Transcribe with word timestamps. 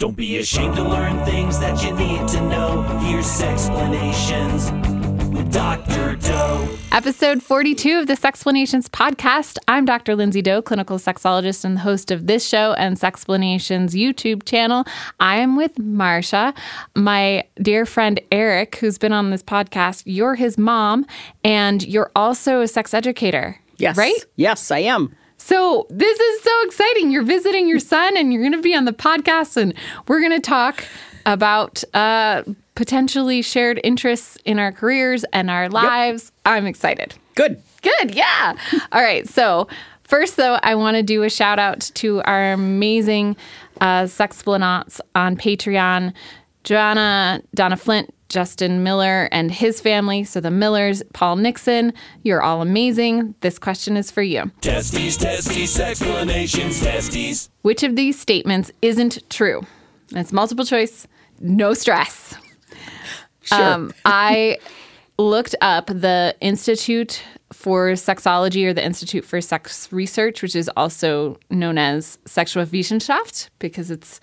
Don't 0.00 0.16
be 0.16 0.38
ashamed 0.38 0.76
to 0.76 0.82
learn 0.82 1.22
things 1.26 1.58
that 1.58 1.84
you 1.84 1.92
need 1.92 2.26
to 2.28 2.40
know. 2.48 2.80
Here's 3.02 3.42
explanations 3.42 4.72
with 5.36 5.52
Dr. 5.52 6.16
Doe. 6.16 6.68
Episode 6.90 7.42
42 7.42 7.98
of 7.98 8.06
the 8.06 8.14
Sexplanations 8.14 8.88
podcast. 8.88 9.58
I'm 9.68 9.84
Dr. 9.84 10.16
Lindsey 10.16 10.40
Doe, 10.40 10.62
clinical 10.62 10.96
sexologist 10.96 11.66
and 11.66 11.76
the 11.76 11.80
host 11.82 12.10
of 12.10 12.26
this 12.26 12.48
show 12.48 12.72
and 12.78 12.98
Sexplanations 12.98 13.90
YouTube 13.90 14.46
channel. 14.46 14.84
I 15.20 15.36
am 15.36 15.54
with 15.54 15.74
Marsha, 15.74 16.56
my 16.96 17.44
dear 17.60 17.84
friend 17.84 18.18
Eric, 18.32 18.76
who's 18.76 18.96
been 18.96 19.12
on 19.12 19.28
this 19.28 19.42
podcast. 19.42 20.04
You're 20.06 20.34
his 20.34 20.56
mom, 20.56 21.04
and 21.44 21.86
you're 21.86 22.10
also 22.16 22.62
a 22.62 22.68
sex 22.68 22.94
educator. 22.94 23.60
Yes. 23.76 23.98
Right? 23.98 24.24
Yes, 24.36 24.70
I 24.70 24.78
am. 24.78 25.14
So 25.40 25.86
this 25.88 26.20
is 26.20 26.42
so 26.42 26.62
exciting. 26.62 27.10
You're 27.10 27.22
visiting 27.24 27.66
your 27.66 27.78
son 27.78 28.16
and 28.16 28.30
you're 28.32 28.42
going 28.42 28.52
to 28.52 28.60
be 28.60 28.74
on 28.74 28.84
the 28.84 28.92
podcast 28.92 29.56
and 29.56 29.74
we're 30.06 30.20
going 30.20 30.32
to 30.32 30.40
talk 30.40 30.84
about 31.24 31.82
uh, 31.94 32.44
potentially 32.74 33.40
shared 33.40 33.80
interests 33.82 34.36
in 34.44 34.58
our 34.58 34.70
careers 34.70 35.24
and 35.32 35.50
our 35.50 35.70
lives. 35.70 36.30
I'm 36.44 36.66
excited. 36.66 37.14
Good. 37.34 37.62
Good. 37.82 38.14
Yeah. 38.14 38.54
All 38.92 39.02
right. 39.02 39.26
So 39.28 39.66
first, 40.04 40.36
though, 40.36 40.58
I 40.62 40.74
want 40.74 40.98
to 40.98 41.02
do 41.02 41.22
a 41.22 41.30
shout 41.30 41.58
out 41.58 41.90
to 41.94 42.20
our 42.22 42.52
amazing 42.52 43.34
uh, 43.80 44.02
sexplanauts 44.02 45.00
on 45.14 45.38
Patreon, 45.38 46.12
Joanna, 46.64 47.42
Donna 47.54 47.78
Flint, 47.78 48.14
Justin 48.30 48.82
Miller 48.82 49.28
and 49.32 49.50
his 49.50 49.80
family. 49.80 50.24
So 50.24 50.40
the 50.40 50.50
Millers, 50.50 51.02
Paul 51.12 51.36
Nixon, 51.36 51.92
you're 52.22 52.40
all 52.40 52.62
amazing. 52.62 53.34
This 53.40 53.58
question 53.58 53.96
is 53.96 54.10
for 54.10 54.22
you. 54.22 54.50
Testes, 54.62 55.18
testes, 55.18 55.78
explanations, 55.78 56.80
testes. 56.80 57.50
Which 57.62 57.82
of 57.82 57.96
these 57.96 58.18
statements 58.18 58.72
isn't 58.80 59.28
true? 59.28 59.62
It's 60.12 60.32
multiple 60.32 60.64
choice, 60.64 61.06
no 61.40 61.74
stress. 61.74 62.34
Sure. 63.42 63.62
Um, 63.62 63.92
I 64.04 64.58
looked 65.18 65.54
up 65.60 65.86
the 65.86 66.34
Institute 66.40 67.22
for 67.52 67.90
Sexology 67.92 68.64
or 68.64 68.72
the 68.72 68.84
Institute 68.84 69.24
for 69.24 69.40
Sex 69.40 69.92
Research, 69.92 70.40
which 70.40 70.54
is 70.54 70.70
also 70.76 71.38
known 71.50 71.78
as 71.78 72.18
Sexualwissenschaft 72.26 73.50
because 73.58 73.90
it's 73.90 74.20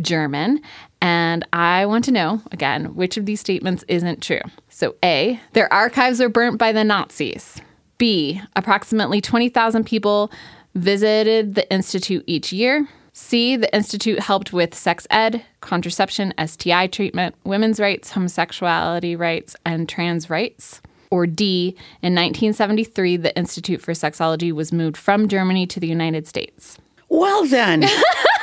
German. 0.00 0.60
And 1.02 1.46
I 1.52 1.86
want 1.86 2.04
to 2.06 2.12
know, 2.12 2.42
again, 2.52 2.94
which 2.94 3.16
of 3.16 3.26
these 3.26 3.40
statements 3.40 3.84
isn't 3.88 4.22
true. 4.22 4.42
So, 4.68 4.94
A, 5.02 5.40
their 5.52 5.72
archives 5.72 6.20
were 6.20 6.28
burnt 6.28 6.58
by 6.58 6.72
the 6.72 6.84
Nazis. 6.84 7.60
B, 7.98 8.40
approximately 8.56 9.20
20,000 9.20 9.84
people 9.84 10.30
visited 10.74 11.54
the 11.54 11.70
Institute 11.72 12.24
each 12.26 12.52
year. 12.52 12.88
C, 13.12 13.56
the 13.56 13.74
Institute 13.74 14.20
helped 14.20 14.52
with 14.52 14.74
sex 14.74 15.06
ed, 15.10 15.44
contraception, 15.60 16.32
STI 16.44 16.86
treatment, 16.86 17.34
women's 17.44 17.80
rights, 17.80 18.10
homosexuality 18.10 19.16
rights, 19.16 19.56
and 19.66 19.88
trans 19.88 20.30
rights. 20.30 20.80
Or 21.10 21.26
D, 21.26 21.70
in 22.02 22.14
1973, 22.14 23.16
the 23.16 23.36
Institute 23.36 23.82
for 23.82 23.92
Sexology 23.92 24.52
was 24.52 24.72
moved 24.72 24.96
from 24.96 25.28
Germany 25.28 25.66
to 25.66 25.80
the 25.80 25.88
United 25.88 26.28
States. 26.28 26.78
Well, 27.08 27.44
then. 27.46 27.84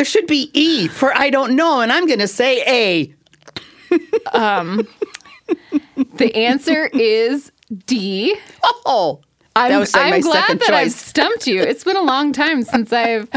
there 0.00 0.04
should 0.06 0.26
be 0.26 0.50
E 0.54 0.88
for 0.88 1.14
I 1.14 1.28
don't 1.28 1.54
know, 1.54 1.82
and 1.82 1.92
I'm 1.92 2.06
going 2.06 2.20
to 2.20 2.26
say 2.26 2.62
A. 2.66 3.14
The 6.14 6.34
answer 6.34 6.86
is 6.86 7.52
D. 7.84 8.34
Oh, 8.64 9.20
I'm, 9.54 9.72
that 9.72 9.78
was 9.78 9.92
like 9.92 10.04
I'm 10.04 10.10
my 10.10 10.20
glad 10.20 10.40
second 10.46 10.60
that 10.60 10.72
I've 10.72 10.92
stumped 10.92 11.46
you. 11.46 11.60
It's 11.60 11.84
been 11.84 11.98
a 11.98 12.02
long 12.02 12.32
time 12.32 12.62
since 12.62 12.94
I've 12.94 13.28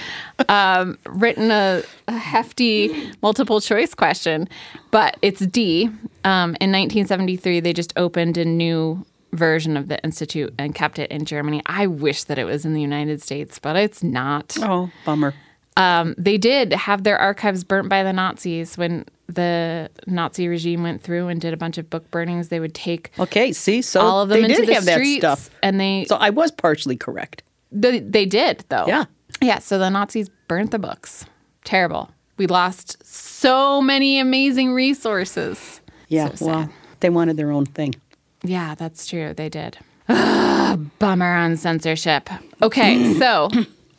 um, 0.47 0.97
written 1.05 1.51
a, 1.51 1.83
a 2.07 2.17
hefty 2.17 3.11
multiple 3.21 3.59
choice 3.59 3.93
question, 3.93 4.47
but 4.91 5.17
it's 5.21 5.45
D. 5.45 5.87
Um, 6.23 6.55
in 6.61 6.71
1973, 6.71 7.59
they 7.59 7.73
just 7.73 7.91
opened 7.97 8.37
a 8.37 8.45
new 8.45 9.05
version 9.33 9.75
of 9.75 9.89
the 9.89 10.01
institute 10.01 10.53
and 10.57 10.73
kept 10.73 10.97
it 10.97 11.11
in 11.11 11.25
Germany. 11.25 11.61
I 11.65 11.87
wish 11.87 12.23
that 12.23 12.37
it 12.37 12.45
was 12.45 12.63
in 12.63 12.73
the 12.73 12.81
United 12.81 13.21
States, 13.21 13.59
but 13.59 13.75
it's 13.75 14.01
not. 14.01 14.55
Oh, 14.61 14.89
bummer. 15.03 15.33
Um, 15.75 16.13
they 16.17 16.37
did 16.37 16.71
have 16.73 17.03
their 17.03 17.17
archives 17.17 17.63
burnt 17.63 17.89
by 17.89 18.03
the 18.03 18.13
Nazis 18.13 18.77
when 18.77 19.05
the 19.27 19.89
Nazi 20.05 20.47
regime 20.47 20.83
went 20.83 21.01
through 21.01 21.27
and 21.29 21.41
did 21.41 21.53
a 21.53 21.57
bunch 21.57 21.77
of 21.77 21.89
book 21.89 22.09
burnings. 22.11 22.49
They 22.49 22.59
would 22.59 22.75
take 22.75 23.11
Okay, 23.17 23.51
see, 23.53 23.81
so 23.81 24.01
all 24.01 24.21
of 24.21 24.29
them 24.29 24.41
they 24.43 24.49
into 24.53 24.65
did 24.65 24.83
the 24.83 24.91
streets, 24.91 25.49
and 25.63 25.79
they 25.79 26.05
So 26.07 26.15
I 26.17 26.29
was 26.29 26.51
partially 26.51 26.95
correct. 26.97 27.41
they, 27.71 27.99
they 27.99 28.25
did, 28.25 28.63
though. 28.69 28.85
Yeah. 28.87 29.05
Yeah. 29.41 29.59
So 29.59 29.79
the 29.79 29.89
Nazis 29.89 30.29
burnt 30.47 30.71
the 30.71 30.79
books. 30.79 31.25
Terrible. 31.63 32.11
We 32.37 32.47
lost 32.47 32.97
so 33.05 33.81
many 33.81 34.19
amazing 34.19 34.73
resources. 34.73 35.81
Yeah, 36.09 36.33
So 36.35 36.45
well, 36.47 36.69
they 36.99 37.09
wanted 37.09 37.37
their 37.37 37.51
own 37.51 37.65
thing. 37.65 37.95
Yeah, 38.43 38.75
that's 38.75 39.07
true. 39.07 39.33
They 39.33 39.49
did. 39.49 39.77
Ah, 40.09 40.77
bummer 40.99 41.33
on 41.33 41.55
censorship. 41.57 42.29
Okay. 42.61 43.13
so 43.19 43.49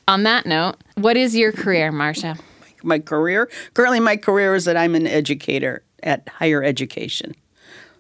on 0.09 0.22
that 0.25 0.47
note, 0.47 0.76
what 0.97 1.16
is 1.16 1.37
your 1.37 1.53
career, 1.53 1.91
Marcia? 1.92 2.37
My 2.82 2.98
career, 2.98 3.50
currently, 3.72 4.00
my 4.00 4.16
career 4.16 4.54
is 4.54 4.65
that 4.66 4.76
I'm 4.76 4.94
an 4.94 5.06
educator 5.06 5.82
at 6.03 6.28
higher 6.28 6.62
education. 6.62 7.34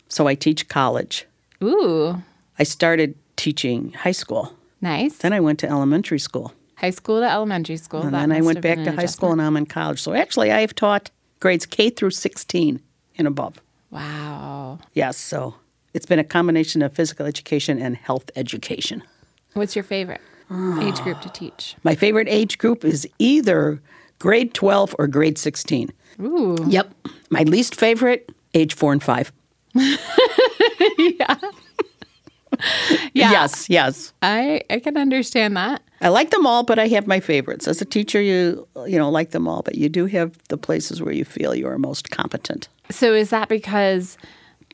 So 0.08 0.26
I 0.26 0.34
teach 0.34 0.68
college. 0.68 1.26
Ooh, 1.62 2.22
I 2.58 2.62
started 2.64 3.14
teaching 3.36 3.92
high 3.92 4.12
school. 4.12 4.52
nice. 4.80 5.16
Then 5.18 5.32
I 5.32 5.40
went 5.40 5.58
to 5.60 5.68
elementary 5.68 6.18
school. 6.18 6.52
High 6.76 6.90
school 6.90 7.20
to 7.20 7.30
elementary 7.30 7.78
school. 7.78 8.02
And 8.02 8.12
That 8.12 8.20
then 8.20 8.32
I 8.32 8.42
went 8.42 8.60
back 8.60 8.76
to 8.84 8.92
high 8.92 9.06
school 9.06 9.32
and 9.32 9.40
I'm 9.40 9.56
in 9.56 9.64
college. 9.66 10.00
So 10.02 10.12
actually, 10.12 10.52
I 10.52 10.60
have 10.60 10.74
taught 10.74 11.10
grades 11.40 11.64
K 11.66 11.88
through 11.88 12.10
16 12.10 12.80
and 13.16 13.26
above. 13.26 13.60
Wow. 13.90 14.78
Yes, 14.92 15.16
so 15.16 15.54
it's 15.94 16.04
been 16.06 16.18
a 16.18 16.24
combination 16.24 16.82
of 16.82 16.92
physical 16.92 17.24
education 17.26 17.80
and 17.80 17.96
health 17.96 18.30
education. 18.36 19.02
What's 19.54 19.74
your 19.74 19.84
favorite 19.84 20.20
age 20.50 21.00
group 21.00 21.20
to 21.22 21.28
teach? 21.30 21.76
My 21.82 21.94
favorite 21.94 22.28
age 22.28 22.58
group 22.58 22.84
is 22.84 23.08
either 23.18 23.80
grade 24.18 24.54
12 24.54 24.94
or 24.98 25.06
grade 25.06 25.38
16. 25.38 25.90
Ooh. 26.20 26.56
Yep. 26.68 26.94
My 27.30 27.42
least 27.42 27.74
favorite, 27.74 28.30
age 28.54 28.74
four 28.74 28.92
and 28.92 29.02
five. 29.02 29.32
Yeah. 33.14 33.30
Yes, 33.30 33.70
yes. 33.70 34.12
I, 34.22 34.62
I 34.70 34.80
can 34.80 34.96
understand 34.96 35.56
that. 35.56 35.82
I 36.00 36.08
like 36.08 36.30
them 36.30 36.46
all, 36.46 36.64
but 36.64 36.78
I 36.78 36.88
have 36.88 37.06
my 37.06 37.20
favorites. 37.20 37.68
As 37.68 37.80
a 37.80 37.84
teacher, 37.84 38.20
you 38.20 38.66
you 38.86 38.98
know 38.98 39.10
like 39.10 39.30
them 39.30 39.48
all, 39.48 39.62
but 39.62 39.76
you 39.76 39.88
do 39.88 40.06
have 40.06 40.36
the 40.48 40.58
places 40.58 41.00
where 41.00 41.12
you 41.12 41.24
feel 41.24 41.54
you 41.54 41.66
are 41.66 41.78
most 41.78 42.10
competent. 42.10 42.68
So 42.90 43.14
is 43.14 43.30
that 43.30 43.48
because 43.48 44.18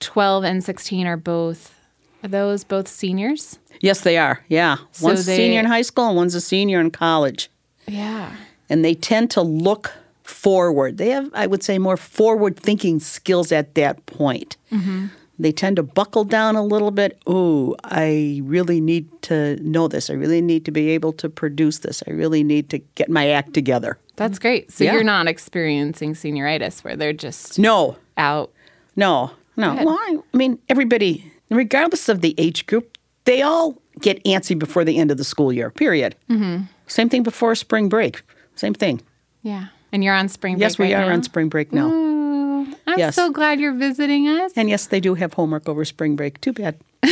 12 0.01 0.45
and 0.45 0.65
16 0.65 1.07
are 1.07 1.17
both 1.17 1.75
are 2.23 2.29
those 2.29 2.65
both 2.65 2.89
seniors? 2.89 3.59
Yes, 3.81 4.01
they 4.03 4.19
are. 4.19 4.45
Yeah, 4.49 4.77
So 4.93 5.07
one's 5.07 5.21
a 5.21 5.25
senior 5.25 5.61
in 5.61 5.67
high 5.67 5.83
school 5.83 6.09
and 6.09 6.17
one's 6.17 6.35
a 6.35 6.41
senior 6.41 6.81
in 6.81 6.91
college, 6.91 7.51
Yeah. 7.89 8.35
and 8.69 8.85
they 8.85 8.95
tend 8.95 9.31
to 9.33 9.43
look 9.43 9.93
forward. 10.23 10.99
They 10.99 11.11
have, 11.11 11.31
I 11.35 11.47
would 11.47 11.63
say, 11.63 11.79
more 11.79 11.97
forward-thinking 11.97 13.01
skills 13.01 13.53
at 13.53 13.75
that 13.75 14.05
point. 14.07 14.57
Mm-hmm. 14.71 15.07
They 15.39 15.53
tend 15.53 15.77
to 15.77 15.83
buckle 15.83 16.25
down 16.25 16.55
a 16.57 16.63
little 16.63 16.91
bit. 16.91 17.19
Ooh, 17.29 17.75
I 17.83 18.41
really 18.45 18.79
need 18.81 19.09
to 19.23 19.57
know 19.63 19.89
this. 19.89 20.11
I 20.11 20.13
really 20.13 20.43
need 20.43 20.67
to 20.67 20.71
be 20.71 20.91
able 20.91 21.13
to 21.15 21.31
produce 21.31 21.79
this. 21.79 22.03
I 22.07 22.11
really 22.11 22.45
need 22.45 22.69
to 22.71 22.79
get 22.95 23.09
my 23.09 23.31
act 23.31 23.55
together. 23.55 23.99
That's 24.17 24.39
great. 24.39 24.71
So 24.71 24.85
Yeah. 24.85 24.93
you're 24.93 25.03
not 25.05 25.27
experiencing 25.27 26.13
senioritis 26.15 26.85
where 26.85 26.95
they're 26.95 27.15
just 27.15 27.59
No, 27.59 27.97
out. 28.19 28.53
No, 28.97 29.31
no. 29.57 29.75
Well, 29.83 29.89
I, 29.99 30.19
I 30.35 30.37
mean, 30.37 30.59
everybody, 30.69 31.33
regardless 31.59 32.09
of 32.09 32.21
the 32.21 32.35
age 32.39 32.67
group, 32.67 32.97
they 33.25 33.43
all 33.43 33.81
get 34.01 34.23
antsy 34.25 34.59
before 34.59 34.85
the 34.85 34.97
end 34.99 35.11
of 35.11 35.19
the 35.19 35.25
school 35.25 35.53
year, 35.53 35.71
period. 35.71 36.17
Mm-hmm. 36.31 36.65
Same 36.87 37.09
thing 37.09 37.23
before 37.23 37.55
spring 37.55 37.89
break. 37.89 38.23
Same 38.57 38.75
thing. 38.75 39.01
Yeah. 39.43 39.67
And 39.93 40.03
you're 40.05 40.15
on 40.15 40.29
spring 40.29 40.55
break 40.55 40.61
yes, 40.63 40.79
we 40.79 40.87
right 40.95 41.03
are 41.03 41.07
now? 41.09 41.13
on 41.15 41.23
spring 41.23 41.49
break 41.49 41.73
now. 41.73 41.89
Ooh, 41.89 42.67
I'm 42.87 42.99
Yes. 42.99 43.15
so 43.17 43.31
glad 43.31 43.61
you're 43.61 43.75
visiting 43.75 44.29
us. 44.29 44.53
And 44.57 44.69
yes, 44.71 44.87
they 44.87 45.01
do 45.01 45.15
have 45.15 45.35
homework 45.35 45.69
over 45.69 45.85
spring 45.85 46.17
break. 46.17 46.41
Too 46.41 46.53
bad. 46.53 46.79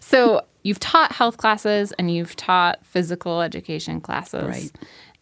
So 0.00 0.42
you've 0.62 0.78
taught 0.78 1.12
health 1.12 1.36
classes 1.36 1.92
and 1.98 2.14
you've 2.14 2.36
taught 2.36 2.84
physical 2.86 3.42
education 3.42 4.00
classes. 4.00 4.44
Right. 4.48 4.70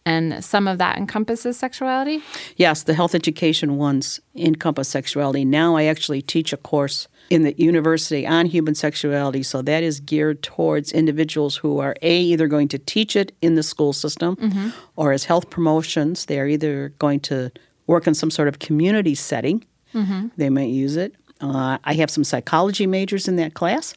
And 0.05 0.43
some 0.43 0.67
of 0.67 0.77
that 0.77 0.97
encompasses 0.97 1.57
sexuality. 1.57 2.21
Yes, 2.57 2.83
the 2.83 2.93
health 2.93 3.15
education 3.15 3.77
ones 3.77 4.19
encompass 4.35 4.87
sexuality. 4.87 5.43
Now 5.45 5.75
I 5.75 5.85
actually 5.85 6.21
teach 6.21 6.53
a 6.53 6.57
course 6.57 7.07
in 7.31 7.41
the 7.41 7.55
university 7.57 8.27
on 8.27 8.45
human 8.45 8.75
sexuality, 8.75 9.41
so 9.41 9.63
that 9.63 9.81
is 9.81 9.99
geared 9.99 10.43
towards 10.43 10.91
individuals 10.91 11.55
who 11.55 11.79
are 11.79 11.95
A, 12.03 12.19
either 12.19 12.47
going 12.47 12.67
to 12.67 12.77
teach 12.77 13.15
it 13.15 13.31
in 13.41 13.55
the 13.55 13.63
school 13.63 13.93
system 13.93 14.73
or 14.95 15.11
as 15.11 15.23
health 15.25 15.49
promotions. 15.49 16.25
They 16.25 16.39
are 16.39 16.47
either 16.47 16.89
going 16.99 17.21
to 17.21 17.51
work 17.87 18.05
in 18.05 18.13
some 18.13 18.29
sort 18.29 18.47
of 18.47 18.59
community 18.59 19.15
setting, 19.15 19.65
they 20.37 20.49
might 20.49 20.69
use 20.69 20.97
it. 20.97 21.15
Uh, 21.41 21.77
I 21.83 21.93
have 21.95 22.09
some 22.09 22.23
psychology 22.23 22.85
majors 22.85 23.27
in 23.27 23.37
that 23.37 23.53
class. 23.53 23.95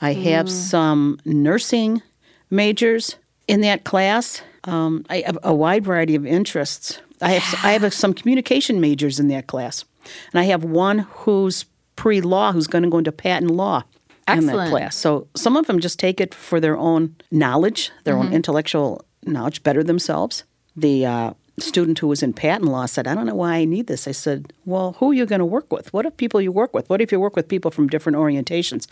I 0.00 0.12
have 0.12 0.50
some 0.50 1.18
nursing 1.24 2.02
majors 2.50 3.16
In 3.48 3.60
that 3.60 3.84
class, 3.84 4.42
um, 4.66 5.04
I 5.08 5.22
have 5.26 5.38
a 5.42 5.54
wide 5.54 5.84
variety 5.84 6.14
of 6.14 6.26
interests. 6.26 7.00
I 7.20 7.30
have 7.32 7.64
I 7.64 7.72
have 7.72 7.94
some 7.94 8.12
communication 8.14 8.80
majors 8.80 9.18
in 9.18 9.28
that 9.28 9.46
class, 9.46 9.84
and 10.32 10.40
I 10.40 10.44
have 10.44 10.64
one 10.64 11.00
who's 11.00 11.64
pre 11.96 12.20
law 12.20 12.52
who's 12.52 12.66
going 12.66 12.84
to 12.84 12.90
go 12.90 12.98
into 12.98 13.12
patent 13.12 13.50
law 13.52 13.84
in 14.28 14.46
that 14.46 14.52
class. 14.70 14.96
So 14.96 15.28
some 15.34 15.56
of 15.56 15.66
them 15.66 15.80
just 15.80 15.98
take 15.98 16.20
it 16.20 16.34
for 16.34 16.60
their 16.60 16.76
own 16.76 17.14
knowledge, 17.30 17.90
their 18.04 18.16
own 18.16 18.26
intellectual 18.34 19.04
knowledge, 19.24 19.62
better 19.62 19.82
themselves. 19.84 20.44
The 20.76 21.06
uh, 21.06 21.32
student 21.58 22.00
who 22.00 22.08
was 22.08 22.22
in 22.22 22.32
patent 22.34 22.70
law 22.70 22.84
said, 22.86 23.06
"I 23.06 23.14
don't 23.14 23.24
know 23.26 23.34
why 23.34 23.54
I 23.54 23.64
need 23.64 23.86
this." 23.86 24.06
I 24.06 24.12
said, 24.12 24.52
"Well, 24.66 24.92
who 24.98 25.10
are 25.10 25.14
you 25.14 25.24
going 25.26 25.38
to 25.38 25.46
work 25.46 25.72
with? 25.72 25.90
What 25.94 26.04
if 26.04 26.16
people 26.18 26.40
you 26.42 26.52
work 26.52 26.74
with? 26.74 26.90
What 26.90 27.00
if 27.00 27.10
you 27.12 27.18
work 27.18 27.34
with 27.36 27.48
people 27.48 27.70
from 27.70 27.88
different 27.88 28.18
orientations? 28.18 28.86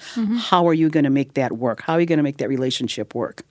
How 0.51 0.67
are 0.67 0.73
you 0.75 0.89
going 0.89 1.05
to 1.05 1.11
make 1.11 1.35
that 1.35 1.53
work? 1.59 1.83
How 1.83 1.93
are 1.95 2.01
you 2.01 2.07
going 2.07 2.19
to 2.19 2.23
make 2.23 2.39
that 2.39 2.49
relationship 2.49 3.15
work?" 3.15 3.43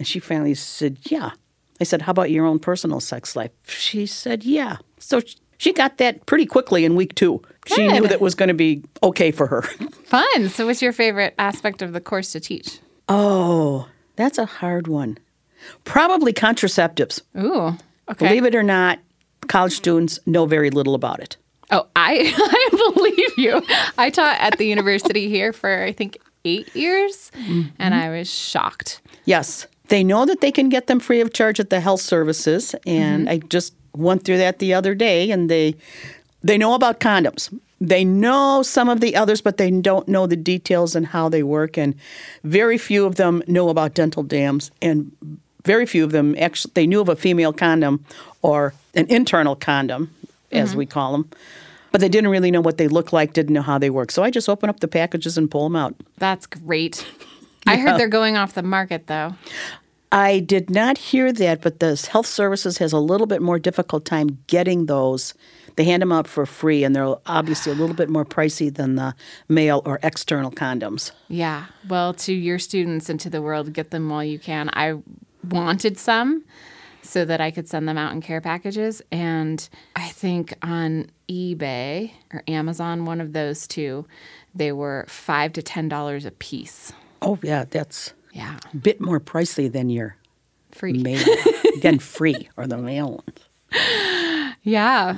And 0.00 0.06
she 0.06 0.18
finally 0.18 0.54
said, 0.54 0.96
Yeah. 1.02 1.32
I 1.78 1.84
said, 1.84 2.02
How 2.02 2.12
about 2.12 2.30
your 2.30 2.46
own 2.46 2.58
personal 2.58 3.00
sex 3.00 3.36
life? 3.36 3.50
She 3.66 4.06
said, 4.06 4.44
Yeah. 4.44 4.78
So 4.98 5.20
she 5.58 5.74
got 5.74 5.98
that 5.98 6.24
pretty 6.24 6.46
quickly 6.46 6.86
in 6.86 6.96
week 6.96 7.14
two. 7.14 7.42
She 7.66 7.86
knew 7.86 8.08
that 8.08 8.22
was 8.22 8.34
going 8.34 8.48
to 8.48 8.54
be 8.54 8.82
okay 9.02 9.30
for 9.30 9.46
her. 9.46 9.60
Fun. 9.60 10.48
So, 10.48 10.64
what's 10.64 10.80
your 10.80 10.94
favorite 10.94 11.34
aspect 11.38 11.82
of 11.82 11.92
the 11.92 12.00
course 12.00 12.32
to 12.32 12.40
teach? 12.40 12.80
oh, 13.10 13.88
that's 14.16 14.38
a 14.38 14.46
hard 14.46 14.86
one. 14.86 15.18
Probably 15.84 16.32
contraceptives. 16.32 17.20
Ooh. 17.36 17.76
Okay. 18.10 18.28
Believe 18.28 18.46
it 18.46 18.54
or 18.54 18.62
not, 18.62 18.98
college 19.48 19.74
students 19.74 20.18
know 20.24 20.46
very 20.46 20.70
little 20.70 20.94
about 20.94 21.20
it. 21.20 21.36
Oh, 21.70 21.86
I 21.94 22.32
I 22.36 22.92
believe 22.94 23.38
you. 23.38 23.62
I 23.98 24.08
taught 24.08 24.40
at 24.40 24.56
the 24.56 24.64
university 24.64 25.28
here 25.28 25.52
for 25.52 25.84
I 25.84 25.92
think 25.92 26.16
eight 26.46 26.74
years, 26.74 27.30
and 27.34 27.70
mm-hmm. 27.78 27.92
I 27.92 28.08
was 28.08 28.32
shocked. 28.32 29.02
Yes. 29.26 29.66
They 29.90 30.04
know 30.04 30.24
that 30.24 30.40
they 30.40 30.52
can 30.52 30.68
get 30.68 30.86
them 30.86 31.00
free 31.00 31.20
of 31.20 31.32
charge 31.32 31.58
at 31.58 31.68
the 31.68 31.80
health 31.80 32.00
services. 32.00 32.74
And 32.86 33.26
mm-hmm. 33.26 33.44
I 33.44 33.48
just 33.48 33.74
went 33.92 34.24
through 34.24 34.38
that 34.38 34.60
the 34.60 34.72
other 34.72 34.94
day 34.94 35.30
and 35.30 35.50
they 35.50 35.74
they 36.42 36.56
know 36.56 36.74
about 36.74 37.00
condoms. 37.00 37.52
They 37.80 38.04
know 38.04 38.62
some 38.62 38.88
of 38.88 39.00
the 39.00 39.16
others, 39.16 39.40
but 39.40 39.56
they 39.56 39.70
don't 39.70 40.06
know 40.06 40.26
the 40.26 40.36
details 40.36 40.94
and 40.94 41.06
how 41.06 41.28
they 41.28 41.42
work. 41.42 41.76
And 41.76 41.94
very 42.44 42.78
few 42.78 43.04
of 43.04 43.16
them 43.16 43.42
know 43.46 43.68
about 43.68 43.94
dental 43.94 44.22
dams. 44.22 44.70
And 44.80 45.12
very 45.64 45.86
few 45.86 46.04
of 46.04 46.12
them 46.12 46.36
actually 46.38 46.72
they 46.74 46.86
knew 46.86 47.00
of 47.00 47.08
a 47.08 47.16
female 47.16 47.52
condom 47.52 48.04
or 48.42 48.74
an 48.94 49.06
internal 49.08 49.56
condom, 49.56 50.14
as 50.52 50.70
mm-hmm. 50.70 50.78
we 50.78 50.86
call 50.86 51.12
them. 51.12 51.30
But 51.90 52.00
they 52.00 52.08
didn't 52.08 52.30
really 52.30 52.52
know 52.52 52.60
what 52.60 52.78
they 52.78 52.86
look 52.86 53.12
like, 53.12 53.32
didn't 53.32 53.54
know 53.54 53.62
how 53.62 53.76
they 53.76 53.90
work. 53.90 54.12
So 54.12 54.22
I 54.22 54.30
just 54.30 54.48
open 54.48 54.70
up 54.70 54.78
the 54.78 54.88
packages 54.88 55.36
and 55.36 55.50
pull 55.50 55.64
them 55.64 55.74
out. 55.74 55.96
That's 56.18 56.46
great. 56.46 57.04
I 57.66 57.76
heard 57.76 57.98
they're 57.98 58.08
going 58.08 58.36
off 58.36 58.54
the 58.54 58.62
market 58.62 59.06
though. 59.06 59.34
I 60.12 60.40
did 60.40 60.70
not 60.70 60.98
hear 60.98 61.32
that, 61.32 61.62
but 61.62 61.78
the 61.78 62.08
health 62.10 62.26
services 62.26 62.78
has 62.78 62.92
a 62.92 62.98
little 62.98 63.28
bit 63.28 63.40
more 63.40 63.58
difficult 63.60 64.04
time 64.04 64.38
getting 64.48 64.86
those. 64.86 65.34
They 65.76 65.84
hand 65.84 66.02
them 66.02 66.10
out 66.10 66.26
for 66.26 66.46
free, 66.46 66.82
and 66.82 66.96
they're 66.96 67.14
obviously 67.26 67.70
a 67.70 67.76
little 67.76 67.94
bit 67.94 68.08
more 68.08 68.24
pricey 68.24 68.74
than 68.74 68.96
the 68.96 69.14
male 69.48 69.82
or 69.84 70.00
external 70.02 70.50
condoms. 70.50 71.12
Yeah. 71.28 71.66
Well, 71.88 72.12
to 72.14 72.32
your 72.32 72.58
students 72.58 73.08
and 73.08 73.20
to 73.20 73.30
the 73.30 73.40
world, 73.40 73.72
get 73.72 73.90
them 73.90 74.08
while 74.08 74.24
you 74.24 74.40
can. 74.40 74.68
I 74.72 75.00
wanted 75.48 75.96
some 75.96 76.44
so 77.02 77.24
that 77.24 77.40
I 77.40 77.50
could 77.50 77.68
send 77.68 77.88
them 77.88 77.96
out 77.96 78.12
in 78.12 78.20
care 78.20 78.40
packages. 78.40 79.00
And 79.10 79.66
I 79.96 80.08
think 80.08 80.54
on 80.62 81.10
eBay 81.28 82.12
or 82.32 82.42
Amazon, 82.48 83.04
one 83.04 83.20
of 83.20 83.32
those 83.32 83.66
two, 83.66 84.06
they 84.54 84.72
were 84.72 85.04
five 85.08 85.52
to 85.54 85.62
ten 85.62 85.88
dollars 85.88 86.24
a 86.24 86.30
piece. 86.32 86.92
Oh 87.22 87.38
yeah, 87.42 87.64
that's 87.68 88.12
Yeah. 88.32 88.56
a 88.72 88.76
bit 88.76 89.00
more 89.00 89.20
pricey 89.20 89.70
than 89.70 89.90
your 89.90 90.16
Free. 90.72 90.94
male, 90.94 91.24
than 91.82 91.98
free 91.98 92.48
or 92.56 92.66
the 92.66 92.78
mail 92.78 93.22
ones. 93.24 93.38
Yeah. 94.62 95.14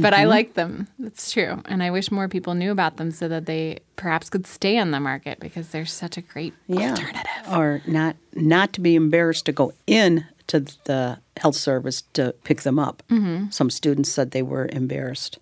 but 0.00 0.12
I 0.14 0.24
like 0.24 0.54
them. 0.54 0.86
That's 0.98 1.32
true. 1.32 1.62
And 1.66 1.82
I 1.82 1.90
wish 1.90 2.10
more 2.10 2.28
people 2.28 2.54
knew 2.54 2.70
about 2.70 2.96
them 2.98 3.10
so 3.10 3.26
that 3.28 3.46
they 3.46 3.78
perhaps 3.96 4.28
could 4.28 4.46
stay 4.46 4.78
on 4.78 4.90
the 4.90 5.00
market 5.00 5.40
because 5.40 5.68
they're 5.68 5.86
such 5.86 6.16
a 6.16 6.20
great 6.20 6.54
Yeah, 6.66 6.90
alternative. 6.90 7.30
or 7.52 7.82
not 7.86 8.16
not 8.34 8.72
to 8.74 8.80
be 8.80 8.94
embarrassed 8.94 9.46
to 9.46 9.52
go 9.52 9.72
in 9.86 10.26
to 10.48 10.60
the 10.84 11.18
health 11.38 11.56
service 11.56 12.02
to 12.12 12.34
pick 12.44 12.62
them 12.62 12.78
up. 12.78 13.02
Mm-hmm. 13.08 13.50
Some 13.50 13.70
students 13.70 14.10
said 14.10 14.30
they 14.32 14.42
were 14.42 14.68
embarrassed. 14.72 15.38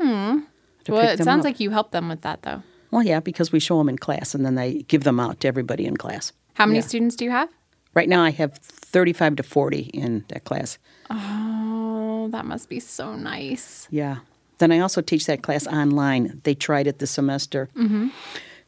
Hmm. 0.00 0.40
Well, 0.88 1.08
it 1.08 1.22
sounds 1.22 1.44
like 1.44 1.60
you 1.60 1.70
helped 1.70 1.92
them 1.92 2.08
with 2.08 2.22
that 2.22 2.42
though. 2.42 2.62
Well, 2.94 3.02
yeah, 3.02 3.18
because 3.18 3.50
we 3.50 3.58
show 3.58 3.76
them 3.78 3.88
in 3.88 3.98
class 3.98 4.36
and 4.36 4.46
then 4.46 4.54
they 4.54 4.84
give 4.86 5.02
them 5.02 5.18
out 5.18 5.40
to 5.40 5.48
everybody 5.48 5.84
in 5.84 5.96
class. 5.96 6.30
How 6.52 6.64
many 6.64 6.78
Yeah. 6.78 6.86
students 6.86 7.16
do 7.16 7.24
you 7.24 7.32
have? 7.32 7.48
Right 7.92 8.08
now, 8.08 8.22
I 8.22 8.30
have 8.30 8.56
35 8.58 9.34
to 9.34 9.42
40 9.42 9.90
in 9.92 10.24
that 10.28 10.44
class. 10.44 10.78
Oh, 11.10 12.28
that 12.30 12.46
must 12.46 12.68
be 12.68 12.78
so 12.78 13.16
nice. 13.16 13.88
Yeah. 13.90 14.18
Then 14.58 14.70
I 14.70 14.78
also 14.78 15.00
teach 15.00 15.26
that 15.26 15.42
class 15.42 15.66
online. 15.66 16.40
They 16.44 16.54
tried 16.54 16.86
it 16.86 17.00
this 17.00 17.10
semester. 17.10 17.68
Mm-hmm. 17.76 18.10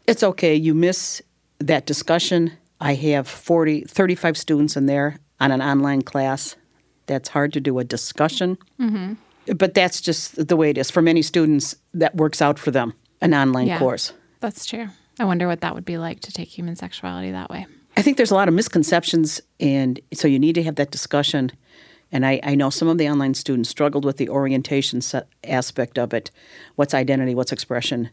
It's 0.09 0.25
okay. 0.25 0.57
You 0.57 0.75
miss 0.75 1.23
that 1.61 1.87
discussion. 1.87 2.51
I 2.81 2.95
have 2.95 3.29
40, 3.29 3.83
35 3.83 4.37
students 4.37 4.77
in 4.77 4.87
there 4.87 5.19
on 5.39 5.53
an 5.53 5.63
online 5.63 6.03
class. 6.03 6.57
That's 7.07 7.29
hard 7.29 7.53
to 7.53 7.61
do 7.61 7.79
a 7.79 7.85
discussion. 7.85 8.59
Mm-hmm. 8.81 9.13
But 9.57 9.75
that's 9.75 10.01
just 10.01 10.49
the 10.49 10.57
way 10.57 10.71
it 10.71 10.79
is. 10.79 10.91
For 10.91 11.01
many 11.01 11.23
students, 11.23 11.77
that 11.95 12.17
works 12.17 12.43
out 12.43 12.59
for 12.59 12.73
them, 12.73 12.93
an 13.21 13.35
online 13.35 13.67
Yeah. 13.67 13.79
course. 13.79 14.13
That's 14.41 14.67
true. 14.67 14.89
I 15.19 15.25
wonder 15.25 15.47
what 15.47 15.61
that 15.63 15.75
would 15.75 15.85
be 15.85 15.99
like 15.99 16.21
to 16.21 16.33
take 16.33 16.49
human 16.49 16.77
sexuality 16.77 17.31
that 17.31 17.51
way. 17.51 17.67
I 17.97 18.03
think 18.03 18.19
there's 18.19 18.31
a 18.31 18.35
lot 18.35 18.49
of 18.49 18.55
misconceptions, 18.55 19.41
and 19.59 19.99
so 20.13 20.29
you 20.29 20.39
need 20.39 20.55
to 20.57 20.63
have 20.63 20.75
that 20.77 20.91
discussion. 20.91 21.53
And 22.13 22.25
I, 22.27 22.41
I 22.43 22.55
know 22.55 22.71
some 22.71 22.89
of 22.89 22.99
the 22.99 23.09
online 23.09 23.35
students 23.35 23.71
struggled 23.71 24.05
with 24.05 24.19
the 24.19 24.29
orientation 24.29 25.01
aspect 25.45 25.99
of 25.99 26.13
it. 26.15 26.31
What's 26.77 26.95
identity? 26.95 27.35
What's 27.35 27.53
expression? 27.53 28.11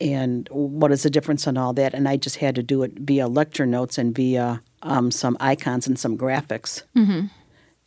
And 0.00 0.46
what 0.50 0.92
is 0.92 1.02
the 1.02 1.10
difference 1.10 1.46
and 1.46 1.56
all 1.56 1.72
that? 1.72 1.94
And 1.94 2.06
I 2.06 2.18
just 2.18 2.36
had 2.36 2.54
to 2.56 2.62
do 2.62 2.82
it 2.82 2.92
via 2.98 3.26
lecture 3.26 3.64
notes 3.66 3.96
and 3.96 4.14
via 4.14 4.62
um, 4.82 5.10
some 5.10 5.36
icons 5.40 5.86
and 5.86 5.98
some 5.98 6.16
graphics 6.18 6.82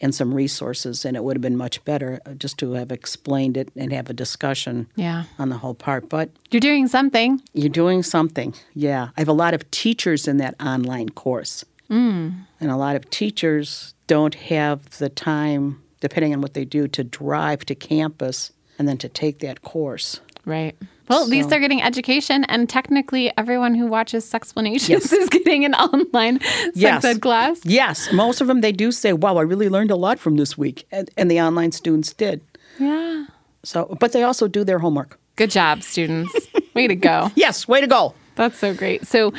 and 0.02 0.16
some 0.16 0.34
resources. 0.34 1.06
And 1.06 1.18
it 1.18 1.24
would 1.24 1.36
have 1.36 1.42
been 1.42 1.58
much 1.58 1.84
better 1.86 2.20
uh, 2.26 2.34
just 2.34 2.58
to 2.60 2.74
have 2.74 2.92
explained 2.92 3.58
it 3.58 3.70
and 3.76 3.92
have 3.92 4.10
a 4.10 4.14
discussion 4.14 4.88
Yeah. 4.96 5.24
on 5.38 5.50
the 5.50 5.58
whole 5.58 5.74
part. 5.74 6.10
But 6.10 6.30
You're 6.52 6.60
doing 6.62 6.88
something. 6.88 7.42
you're 7.54 7.70
doing 7.70 8.04
something. 8.04 8.54
Yeah. 8.74 9.10
I 9.18 9.22
have 9.22 9.28
a 9.28 9.34
lot 9.34 9.54
of 9.54 9.70
teachers 9.72 10.28
in 10.28 10.38
that 10.38 10.56
online 10.62 11.10
course. 11.10 11.66
Mm. 11.90 12.46
And 12.62 12.72
a 12.72 12.78
lot 12.78 12.96
of 12.96 13.10
teachers 13.10 13.94
don't 14.08 14.36
have 14.36 14.98
the 15.00 15.10
time, 15.10 15.82
depending 16.02 16.34
on 16.34 16.42
what 16.42 16.54
they 16.54 16.66
do, 16.66 16.88
to 16.88 17.04
drive 17.04 17.66
to 17.66 17.76
campus 17.76 18.52
and 18.78 18.88
then 18.88 18.98
to 19.00 19.10
take 19.10 19.40
that 19.40 19.62
course. 19.62 20.22
Right. 20.46 20.76
Well, 21.10 21.24
at 21.24 21.30
least 21.30 21.50
they're 21.50 21.60
getting 21.60 21.82
education, 21.82 22.44
and 22.46 22.70
technically, 22.70 23.32
everyone 23.38 23.74
who 23.76 23.88
watches 23.88 24.32
Sexplanations 24.32 24.90
Yes. 24.90 25.12
is 25.12 25.28
getting 25.30 25.66
an 25.66 25.74
online 25.74 26.40
sex 26.40 26.72
Yes. 26.76 27.04
ed 27.04 27.22
class. 27.22 27.60
Yes, 27.66 28.12
most 28.14 28.42
of 28.42 28.48
them 28.48 28.62
they 28.62 28.72
do 28.72 28.92
say, 28.92 29.12
"Wow, 29.14 29.38
I 29.38 29.42
really 29.42 29.70
learned 29.70 29.92
a 29.92 29.96
lot 29.96 30.20
from 30.20 30.38
this 30.38 30.58
week," 30.58 30.86
and, 30.92 31.10
and 31.18 31.30
the 31.32 31.42
online 31.42 31.72
students 31.72 32.14
did. 32.14 32.42
Yeah. 32.80 33.26
So, 33.64 33.98
but 34.00 34.12
they 34.12 34.24
also 34.24 34.48
do 34.48 34.64
their 34.64 34.80
homework. 34.80 35.20
Good 35.36 35.50
job, 35.52 35.84
students. 35.84 36.34
Way 36.76 36.88
to 36.88 36.96
go. 36.96 37.32
Yes, 37.36 37.68
way 37.68 37.82
to 37.82 37.88
go. 37.88 38.14
That's 38.36 38.58
so 38.60 38.74
great. 38.74 39.06
So, 39.08 39.34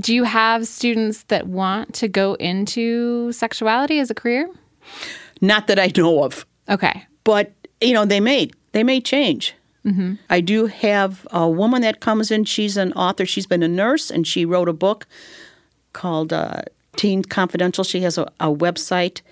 do 0.00 0.14
you 0.14 0.24
have 0.24 0.66
students 0.66 1.24
that 1.24 1.46
want 1.48 1.94
to 1.94 2.06
go 2.08 2.34
into 2.34 3.32
sexuality 3.32 3.98
as 3.98 4.10
a 4.10 4.14
career? 4.14 4.48
Not 5.40 5.66
that 5.68 5.78
I 5.78 5.90
know 5.96 6.22
of, 6.24 6.44
Okay. 6.68 7.04
but 7.24 7.52
you 7.80 7.94
know 7.94 8.04
they 8.04 8.20
may 8.20 8.50
they 8.72 8.84
may 8.84 9.00
change. 9.00 9.54
I 10.30 10.40
do 10.40 10.66
have 10.66 11.26
a 11.30 11.48
woman 11.48 11.82
that 11.82 12.00
comes 12.00 12.30
in. 12.30 12.44
She's 12.44 12.76
an 12.76 12.92
author. 12.92 13.26
She's 13.26 13.46
been 13.46 13.62
a 13.62 13.68
nurse, 13.68 14.10
and 14.10 14.26
she 14.26 14.44
wrote 14.44 14.68
a 14.68 14.72
book 14.72 15.06
called 15.92 16.32
uh, 16.32 16.62
Teen 16.96 17.22
Confidential. 17.22 17.84
She 17.84 18.00
has 18.00 18.18
a, 18.18 18.22
a 18.40 18.52
website, 18.54 19.22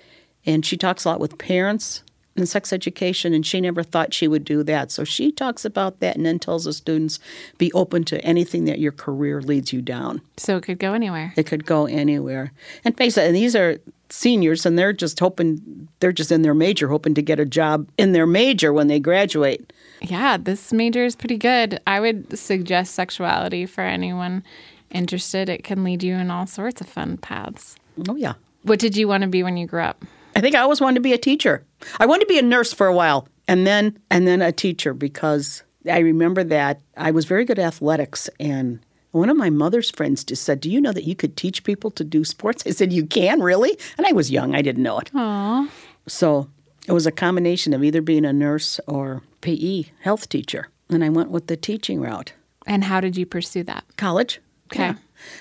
and 0.45 0.65
she 0.65 0.77
talks 0.77 1.05
a 1.05 1.09
lot 1.09 1.19
with 1.19 1.37
parents 1.37 2.03
in 2.35 2.45
sex 2.45 2.71
education. 2.71 3.33
And 3.33 3.45
she 3.45 3.59
never 3.59 3.83
thought 3.83 4.13
she 4.13 4.27
would 4.27 4.45
do 4.45 4.63
that. 4.63 4.91
So 4.91 5.03
she 5.03 5.31
talks 5.31 5.65
about 5.65 5.99
that, 5.99 6.15
and 6.15 6.25
then 6.25 6.39
tells 6.39 6.65
the 6.65 6.73
students, 6.73 7.19
"Be 7.57 7.71
open 7.73 8.03
to 8.05 8.23
anything 8.23 8.65
that 8.65 8.79
your 8.79 8.91
career 8.91 9.41
leads 9.41 9.73
you 9.73 9.81
down. 9.81 10.21
So, 10.37 10.57
it 10.57 10.63
could 10.63 10.79
go 10.79 10.93
anywhere. 10.93 11.33
It 11.35 11.45
could 11.47 11.65
go 11.65 11.85
anywhere." 11.85 12.51
And 12.83 12.95
face 12.97 13.17
it, 13.17 13.25
and 13.25 13.35
these 13.35 13.55
are 13.55 13.77
seniors, 14.09 14.65
and 14.65 14.77
they're 14.77 14.93
just 14.93 15.19
hoping 15.19 15.87
they're 15.99 16.11
just 16.11 16.31
in 16.31 16.41
their 16.41 16.53
major, 16.53 16.87
hoping 16.87 17.13
to 17.15 17.21
get 17.21 17.39
a 17.39 17.45
job 17.45 17.89
in 17.97 18.13
their 18.13 18.27
major 18.27 18.71
when 18.71 18.87
they 18.87 18.99
graduate. 18.99 19.73
Yeah, 20.01 20.37
this 20.37 20.71
major 20.71 21.03
is 21.05 21.15
pretty 21.15 21.37
good. 21.37 21.79
I 21.87 21.99
would 21.99 22.37
suggest 22.37 22.93
sexuality 22.95 23.65
for 23.65 23.81
anyone 23.81 24.43
interested. 24.91 25.49
It 25.49 25.63
can 25.63 25.83
lead 25.83 26.03
you 26.03 26.15
in 26.15 26.29
all 26.31 26.47
sorts 26.47 26.81
of 26.81 26.87
fun 26.87 27.17
paths. 27.17 27.75
Oh 28.07 28.15
yeah. 28.15 28.33
What 28.63 28.79
did 28.79 28.95
you 28.95 29.07
want 29.07 29.21
to 29.23 29.27
be 29.27 29.43
when 29.43 29.57
you 29.57 29.65
grew 29.67 29.81
up? 29.81 30.03
I 30.35 30.41
think 30.41 30.55
I 30.55 30.59
always 30.59 30.79
wanted 30.79 30.95
to 30.95 31.01
be 31.01 31.13
a 31.13 31.17
teacher. 31.17 31.65
I 31.99 32.05
wanted 32.05 32.21
to 32.21 32.33
be 32.33 32.37
a 32.37 32.43
nurse 32.43 32.71
for 32.73 32.85
a 32.87 32.93
while, 32.93 33.27
and 33.47 33.65
then 33.65 33.97
and 34.11 34.27
then 34.27 34.41
a 34.41 34.51
teacher 34.51 34.93
because 34.93 35.63
I 35.89 35.99
remember 35.99 36.43
that 36.43 36.79
I 36.95 37.11
was 37.11 37.25
very 37.25 37.43
good 37.45 37.57
at 37.59 37.65
athletics, 37.65 38.29
and 38.39 38.79
One 39.11 39.29
of 39.29 39.37
my 39.37 39.49
mother's 39.49 39.89
friends 39.89 40.23
just 40.23 40.43
said, 40.43 40.59
Do 40.59 40.69
you 40.69 40.79
know 40.79 40.91
that 40.91 41.05
you 41.05 41.15
could 41.15 41.35
teach 41.37 41.63
people 41.63 41.89
to 41.91 42.03
do 42.03 42.23
sports? 42.23 42.63
I 42.67 42.71
said, 42.71 42.93
You 42.93 43.05
can, 43.05 43.39
really? 43.41 43.77
And 43.97 44.05
I 44.05 44.11
was 44.11 44.29
young, 44.29 44.53
I 44.53 44.61
didn't 44.61 44.83
know 44.83 44.99
it. 44.99 45.09
Aww. 45.13 45.69
So 46.07 46.49
it 46.87 46.93
was 46.93 47.05
a 47.05 47.11
combination 47.11 47.73
of 47.73 47.83
either 47.83 48.01
being 48.01 48.25
a 48.25 48.33
nurse 48.33 48.79
or 48.87 49.21
PE 49.41 49.83
health 50.01 50.29
teacher. 50.29 50.69
And 50.89 51.03
I 51.03 51.09
went 51.09 51.29
with 51.31 51.47
the 51.47 51.57
teaching 51.57 51.99
route. 52.01 52.33
And 52.65 52.85
how 52.85 53.01
did 53.01 53.17
you 53.17 53.25
pursue 53.25 53.63
that? 53.63 53.83
College. 53.97 54.39
Okay. 54.71 54.83
Yeah. 54.83 54.93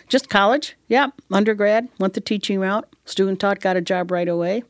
Just 0.09 0.29
college. 0.29 0.77
Yeah. 0.89 1.09
Undergrad. 1.31 1.89
Went 1.99 2.15
the 2.15 2.21
teaching 2.21 2.59
route. 2.61 2.89
Student 3.05 3.41
taught, 3.41 3.61
got 3.61 3.77
a 3.77 3.81
job 3.81 4.11
right 4.11 4.29
away. 4.29 4.63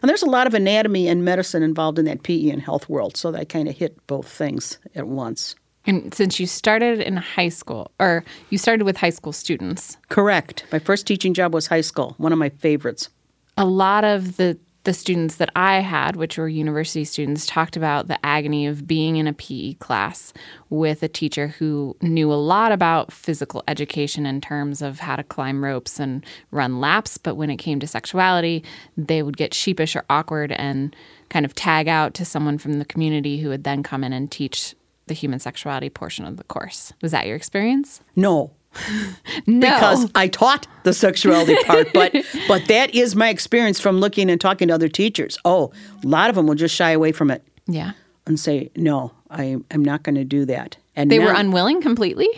And 0.00 0.08
there's 0.08 0.22
a 0.22 0.30
lot 0.30 0.46
of 0.46 0.54
anatomy 0.54 1.08
and 1.08 1.24
medicine 1.24 1.62
involved 1.62 1.98
in 1.98 2.04
that 2.06 2.22
PE 2.22 2.48
and 2.48 2.62
health 2.62 2.88
world. 2.88 3.16
So 3.16 3.34
I 3.34 3.44
kind 3.44 3.68
of 3.68 3.76
hit 3.76 4.04
both 4.06 4.26
things 4.28 4.78
at 4.94 5.06
once. 5.06 5.54
And 5.86 6.14
since 6.14 6.40
you 6.40 6.46
started 6.46 7.00
in 7.00 7.18
high 7.18 7.50
school, 7.50 7.90
or 8.00 8.24
you 8.48 8.56
started 8.56 8.84
with 8.84 8.96
high 8.96 9.10
school 9.10 9.32
students, 9.32 9.98
Correct. 10.08 10.64
My 10.72 10.78
first 10.78 11.06
teaching 11.06 11.34
job 11.34 11.52
was 11.52 11.66
high 11.66 11.82
school, 11.82 12.14
one 12.16 12.32
of 12.32 12.38
my 12.38 12.48
favorites. 12.48 13.10
a 13.58 13.66
lot 13.66 14.02
of 14.04 14.36
the 14.38 14.58
the 14.84 14.92
students 14.92 15.36
that 15.36 15.50
I 15.56 15.80
had, 15.80 16.16
which 16.16 16.38
were 16.38 16.48
university 16.48 17.04
students, 17.04 17.46
talked 17.46 17.76
about 17.76 18.06
the 18.06 18.24
agony 18.24 18.66
of 18.66 18.86
being 18.86 19.16
in 19.16 19.26
a 19.26 19.32
PE 19.32 19.74
class 19.74 20.32
with 20.70 21.02
a 21.02 21.08
teacher 21.08 21.48
who 21.48 21.96
knew 22.02 22.32
a 22.32 22.34
lot 22.34 22.70
about 22.70 23.10
physical 23.10 23.64
education 23.66 24.26
in 24.26 24.40
terms 24.40 24.82
of 24.82 25.00
how 25.00 25.16
to 25.16 25.22
climb 25.22 25.64
ropes 25.64 25.98
and 25.98 26.24
run 26.50 26.80
laps. 26.80 27.18
But 27.18 27.34
when 27.36 27.50
it 27.50 27.56
came 27.56 27.80
to 27.80 27.86
sexuality, 27.86 28.62
they 28.96 29.22
would 29.22 29.36
get 29.36 29.54
sheepish 29.54 29.96
or 29.96 30.04
awkward 30.10 30.52
and 30.52 30.94
kind 31.30 31.46
of 31.46 31.54
tag 31.54 31.88
out 31.88 32.14
to 32.14 32.24
someone 32.24 32.58
from 32.58 32.78
the 32.78 32.84
community 32.84 33.38
who 33.38 33.48
would 33.48 33.64
then 33.64 33.82
come 33.82 34.04
in 34.04 34.12
and 34.12 34.30
teach 34.30 34.74
the 35.06 35.14
human 35.14 35.38
sexuality 35.38 35.90
portion 35.90 36.24
of 36.24 36.36
the 36.36 36.44
course. 36.44 36.92
Was 37.02 37.12
that 37.12 37.26
your 37.26 37.36
experience? 37.36 38.00
No, 38.16 38.52
No. 39.46 39.60
because 39.60 40.10
I 40.14 40.28
taught 40.28 40.66
the 40.84 40.92
sexuality 40.92 41.56
part, 41.64 41.88
but 41.92 42.12
but 42.48 42.66
that 42.68 42.94
is 42.94 43.14
my 43.16 43.28
experience 43.28 43.80
from 43.80 43.98
looking 44.00 44.30
and 44.30 44.40
talking 44.40 44.68
to 44.68 44.74
other 44.74 44.88
teachers. 44.88 45.38
Oh, 45.44 45.72
a 46.02 46.06
lot 46.06 46.30
of 46.30 46.36
them 46.36 46.46
will 46.46 46.54
just 46.54 46.74
shy 46.74 46.90
away 46.90 47.12
from 47.12 47.30
it 47.30 47.42
yeah. 47.66 47.92
and 48.26 48.38
say, 48.38 48.70
"No, 48.76 49.12
I 49.30 49.56
am 49.70 49.84
not 49.84 50.02
going 50.02 50.14
to 50.16 50.24
do 50.24 50.44
that." 50.46 50.76
And 50.96 51.10
They 51.10 51.18
now- 51.18 51.26
were 51.26 51.32
unwilling 51.32 51.80
completely? 51.82 52.28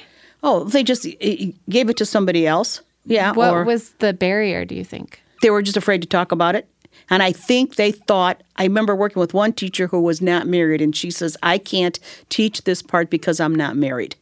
oh, 0.43 0.65
they 0.65 0.83
just 0.85 1.05
gave 1.69 1.89
it 1.89 1.97
to 1.97 2.07
somebody 2.07 2.47
else. 2.47 2.81
Yeah, 3.05 3.33
What 3.33 3.53
or 3.53 3.65
was 3.65 3.91
the 3.99 4.13
barrier, 4.13 4.65
do 4.65 4.75
you 4.75 4.85
think? 4.85 5.21
they 5.43 5.51
were 5.51 5.63
just 5.63 5.77
afraid 5.77 6.03
to 6.03 6.09
talk 6.09 6.33
about 6.33 6.55
it. 6.55 6.69
And 7.11 7.23
I 7.23 7.31
think 7.33 7.77
they 7.77 7.93
thought, 7.93 8.43
I 8.57 8.65
remember 8.65 8.95
working 8.97 9.21
with 9.21 9.35
one 9.35 9.53
teacher 9.53 9.87
who 9.89 10.01
was 10.01 10.21
not 10.23 10.47
married, 10.47 10.81
and 10.81 10.95
she 10.97 11.11
says, 11.11 11.37
I 11.43 11.59
can't 11.59 11.99
teach 12.29 12.63
this 12.65 12.81
part 12.83 13.11
because 13.11 13.39
I'm 13.39 13.55
not 13.55 13.77
married, 13.77 14.17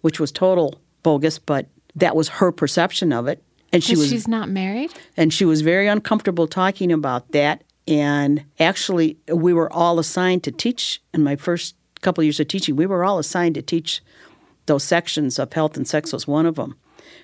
which 0.00 0.18
was 0.20 0.32
total 0.32 0.80
bogus, 1.08 1.38
but 1.38 1.66
that 1.94 2.14
was 2.14 2.28
her 2.28 2.52
perception 2.52 3.14
of 3.14 3.26
it. 3.26 3.42
And 3.72 3.82
she 3.82 3.96
was 3.96 4.10
she's 4.10 4.28
not 4.28 4.50
married? 4.50 4.90
and 5.16 5.32
she 5.32 5.46
was 5.46 5.62
very 5.62 5.86
uncomfortable 5.86 6.46
talking 6.46 6.92
about 6.92 7.32
that. 7.32 7.64
And 7.86 8.44
actually, 8.60 9.16
we 9.32 9.54
were 9.54 9.72
all 9.72 9.98
assigned 9.98 10.42
to 10.44 10.50
teach 10.52 11.00
in 11.14 11.22
my 11.22 11.36
first 11.36 11.74
couple 12.02 12.20
of 12.20 12.26
years 12.26 12.40
of 12.40 12.48
teaching. 12.48 12.76
We 12.76 12.84
were 12.84 13.04
all 13.04 13.18
assigned 13.18 13.54
to 13.54 13.62
teach 13.62 14.02
those 14.66 14.84
sections 14.84 15.38
of 15.38 15.50
health 15.54 15.78
and 15.78 15.88
sex 15.88 16.12
was 16.12 16.28
one 16.28 16.44
of 16.44 16.56
them. 16.56 16.76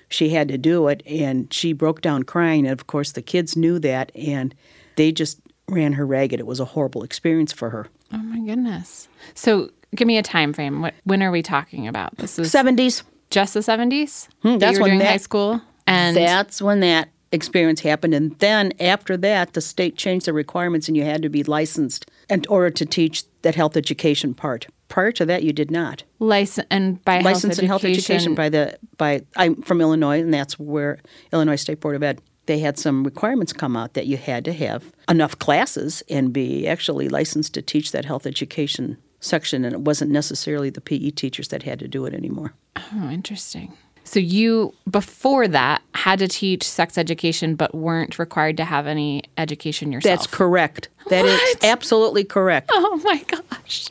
She 0.09 0.29
had 0.29 0.47
to 0.47 0.57
do 0.57 0.87
it, 0.87 1.03
and 1.05 1.53
she 1.53 1.73
broke 1.73 2.01
down 2.01 2.23
crying. 2.23 2.65
And 2.65 2.73
of 2.79 2.87
course, 2.87 3.11
the 3.11 3.21
kids 3.21 3.55
knew 3.55 3.77
that, 3.79 4.11
and 4.15 4.55
they 4.95 5.11
just 5.11 5.39
ran 5.69 5.93
her 5.93 6.05
ragged. 6.05 6.39
It 6.39 6.47
was 6.47 6.59
a 6.59 6.65
horrible 6.65 7.03
experience 7.03 7.53
for 7.53 7.69
her. 7.69 7.87
Oh 8.11 8.17
my 8.17 8.39
goodness. 8.39 9.07
So 9.35 9.69
give 9.95 10.07
me 10.07 10.17
a 10.17 10.23
time 10.23 10.53
frame. 10.53 10.81
What 10.81 10.93
when 11.03 11.21
are 11.21 11.31
we 11.31 11.43
talking 11.43 11.87
about? 11.87 12.17
This 12.17 12.37
was 12.37 12.51
Seventies. 12.51 13.03
Just 13.29 13.53
the 13.53 13.59
70s? 13.61 14.27
Hmm, 14.41 14.49
that 14.49 14.59
that's 14.59 14.77
you 14.77 14.83
were 14.83 14.89
when 14.89 14.99
that- 14.99 15.07
high 15.07 15.17
school? 15.17 15.61
And 15.87 16.17
That's 16.17 16.63
when 16.63 16.79
that 16.79 17.09
experience 17.31 17.81
happened. 17.81 18.15
And 18.15 18.37
then 18.39 18.73
after 18.79 19.17
that, 19.17 19.53
the 19.53 19.61
state 19.61 19.95
changed 19.97 20.25
the 20.25 20.33
requirements 20.33 20.87
and 20.87 20.97
you 20.97 21.03
had 21.03 21.21
to 21.21 21.29
be 21.29 21.43
licensed 21.43 22.09
in 22.29 22.43
order 22.49 22.71
to 22.71 22.85
teach 22.85 23.23
that 23.43 23.53
health 23.53 23.77
education 23.77 24.33
part. 24.33 24.67
Prior 24.87 25.11
to 25.11 25.25
that, 25.25 25.43
you 25.43 25.53
did 25.53 25.69
not. 25.69 26.03
license 26.19 26.65
and 26.71 27.03
by 27.05 27.19
License 27.19 27.59
in 27.59 27.67
health 27.67 27.83
education 27.83 28.15
education 28.15 28.35
by 28.35 28.49
the 28.49 28.77
by 28.97 29.21
I'm 29.35 29.61
from 29.61 29.81
Illinois 29.81 30.21
and 30.21 30.33
that's 30.33 30.57
where 30.57 30.99
Illinois 31.33 31.55
State 31.57 31.81
Board 31.81 31.95
of 31.95 32.03
Ed 32.03 32.21
they 32.47 32.59
had 32.59 32.77
some 32.77 33.03
requirements 33.03 33.53
come 33.53 33.75
out 33.75 33.95
that 33.95 34.05
you 34.05 34.17
had 34.17 34.45
to 34.45 34.53
have 34.53 34.91
enough 35.09 35.37
classes 35.39 36.03
and 36.09 36.31
be 36.31 36.67
actually 36.67 37.09
licensed 37.09 37.55
to 37.55 37.61
teach 37.61 37.91
that 37.91 38.05
health 38.05 38.27
education 38.27 38.97
section 39.25 39.65
and 39.65 39.73
it 39.73 39.81
wasn't 39.81 40.11
necessarily 40.11 40.69
the 40.69 40.81
PE 40.81 41.11
teachers 41.11 41.47
that 41.49 41.63
had 41.63 41.79
to 41.79 41.87
do 41.87 42.05
it 42.05 42.13
anymore. 42.13 42.53
Oh, 42.93 43.09
interesting. 43.09 43.73
So 44.03 44.19
you 44.19 44.73
before 44.89 45.47
that 45.47 45.81
had 45.95 46.19
to 46.19 46.27
teach 46.27 46.63
sex 46.63 46.97
education 46.97 47.55
but 47.55 47.73
weren't 47.73 48.19
required 48.19 48.55
to 48.57 48.63
have 48.65 48.85
any 48.87 49.23
education 49.37 49.91
yourself. 49.91 50.19
That's 50.19 50.27
correct. 50.27 50.89
That 51.09 51.25
is 51.25 51.39
What? 51.39 51.63
absolutely 51.65 52.23
correct. 52.23 52.69
Oh 52.73 53.01
my 53.03 53.23
gosh. 53.23 53.87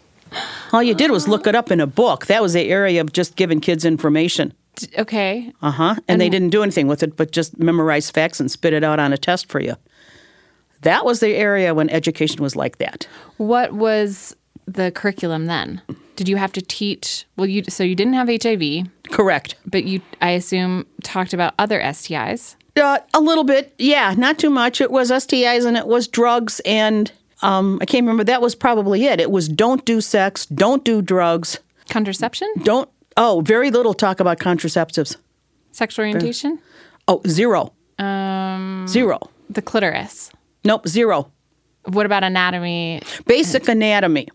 All 0.73 0.83
you 0.83 0.95
did 0.95 1.11
was 1.11 1.27
look 1.29 1.47
it 1.47 1.55
up 1.55 1.71
in 1.71 1.81
a 1.81 1.87
book. 1.87 2.27
That 2.27 2.43
was 2.43 2.53
the 2.53 2.69
area 2.71 3.01
of 3.01 3.13
just 3.13 3.37
giving 3.37 3.61
kids 3.61 3.85
information. 3.85 4.53
Okay. 4.99 5.53
Uh 5.63 5.71
huh. 5.71 5.95
And 6.09 6.21
they 6.21 6.29
didn't 6.29 6.51
do 6.51 6.63
anything 6.63 6.87
with 6.89 7.03
it, 7.03 7.17
but 7.17 7.31
just 7.33 7.59
memorize 7.59 8.11
facts 8.11 8.39
and 8.41 8.51
spit 8.51 8.73
it 8.73 8.83
out 8.85 8.99
on 9.01 9.13
a 9.13 9.19
test 9.19 9.49
for 9.49 9.61
you. 9.61 9.75
That 10.83 11.05
was 11.05 11.21
the 11.21 11.35
area 11.35 11.75
when 11.75 11.89
education 11.91 12.43
was 12.43 12.57
like 12.57 12.79
that. 12.79 13.09
What 13.37 13.73
was 13.73 14.37
the 14.67 14.91
curriculum 14.93 15.47
then? 15.47 15.81
Did 16.17 16.29
you 16.29 16.37
have 16.37 16.53
to 16.53 16.63
teach? 16.63 17.27
Well, 17.37 17.47
you 17.49 17.65
so 17.69 17.83
you 17.83 17.95
didn't 17.97 18.15
have 18.15 18.29
HIV, 18.29 18.87
Correct. 19.11 19.57
but 19.67 19.85
you 19.85 20.01
I 20.21 20.31
assume 20.31 20.87
talked 21.03 21.33
about 21.35 21.55
other 21.59 21.81
STIs. 21.81 22.57
Uh, 22.77 22.99
a 23.13 23.21
little 23.21 23.45
bit, 23.45 23.73
yeah, 23.79 24.15
not 24.17 24.39
too 24.39 24.51
much. 24.51 24.81
It 24.81 24.91
was 24.91 25.11
STIs 25.11 25.65
and 25.65 25.77
it 25.77 25.87
was 25.87 26.09
drugs, 26.09 26.61
and 26.65 27.11
um, 27.43 27.79
I 27.81 27.85
can't 27.85 28.03
remember. 28.05 28.25
That 28.25 28.43
was 28.43 28.55
probably 28.55 29.05
it. 29.07 29.21
It 29.21 29.31
was 29.31 29.49
don't 29.49 29.85
do 29.85 30.01
sex, 30.01 30.47
don't 30.47 30.85
do 30.85 31.01
drugs, 31.03 31.59
Contraception? 31.89 32.49
don't. 32.63 32.89
Oh, 33.17 33.43
very 33.45 33.71
little 33.71 33.95
talk 33.95 34.19
about 34.19 34.39
contraceptives. 34.41 35.17
Sexual 35.71 36.05
orientation? 36.05 36.59
Oh, 37.07 37.21
zero, 37.29 37.73
Um, 37.99 38.87
zero. 38.89 39.19
the 39.51 39.63
clitoris. 39.63 40.31
Nope, 40.65 40.89
zero. 40.89 41.31
What 41.85 42.07
about 42.07 42.25
anatomy? 42.25 43.03
Basic 43.27 43.69
anatomy 43.69 44.29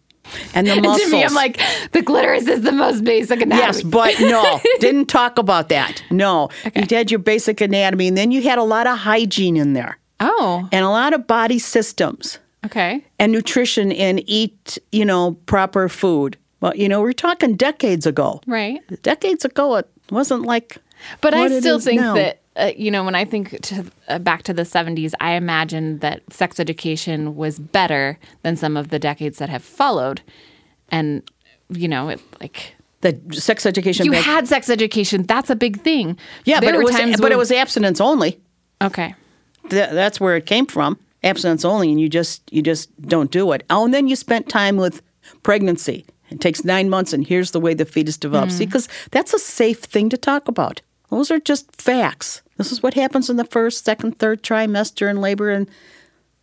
and 0.53 0.67
the 0.67 0.73
And 0.73 0.81
muscles. 0.81 1.09
to 1.09 1.15
me, 1.15 1.23
I'm 1.23 1.33
like, 1.33 1.59
the 1.91 2.03
clitoris 2.03 2.47
is 2.47 2.61
the 2.61 2.71
most 2.71 3.03
basic 3.03 3.41
anatomy. 3.41 3.61
Yes, 3.61 3.83
but 3.83 4.19
no, 4.19 4.59
didn't 4.79 5.05
talk 5.07 5.37
about 5.37 5.69
that. 5.69 6.03
No, 6.09 6.49
you 6.75 6.85
had 6.89 7.11
your 7.11 7.19
basic 7.19 7.61
anatomy, 7.61 8.07
and 8.07 8.17
then 8.17 8.31
you 8.31 8.41
had 8.41 8.57
a 8.57 8.63
lot 8.63 8.87
of 8.87 8.99
hygiene 8.99 9.57
in 9.57 9.73
there, 9.73 9.97
oh, 10.19 10.67
and 10.71 10.85
a 10.85 10.89
lot 10.89 11.13
of 11.13 11.27
body 11.27 11.59
systems 11.59 12.39
okay. 12.65 13.03
and 13.17 13.31
nutrition, 13.31 13.91
and 13.91 14.21
eat, 14.27 14.77
you 14.91 15.05
know, 15.05 15.33
proper 15.45 15.89
food. 15.89 16.37
Well, 16.61 16.75
you 16.75 16.89
know, 16.89 17.01
we're 17.01 17.13
talking 17.13 17.55
decades 17.55 18.05
ago. 18.05 18.41
Right. 18.45 18.81
Decades 19.01 19.45
ago, 19.45 19.75
it 19.77 19.89
wasn't 20.11 20.43
like. 20.43 20.77
But 21.21 21.33
I 21.33 21.59
still 21.59 21.79
think 21.79 22.01
now. 22.01 22.13
that, 22.15 22.41
uh, 22.59 22.71
you 22.77 22.91
know, 22.91 23.03
when 23.03 23.15
I 23.15 23.25
think 23.25 23.59
to, 23.61 23.85
uh, 24.07 24.19
back 24.19 24.43
to 24.43 24.53
the 24.53 24.63
70s, 24.63 25.13
I 25.19 25.31
imagine 25.33 25.99
that 25.99 26.21
sex 26.31 26.59
education 26.59 27.35
was 27.35 27.57
better 27.59 28.17
than 28.43 28.55
some 28.55 28.77
of 28.77 28.89
the 28.89 28.99
decades 28.99 29.37
that 29.39 29.49
have 29.49 29.63
followed. 29.63 30.21
And, 30.89 31.23
you 31.69 31.87
know, 31.87 32.09
it 32.09 32.19
like. 32.41 32.75
the 33.01 33.17
sex 33.31 33.65
education. 33.65 34.05
You 34.05 34.11
had 34.13 34.47
sex 34.47 34.69
education. 34.69 35.23
That's 35.23 35.49
a 35.49 35.55
big 35.55 35.81
thing. 35.81 36.17
yeah, 36.45 36.59
There 36.59 36.69
but 36.71 36.75
it 36.75 36.77
were 36.79 36.83
was, 36.85 36.95
times 36.95 37.15
but 37.17 37.23
when- 37.23 37.31
it 37.31 37.37
was 37.37 37.51
abstinence 37.51 38.01
only. 38.01 38.39
okay. 38.81 39.15
Th- 39.69 39.89
that's 39.91 40.19
where 40.19 40.35
it 40.35 40.45
came 40.45 40.65
from 40.65 40.97
abstinence 41.23 41.63
only 41.65 41.91
and 41.91 41.99
you 41.99 42.07
just 42.09 42.41
you 42.51 42.61
just 42.61 42.89
don't 43.01 43.29
do 43.29 43.51
it 43.51 43.61
oh 43.69 43.83
and 43.83 43.93
then 43.93 44.07
you 44.07 44.15
spent 44.15 44.47
time 44.47 44.77
with 44.77 45.01
pregnancy 45.43 46.05
it 46.29 46.39
takes 46.39 46.63
nine 46.63 46.89
months 46.89 47.11
and 47.11 47.27
here's 47.27 47.51
the 47.51 47.59
way 47.59 47.73
the 47.73 47.83
fetus 47.85 48.17
develops 48.17 48.55
See, 48.55 48.65
because 48.65 48.87
that's 49.11 49.33
a 49.33 49.37
safe 49.37 49.79
thing 49.79 50.07
to 50.09 50.17
talk 50.17 50.47
about 50.47 50.81
those 51.09 51.31
are 51.31 51.39
just 51.39 51.81
facts 51.81 52.41
this 52.57 52.71
is 52.71 52.83
what 52.83 52.93
happens 52.93 53.29
in 53.29 53.37
the 53.37 53.45
first 53.45 53.85
second 53.85 54.19
third 54.19 54.41
trimester 54.43 55.09
in 55.09 55.21
labor 55.21 55.49
and 55.49 55.69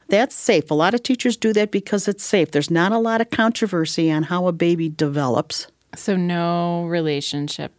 that's 0.08 0.34
safe 0.34 0.70
a 0.70 0.74
lot 0.74 0.94
of 0.94 1.02
teachers 1.02 1.36
do 1.36 1.52
that 1.52 1.70
because 1.70 2.08
it's 2.08 2.24
safe 2.24 2.50
there's 2.50 2.70
not 2.70 2.92
a 2.92 2.98
lot 2.98 3.20
of 3.20 3.30
controversy 3.30 4.10
on 4.10 4.24
how 4.24 4.46
a 4.46 4.52
baby 4.52 4.88
develops 4.88 5.66
So 5.94 6.16
no 6.16 6.84
relationship 6.86 7.72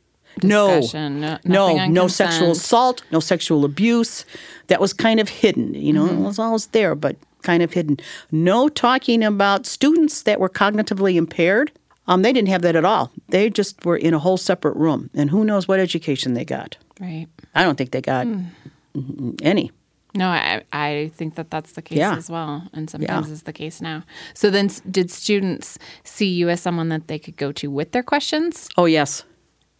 no, 0.43 0.79
discussion. 0.81 1.21
No, 1.21 1.39
no, 1.45 1.87
no 1.87 2.07
sexual 2.07 2.51
assault, 2.51 3.01
no 3.11 3.19
sexual 3.19 3.65
abuse. 3.65 4.23
That 4.67 4.79
was 4.79 4.93
kind 4.93 5.19
of 5.19 5.29
hidden. 5.29 5.73
You 5.73 5.93
know, 5.93 6.05
Mm-hmm. 6.05 6.21
it 6.21 6.27
was 6.27 6.37
always 6.37 6.67
there, 6.67 6.93
but 6.93 7.15
kind 7.41 7.63
of 7.63 7.73
hidden. 7.73 7.97
No 8.31 8.69
talking 8.69 9.23
about 9.23 9.65
students 9.65 10.21
that 10.23 10.39
were 10.39 10.49
cognitively 10.49 11.15
impaired. 11.15 11.71
Um, 12.07 12.21
they 12.21 12.31
didn't 12.33 12.49
have 12.49 12.61
that 12.61 12.75
at 12.75 12.85
all. 12.85 13.11
They 13.29 13.49
just 13.49 13.85
were 13.85 13.97
in 13.97 14.13
a 14.13 14.19
whole 14.19 14.37
separate 14.37 14.75
room, 14.77 15.09
and 15.13 15.29
who 15.29 15.43
knows 15.43 15.67
what 15.67 15.79
education 15.79 16.33
they 16.33 16.45
got. 16.45 16.77
Right. 16.99 17.27
I 17.53 17.63
don't 17.63 17.77
think 17.77 17.91
they 17.91 18.01
got 18.01 18.25
mm, 18.27 19.39
any. 19.41 19.71
No, 20.15 20.29
I, 20.29 20.63
I 20.73 21.11
think 21.15 21.35
that 21.35 21.51
that's 21.51 21.73
the 21.73 21.81
case 21.81 21.97
Yeah. 21.99 22.15
as 22.15 22.29
well. 22.29 22.67
And 22.73 22.89
sometimes 22.89 23.27
Yeah. 23.27 23.33
is 23.33 23.43
the 23.43 23.53
case 23.53 23.81
now. 23.81 24.03
So 24.33 24.49
then, 24.49 24.69
did 24.89 25.11
students 25.11 25.77
see 26.03 26.27
you 26.29 26.49
as 26.49 26.61
someone 26.61 26.89
that 26.89 27.07
they 27.07 27.19
could 27.19 27.35
go 27.35 27.51
to 27.51 27.69
with 27.69 27.91
their 27.91 28.03
questions? 28.03 28.69
Oh 28.77 28.85
yes, 28.85 29.23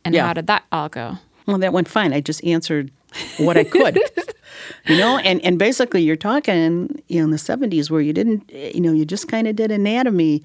And 0.05 0.13
Yeah. 0.13 0.27
how 0.27 0.33
did 0.33 0.47
that 0.47 0.63
all 0.71 0.89
go? 0.89 1.17
Well, 1.47 1.57
that 1.59 1.73
went 1.73 1.87
fine. 1.87 2.13
I 2.13 2.19
just 2.21 2.43
answered 2.43 2.91
what 3.37 3.57
I 3.57 3.63
could. 3.63 3.99
you 4.85 4.97
know, 4.97 5.17
and, 5.17 5.41
and 5.43 5.57
basically 5.57 6.01
you're 6.03 6.15
talking, 6.17 7.01
you 7.07 7.19
know, 7.19 7.23
in 7.23 7.31
the 7.31 7.37
70s 7.37 7.89
where 7.89 8.01
you 8.01 8.13
didn't, 8.13 8.51
you 8.51 8.81
know, 8.81 8.91
you 8.91 9.05
just 9.05 9.27
kind 9.27 9.47
of 9.47 9.55
did 9.55 9.71
anatomy 9.71 10.43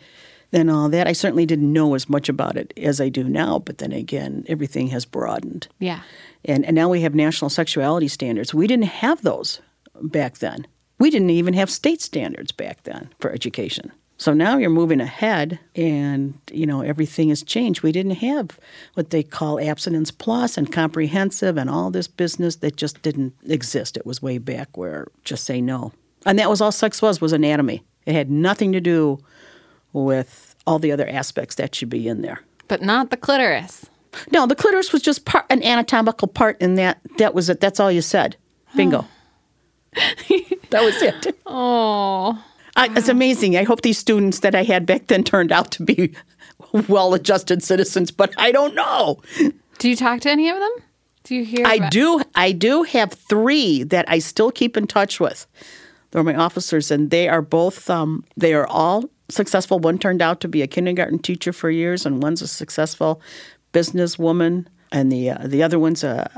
and 0.53 0.71
all 0.71 0.89
that. 0.91 1.07
I 1.07 1.13
certainly 1.13 1.47
didn't 1.47 1.73
know 1.73 1.95
as 1.95 2.09
much 2.09 2.29
about 2.29 2.57
it 2.57 2.73
as 2.77 3.01
I 3.01 3.09
do 3.09 3.25
now, 3.25 3.59
but 3.59 3.79
then 3.79 3.93
again, 3.93 4.45
everything 4.49 4.89
has 4.89 5.05
broadened. 5.05 5.69
Yeah. 5.79 6.01
And, 6.45 6.65
and 6.65 6.75
now 6.75 6.89
we 6.89 7.01
have 7.03 7.15
national 7.15 7.51
sexuality 7.51 8.09
standards. 8.09 8.53
We 8.53 8.67
didn't 8.67 8.87
have 8.87 9.23
those 9.23 9.61
back 10.01 10.39
then. 10.39 10.67
We 10.99 11.11
didn't 11.11 11.31
even 11.31 11.55
have 11.55 11.71
state 11.71 12.01
standards 12.01 12.53
back 12.53 12.83
then 12.85 13.09
for 13.19 13.33
education. 13.33 13.93
So 14.19 14.33
now 14.33 14.57
you're 14.57 14.71
moving 14.71 15.01
ahead 15.01 15.59
and 15.75 16.39
you 16.49 16.65
know 16.65 16.83
everything 16.83 17.31
has 17.31 17.43
changed. 17.43 17.83
We 17.83 17.91
didn't 17.91 18.17
have 18.17 18.57
what 18.95 19.11
they 19.11 19.25
call 19.25 19.59
abstinence 19.59 20.13
plus 20.13 20.57
and 20.57 20.73
comprehensive 20.73 21.57
and 21.57 21.69
all 21.69 21.91
this 21.91 22.07
business 22.07 22.55
that 22.57 22.77
just 22.77 23.03
didn't 23.03 23.35
exist. 23.49 23.97
It 23.97 24.07
was 24.07 24.23
way 24.23 24.39
back 24.39 24.77
where 24.77 25.09
just 25.25 25.45
say 25.45 25.61
no. 25.61 25.93
And 26.25 26.39
that 26.39 26.49
was 26.49 26.61
all 26.61 26.71
sex 26.71 27.03
was 27.03 27.21
was 27.21 27.33
anatomy. 27.33 27.83
It 28.07 28.15
had 28.15 28.31
nothing 28.31 28.71
to 28.73 28.81
do 28.81 29.19
with 29.93 30.55
all 30.67 30.79
the 30.79 30.93
other 30.93 31.09
aspects 31.09 31.57
that 31.57 31.75
should 31.75 31.89
be 31.91 32.09
in 32.09 32.23
there. 32.23 32.41
But 32.69 32.83
not 32.83 33.11
the 33.11 33.17
clitoris. 33.17 33.87
No, 34.31 34.47
the 34.47 34.55
clitoris 34.55 34.93
was 34.93 35.03
just 35.03 35.25
part 35.25 35.47
an 35.51 35.63
anatomical 35.63 36.29
part 36.29 36.61
in 36.61 36.75
that 36.77 37.01
that 37.19 37.35
was 37.35 37.49
it. 37.49 37.61
That's 37.61 37.81
all 37.81 37.91
you 37.91 38.03
said. 38.03 38.37
Bingo. 38.77 39.07
that 40.71 40.83
was 40.83 41.01
it. 41.03 41.37
Oh. 41.47 42.43
I, 42.77 42.89
it's 42.97 43.09
amazing. 43.09 43.57
I 43.57 43.65
hope 43.65 43.83
these 43.83 43.99
students 43.99 44.41
that 44.41 44.55
I 44.55 44.63
had 44.63 44.87
back 44.87 45.09
then 45.09 45.25
turned 45.25 45.53
out 45.53 45.71
to 45.73 45.83
be 45.83 46.15
well 46.89 47.13
adjusted 47.15 47.63
citizens, 47.63 48.11
but 48.11 48.33
I 48.39 48.53
don't 48.53 48.75
know. 48.75 49.21
Do 49.79 49.89
you 49.89 49.97
talk 49.97 50.21
to 50.21 50.31
any 50.31 50.49
of 50.49 50.59
them? 50.59 50.71
Do 51.25 51.35
you 51.35 51.45
hear? 51.45 51.67
I 51.67 51.75
about- 51.75 51.93
do 51.93 52.23
I 52.35 52.53
do 52.53 52.83
have 52.85 53.13
three 53.13 53.83
that 53.85 54.07
I 54.09 54.19
still 54.19 54.51
keep 54.51 54.77
in 54.77 54.87
touch 54.87 55.21
with. 55.21 55.47
They're 56.11 56.23
my 56.23 56.35
officers 56.35 56.91
and 56.91 57.11
they 57.11 57.29
are 57.29 57.43
both 57.43 57.89
um, 57.89 58.25
they 58.37 58.55
are 58.55 58.67
all 58.67 59.09
successful. 59.33 59.79
One 59.79 59.99
turned 59.99 60.23
out 60.23 60.41
to 60.41 60.49
be 60.49 60.63
a 60.63 60.67
kindergarten 60.67 61.19
teacher 61.19 61.53
for 61.53 61.71
years 61.71 62.07
and 62.07 62.23
one's 62.23 62.43
a 62.43 62.49
successful 62.49 63.21
businesswoman 63.73 64.67
and 64.91 65.11
the 65.11 65.31
uh, 65.31 65.39
the 65.47 65.63
other 65.63 65.79
one's 65.79 66.05
a, 66.05 66.31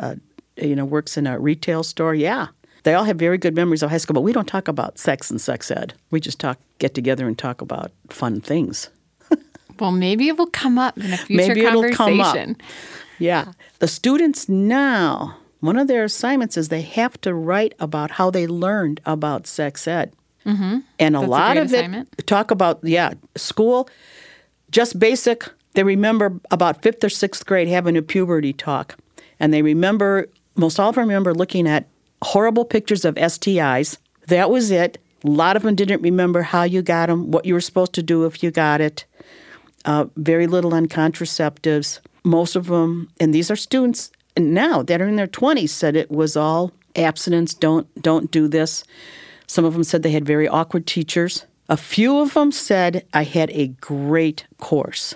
a 0.57 0.65
you 0.65 0.77
know 0.77 0.85
works 0.85 1.17
in 1.17 1.27
a 1.27 1.39
retail 1.39 1.83
store. 1.83 2.15
Yeah. 2.15 2.49
They 2.85 2.93
all 2.95 3.05
have 3.05 3.17
very 3.17 3.39
good 3.39 3.55
memories 3.57 3.83
of 3.83 3.89
high 3.89 3.97
school, 3.97 4.13
but 4.13 4.21
we 4.21 4.33
don't 4.33 4.47
talk 4.47 4.69
about 4.69 4.99
sex 4.99 5.31
and 5.31 5.41
sex 5.41 5.71
ed. 5.71 5.95
We 6.11 6.21
just 6.21 6.39
talk 6.39 6.59
get 6.79 6.95
together 6.95 7.27
and 7.27 7.37
talk 7.39 7.61
about 7.63 7.93
fun 8.11 8.41
things. 8.41 8.91
Well, 9.81 9.91
maybe 9.91 10.29
it 10.29 10.39
will 10.39 10.47
come 10.51 10.79
up 10.79 10.97
in 10.97 11.13
a 11.13 11.17
future 11.17 11.49
Maybe 11.49 11.65
it'll 11.65 11.83
come 11.91 12.21
up. 12.21 12.27
conversation. 12.27 12.57
Yeah. 13.19 13.53
The 13.81 13.89
students 13.89 14.49
now, 14.49 15.39
one 15.59 15.77
of 15.77 15.89
their 15.89 16.05
assignments 16.05 16.57
is 16.57 16.69
they 16.69 16.83
have 16.83 17.21
to 17.23 17.35
write 17.35 17.75
about 17.81 18.13
how 18.13 18.31
they 18.31 18.47
learned 18.47 19.01
about 19.05 19.49
sex 19.49 19.89
ed. 19.89 20.13
Mm-hmm. 20.47 20.79
And 20.99 21.17
a 21.17 21.21
That's 21.21 21.31
lot 21.31 21.57
great 21.57 21.63
of 21.65 21.73
it 21.73 22.27
talk 22.27 22.51
about, 22.51 22.81
yeah, 22.83 23.15
school, 23.37 23.89
just 24.71 24.99
basic. 24.99 25.49
They 25.75 25.83
remember 25.83 26.39
about 26.51 26.83
fifth 26.83 27.03
or 27.03 27.09
sixth 27.09 27.47
grade 27.47 27.69
having 27.69 27.97
a 27.97 28.03
puberty 28.03 28.53
talk. 28.53 28.97
And 29.41 29.53
they 29.53 29.63
remember, 29.63 30.29
most 30.57 30.79
all 30.79 30.91
of 30.91 30.95
them 30.95 31.09
remember 31.09 31.35
looking 31.35 31.67
at 31.67 31.89
horrible 32.23 32.65
pictures 32.65 33.05
of 33.05 33.15
STIs. 33.17 33.99
That 34.29 34.51
was 34.51 34.71
it. 34.71 34.99
A 35.25 35.29
lot 35.29 35.57
of 35.57 35.63
them 35.63 35.75
didn't 35.75 36.03
remember 36.03 36.43
how 36.43 36.65
you 36.65 36.83
got 36.83 37.07
them, 37.07 37.31
what 37.31 37.47
you 37.47 37.55
were 37.55 37.61
supposed 37.61 37.95
to 37.95 38.03
do 38.03 38.27
if 38.27 38.43
you 38.43 38.51
got 38.51 38.81
it 38.81 39.05
uh, 39.85 40.07
very 40.17 40.47
little 40.47 40.75
on 40.75 40.87
contraceptives. 40.87 42.01
Most 42.25 42.57
of 42.57 42.67
them, 42.67 43.11
and 43.21 43.35
these 43.35 43.51
are 43.51 43.57
students 43.57 44.11
now 44.37 44.83
that 44.83 45.01
are 45.01 45.07
in 45.07 45.17
their 45.17 45.27
20s, 45.27 45.69
said 45.69 45.97
it 45.97 46.11
was 46.11 46.37
all 46.37 46.73
abstinence. 46.97 47.55
Don't 47.55 47.87
don't 48.01 48.31
do 48.31 48.49
this. 48.49 48.85
Some 49.47 49.65
of 49.65 49.73
them 49.73 49.85
said 49.85 50.03
they 50.03 50.11
had 50.11 50.27
very 50.27 50.49
awkward 50.49 50.87
teachers. 50.87 51.47
A 51.69 51.77
few 51.77 52.21
of 52.21 52.35
them 52.35 52.53
said 52.53 53.07
I 53.13 53.25
had 53.25 53.51
a 53.51 53.69
great 53.69 54.47
course. 54.59 55.15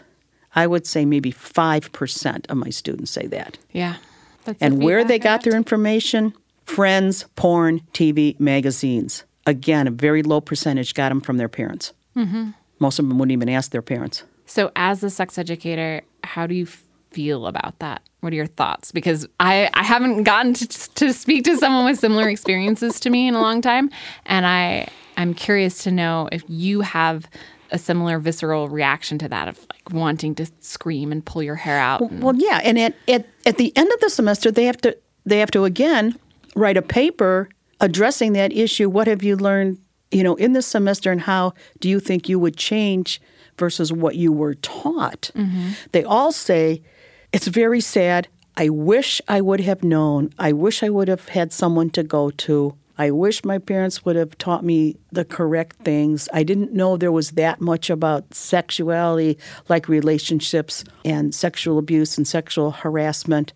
I 0.54 0.66
would 0.66 0.86
say 0.86 1.04
maybe 1.04 1.30
five 1.30 1.92
percent 1.92 2.46
of 2.48 2.56
my 2.56 2.70
students 2.70 3.10
say 3.10 3.26
that. 3.26 3.58
Yeah. 3.72 3.96
The 4.44 4.56
And 4.60 4.82
where 4.82 5.04
they 5.04 5.18
got 5.18 5.42
their 5.42 5.54
information, 5.54 6.32
friends, 6.64 7.26
porn, 7.36 7.80
TV, 7.92 8.38
magazines. 8.40 9.24
Again, 9.46 9.86
a 9.86 9.90
very 9.90 10.22
low 10.22 10.40
percentage 10.40 10.94
got 10.94 11.08
them 11.08 11.20
from 11.20 11.38
their 11.38 11.48
parents. 11.48 11.92
Mm-hmm. 12.16 12.50
Most 12.78 12.98
of 12.98 13.08
them 13.08 13.18
wouldn't 13.18 13.32
even 13.32 13.48
ask 13.48 13.70
their 13.70 13.82
parents. 13.82 14.24
So, 14.46 14.70
as 14.76 15.02
a 15.02 15.10
sex 15.10 15.38
educator, 15.38 16.02
how 16.24 16.46
do 16.46 16.54
you 16.54 16.66
feel 17.10 17.46
about 17.46 17.78
that? 17.80 18.02
What 18.20 18.32
are 18.32 18.36
your 18.36 18.46
thoughts? 18.46 18.90
Because 18.92 19.26
I, 19.38 19.70
I 19.74 19.82
haven't 19.84 20.24
gotten 20.24 20.54
to, 20.54 20.66
to 20.94 21.12
speak 21.12 21.44
to 21.44 21.56
someone 21.56 21.84
with 21.84 21.98
similar 21.98 22.28
experiences 22.28 22.98
to 23.00 23.10
me 23.10 23.28
in 23.28 23.34
a 23.34 23.40
long 23.40 23.60
time. 23.60 23.90
And 24.26 24.44
I, 24.46 24.88
I'm 25.16 25.34
curious 25.34 25.82
to 25.84 25.90
know 25.90 26.28
if 26.32 26.42
you 26.48 26.80
have 26.80 27.26
a 27.70 27.78
similar 27.78 28.18
visceral 28.18 28.68
reaction 28.68 29.18
to 29.18 29.28
that 29.28 29.46
of 29.46 29.58
like 29.70 29.92
wanting 29.92 30.34
to 30.36 30.46
scream 30.60 31.12
and 31.12 31.24
pull 31.24 31.42
your 31.42 31.54
hair 31.54 31.78
out. 31.78 32.00
and- 32.00 32.22
Well, 32.22 32.34
yeah, 32.36 32.60
and 32.64 32.78
at, 32.78 32.94
at 33.06 33.26
at 33.46 33.58
the 33.58 33.72
end 33.76 33.90
of 33.92 34.00
the 34.00 34.08
semester, 34.10 34.50
they 34.50 34.64
have 34.64 34.78
to 34.78 34.96
they 35.26 35.38
have 35.38 35.50
to 35.50 35.64
again 35.64 36.18
write 36.56 36.76
a 36.78 36.82
paper 36.82 37.48
addressing 37.80 38.32
that 38.32 38.52
issue. 38.52 38.88
What 38.88 39.06
have 39.06 39.22
you 39.22 39.36
learned, 39.36 39.78
you 40.10 40.22
know, 40.24 40.34
in 40.36 40.54
this 40.54 40.66
semester, 40.66 41.12
and 41.12 41.20
how 41.20 41.52
do 41.80 41.88
you 41.90 42.00
think 42.00 42.26
you 42.28 42.38
would 42.38 42.56
change 42.56 43.20
versus 43.58 43.92
what 43.92 44.16
you 44.16 44.32
were 44.32 44.54
taught? 44.54 45.30
Mm-hmm. 45.34 45.70
They 45.92 46.04
all 46.04 46.32
say 46.32 46.82
it's 47.32 47.46
very 47.46 47.80
sad. 47.80 48.28
I 48.56 48.68
wish 48.70 49.20
I 49.28 49.40
would 49.40 49.60
have 49.60 49.84
known. 49.84 50.32
I 50.38 50.52
wish 50.52 50.82
I 50.82 50.88
would 50.88 51.08
have 51.08 51.28
had 51.28 51.52
someone 51.52 51.90
to 51.90 52.02
go 52.02 52.30
to. 52.30 52.76
I 53.00 53.12
wish 53.12 53.44
my 53.44 53.58
parents 53.58 54.04
would 54.04 54.16
have 54.16 54.36
taught 54.38 54.64
me 54.64 54.96
the 55.12 55.24
correct 55.24 55.76
things. 55.84 56.28
I 56.32 56.42
didn't 56.42 56.72
know 56.72 56.96
there 56.96 57.12
was 57.12 57.32
that 57.32 57.60
much 57.60 57.90
about 57.90 58.34
sexuality, 58.34 59.38
like 59.68 59.88
relationships 59.88 60.82
and 61.04 61.32
sexual 61.32 61.78
abuse 61.78 62.18
and 62.18 62.26
sexual 62.26 62.72
harassment. 62.72 63.52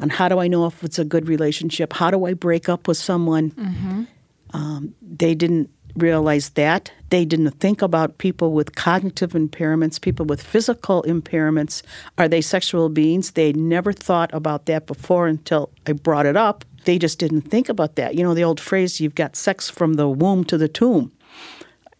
And 0.00 0.10
how 0.10 0.28
do 0.28 0.40
I 0.40 0.48
know 0.48 0.66
if 0.66 0.82
it's 0.82 0.98
a 0.98 1.04
good 1.04 1.28
relationship? 1.28 1.92
How 1.92 2.10
do 2.10 2.24
I 2.24 2.34
break 2.34 2.68
up 2.68 2.88
with 2.88 2.96
someone? 2.96 4.08
Um, 4.52 4.94
they 5.00 5.36
didn't 5.36 5.70
realize 5.94 6.50
that. 6.50 6.90
They 7.14 7.24
didn't 7.24 7.60
think 7.60 7.80
about 7.80 8.18
people 8.18 8.50
with 8.50 8.74
cognitive 8.74 9.34
impairments, 9.34 10.00
people 10.00 10.26
with 10.26 10.42
physical 10.42 11.04
impairments. 11.04 11.80
Are 12.18 12.26
they 12.26 12.40
sexual 12.40 12.88
beings? 12.88 13.30
They 13.30 13.52
never 13.52 13.92
thought 13.92 14.34
about 14.34 14.66
that 14.66 14.88
before 14.88 15.28
until 15.28 15.70
I 15.86 15.92
brought 15.92 16.26
it 16.26 16.36
up. 16.36 16.64
They 16.86 16.98
just 16.98 17.20
didn't 17.20 17.42
think 17.42 17.68
about 17.68 17.94
that. 17.94 18.16
You 18.16 18.24
know, 18.24 18.34
the 18.34 18.42
old 18.42 18.58
phrase, 18.58 19.00
you've 19.00 19.14
got 19.14 19.36
sex 19.36 19.70
from 19.70 19.94
the 19.94 20.08
womb 20.08 20.42
to 20.46 20.58
the 20.58 20.66
tomb. 20.66 21.12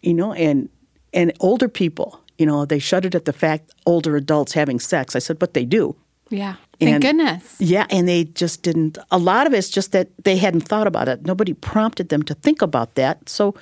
You 0.01 0.15
know, 0.15 0.33
and 0.33 0.67
and 1.13 1.31
older 1.39 1.69
people, 1.69 2.19
you 2.37 2.45
know, 2.45 2.65
they 2.65 2.79
shuddered 2.79 3.15
at 3.15 3.23
the 3.23 3.31
fact 3.31 3.73
older 3.85 4.17
adults 4.17 4.51
having 4.51 4.81
sex. 4.81 5.15
I 5.15 5.19
said, 5.19 5.39
but 5.39 5.53
they 5.53 5.63
do. 5.63 5.95
yeah. 6.29 6.55
Thank 6.81 6.91
and- 6.95 7.01
goodness. 7.01 7.55
Yeah, 7.59 7.87
and 7.89 8.05
they 8.05 8.25
just 8.25 8.63
didn't. 8.63 8.97
A 9.11 9.17
lot 9.17 9.47
of 9.47 9.53
it's 9.53 9.69
just 9.69 9.93
that 9.93 10.09
they 10.25 10.35
hadn't 10.35 10.67
thought 10.67 10.87
about 10.87 11.07
it. 11.07 11.25
Nobody 11.25 11.53
prompted 11.53 12.09
them 12.09 12.21
to 12.23 12.33
think 12.33 12.61
about 12.61 12.95
that. 12.95 13.29
So 13.29 13.55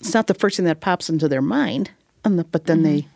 it's 0.00 0.14
not 0.14 0.26
the 0.26 0.34
first 0.34 0.56
thing 0.56 0.66
that 0.66 0.80
pops 0.80 1.08
into 1.08 1.28
their 1.28 1.42
mind. 1.42 1.90
The, 2.24 2.44
but 2.44 2.66
then 2.66 2.82
they 2.82 3.06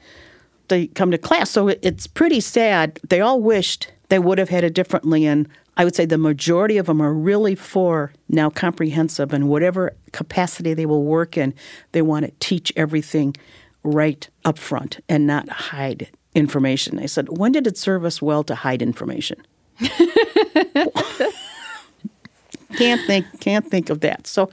they 0.69 0.87
come 0.89 1.11
to 1.11 1.19
class. 1.19 1.51
So 1.51 1.69
it, 1.69 1.79
it's 1.83 2.07
pretty 2.07 2.41
sad. 2.41 3.01
They 3.09 3.21
all 3.21 3.41
wished 3.41 3.91
they 4.09 4.19
would 4.19 4.39
have 4.39 4.49
had 4.49 4.65
it 4.65 4.75
differently. 4.75 5.27
And 5.27 5.49
I 5.77 5.85
would 5.85 5.95
say 5.95 6.07
the 6.07 6.19
majority 6.19 6.79
of 6.79 6.87
them 6.87 7.01
are 7.01 7.13
really 7.13 7.55
for 7.55 8.13
now 8.29 8.51
comprehensive 8.51 9.33
and 9.33 9.49
whatever 9.49 9.95
capacity 10.13 10.75
they 10.75 10.87
will 10.87 11.05
work 11.05 11.37
in, 11.37 11.55
they 11.93 12.03
want 12.03 12.25
to 12.25 12.33
teach 12.41 12.73
everything 12.77 13.35
right 13.83 14.29
up 14.45 14.59
front 14.59 15.01
and 15.09 15.27
not 15.27 15.49
hide 15.49 16.09
information. 16.35 16.99
I 16.99 17.07
said, 17.07 17.39
when 17.39 17.53
did 17.53 17.67
it 17.67 17.77
serve 17.77 18.05
us 18.05 18.23
well 18.23 18.45
to 18.45 18.55
hide 18.55 18.83
information? 18.83 19.45
can't 22.77 23.01
think 23.07 23.41
can't 23.41 23.69
think 23.69 23.91
of 23.91 24.01
that. 24.01 24.27
So, 24.27 24.51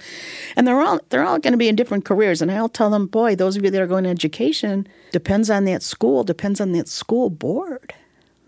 and 0.55 0.67
they're 0.67 0.81
all 0.81 0.99
they're 1.09 1.23
all 1.23 1.39
going 1.39 1.53
to 1.53 1.57
be 1.57 1.67
in 1.67 1.75
different 1.75 2.05
careers. 2.05 2.41
And 2.41 2.51
I'll 2.51 2.69
tell 2.69 2.89
them, 2.89 3.07
boy, 3.07 3.35
those 3.35 3.55
of 3.57 3.63
you 3.63 3.71
that 3.71 3.81
are 3.81 3.87
going 3.87 4.03
to 4.05 4.09
education 4.09 4.87
depends 5.11 5.49
on 5.49 5.65
that 5.65 5.83
school, 5.83 6.23
depends 6.23 6.61
on 6.61 6.71
that 6.73 6.87
school 6.87 7.29
board. 7.29 7.93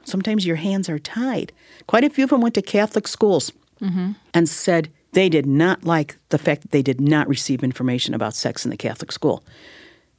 Sometimes 0.06 0.46
your 0.46 0.58
hands 0.58 0.90
are 0.90 1.00
tied. 1.00 1.52
Quite 1.88 2.04
a 2.04 2.10
few 2.10 2.26
of 2.26 2.30
them 2.30 2.42
went 2.42 2.56
to 2.56 2.62
Catholic 2.62 3.08
schools 3.08 3.52
mm-hmm. 3.82 4.12
and 4.34 4.50
said 4.50 4.90
they 5.14 5.30
did 5.30 5.46
not 5.46 5.84
like 5.84 6.18
the 6.30 6.38
fact 6.38 6.64
that 6.64 6.72
they 6.72 6.82
did 6.82 7.00
not 7.00 7.28
receive 7.28 7.64
information 7.64 8.14
about 8.14 8.34
sex 8.34 8.66
in 8.66 8.72
the 8.72 8.78
Catholic 8.78 9.12
school. 9.12 9.44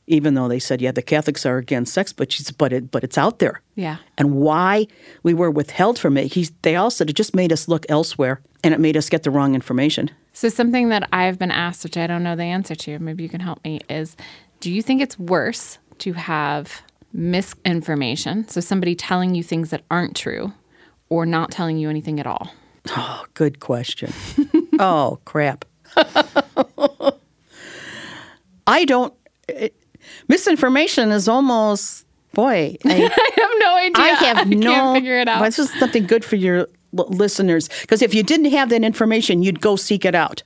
Even 0.07 0.35
though 0.35 0.49
they 0.49 0.59
said, 0.59 0.83
yeah, 0.83 0.93
the 0.93 1.01
Catholics 1.03 1.47
are 1.47 1.57
against 1.57 1.95
sex, 1.95 2.13
but 2.13 2.31
she's, 2.31 2.51
but 2.51 2.73
it, 2.75 2.91
but 2.91 3.03
it's 3.03 3.17
out 3.17 3.39
there 3.39 3.63
Yeah. 3.75 3.97
and 4.19 4.35
why 4.35 4.87
we 5.23 5.33
were 5.33 5.51
withheld 5.51 5.99
from 5.99 6.19
it. 6.19 6.35
He's, 6.35 6.53
they 6.61 6.77
all 6.77 6.91
said 6.91 7.09
it 7.09 7.15
just 7.17 7.35
made 7.35 7.53
us 7.53 7.69
look 7.69 7.87
elsewhere 7.89 8.43
and 8.63 8.75
it 8.75 8.81
made 8.81 8.97
us 8.99 9.09
get 9.09 9.23
the 9.23 9.31
wrong 9.31 9.55
information. 9.55 10.11
So, 10.35 10.49
something 10.51 10.89
that 10.91 11.09
I've 11.13 11.39
been 11.39 11.51
asked, 11.51 11.85
which 11.85 11.97
I 11.97 12.07
don't 12.07 12.23
know 12.23 12.37
the 12.37 12.43
answer 12.45 12.75
to, 12.75 12.99
maybe 12.99 13.23
you 13.23 13.29
can 13.31 13.41
help 13.41 13.65
me, 13.65 13.81
is 13.89 14.15
do 14.61 14.71
you 14.71 14.83
think 14.83 15.01
it's 15.01 15.19
worse 15.19 15.79
to 16.01 16.13
have 16.13 16.83
misinformation, 17.13 18.47
so 18.49 18.61
somebody 18.61 18.95
telling 18.95 19.35
you 19.35 19.43
things 19.43 19.71
that 19.71 19.83
aren't 19.91 20.17
true, 20.17 20.53
or 21.09 21.25
not 21.25 21.51
telling 21.53 21.79
you 21.79 21.89
anything 21.89 22.19
at 22.21 22.27
all? 22.27 22.51
Oh, 22.91 23.25
good 23.35 23.61
question. 23.61 24.13
oh, 24.79 25.19
crap. 25.25 25.65
I 28.67 28.85
don't. 28.85 29.15
It, 29.49 29.75
misinformation 30.29 31.11
is 31.11 31.29
almost, 31.29 32.07
boy, 32.33 32.77
I, 32.85 32.91
I 32.91 33.41
have 33.41 33.51
no 33.59 33.77
idea. 33.77 34.03
I 34.03 34.09
have 34.09 34.49
no. 34.49 34.73
can't 34.73 34.97
figure 34.97 35.19
it 35.19 35.29
out. 35.29 35.41
Well, 35.41 35.49
this 35.49 35.59
is 35.59 35.73
something 35.79 36.07
good 36.07 36.25
for 36.25 36.37
your 36.37 36.69
l- 36.97 37.09
listeners 37.09 37.69
because 37.83 38.03
if 38.03 38.15
you 38.15 38.23
didn't 38.23 38.51
have 38.53 38.69
that 38.71 38.83
information, 38.83 39.43
you'd 39.43 39.61
go 39.61 39.77
seek 39.77 40.05
it 40.05 40.15
out. 40.15 40.43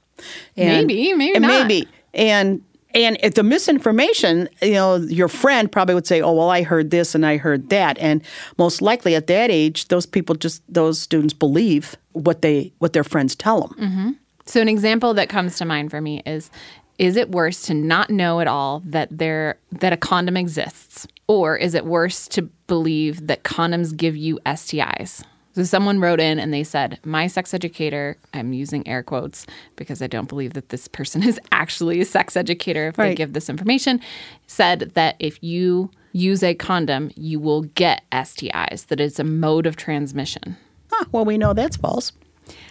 Maybe, 0.57 1.13
maybe 1.15 1.35
and 1.35 1.43
not. 1.43 1.69
maybe, 1.69 1.89
and 2.13 2.63
and 2.95 3.19
if 3.23 3.35
the 3.35 3.43
misinformation, 3.43 4.49
you 4.63 4.73
know, 4.73 4.97
your 4.97 5.29
friend 5.29 5.71
probably 5.71 5.95
would 5.95 6.07
say, 6.07 6.21
"Oh, 6.21 6.33
well, 6.33 6.51
I 6.51 6.63
heard 6.63 6.91
this 6.91 7.15
and 7.15 7.25
I 7.25 7.37
heard 7.37 7.69
that," 7.71 7.99
and 7.99 8.23
most 8.57 8.83
likely 8.83 9.15
at 9.15 9.27
that 9.29 9.51
age, 9.51 9.89
those 9.89 10.07
people 10.07 10.35
just 10.35 10.63
those 10.73 10.99
students 10.99 11.35
believe 11.35 11.97
what 12.13 12.43
they 12.43 12.73
what 12.79 12.95
their 12.95 13.05
friends 13.05 13.37
tell 13.37 13.69
them. 13.69 13.79
Mm-hmm. 13.79 14.11
So 14.47 14.61
an 14.61 14.69
example 14.69 15.15
that 15.15 15.29
comes 15.29 15.59
to 15.59 15.65
mind 15.65 15.91
for 15.91 16.01
me 16.01 16.23
is 16.25 16.51
is 16.99 17.17
it 17.17 17.31
worse 17.31 17.63
to 17.63 17.75
not 17.75 18.11
know 18.11 18.41
at 18.41 18.49
all 18.49 18.83
that 18.85 19.09
there 19.17 19.59
that 19.73 19.93
a 19.93 19.97
condom 19.97 20.37
exists 20.37 21.07
or 21.29 21.57
is 21.57 21.75
it 21.75 21.85
worse 21.85 22.27
to 22.29 22.43
believe 22.67 23.27
that 23.29 23.45
condoms 23.45 23.97
give 23.97 24.17
you 24.17 24.39
STIs? 24.45 25.25
So 25.55 25.65
someone 25.65 25.99
wrote 25.99 26.21
in 26.21 26.39
and 26.39 26.53
they 26.53 26.65
said, 26.65 26.99
"My 27.05 27.27
sex 27.27 27.53
educator, 27.53 28.17
I'm 28.33 28.53
using 28.53 28.87
air 28.87 29.03
quotes 29.03 29.47
because 29.77 30.03
I 30.03 30.07
don't 30.07 30.29
believe 30.29 30.55
that 30.55 30.69
this 30.69 30.89
person 30.89 31.23
is 31.27 31.41
actually 31.53 32.01
a 32.01 32.05
sex 32.05 32.37
educator 32.37 32.89
if 32.89 32.97
they 32.97 33.15
give 33.15 33.33
this 33.33 33.49
information, 33.49 34.01
said 34.47 34.93
that 34.95 35.17
if 35.19 35.43
you 35.43 35.91
use 36.13 36.43
a 36.43 36.55
condom, 36.55 37.11
you 37.17 37.39
will 37.39 37.63
get 37.63 38.03
STIs, 38.13 38.87
that 38.87 39.01
it's 39.01 39.19
a 39.19 39.25
mode 39.25 39.67
of 39.67 39.77
transmission." 39.77 40.57
Huh, 40.91 41.05
well, 41.13 41.25
we 41.25 41.37
know 41.37 41.53
that's 41.53 41.77
false. 41.77 42.13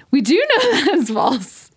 We 0.10 0.22
do 0.22 0.36
know 0.36 0.86
that's 0.86 1.12
false. 1.12 1.72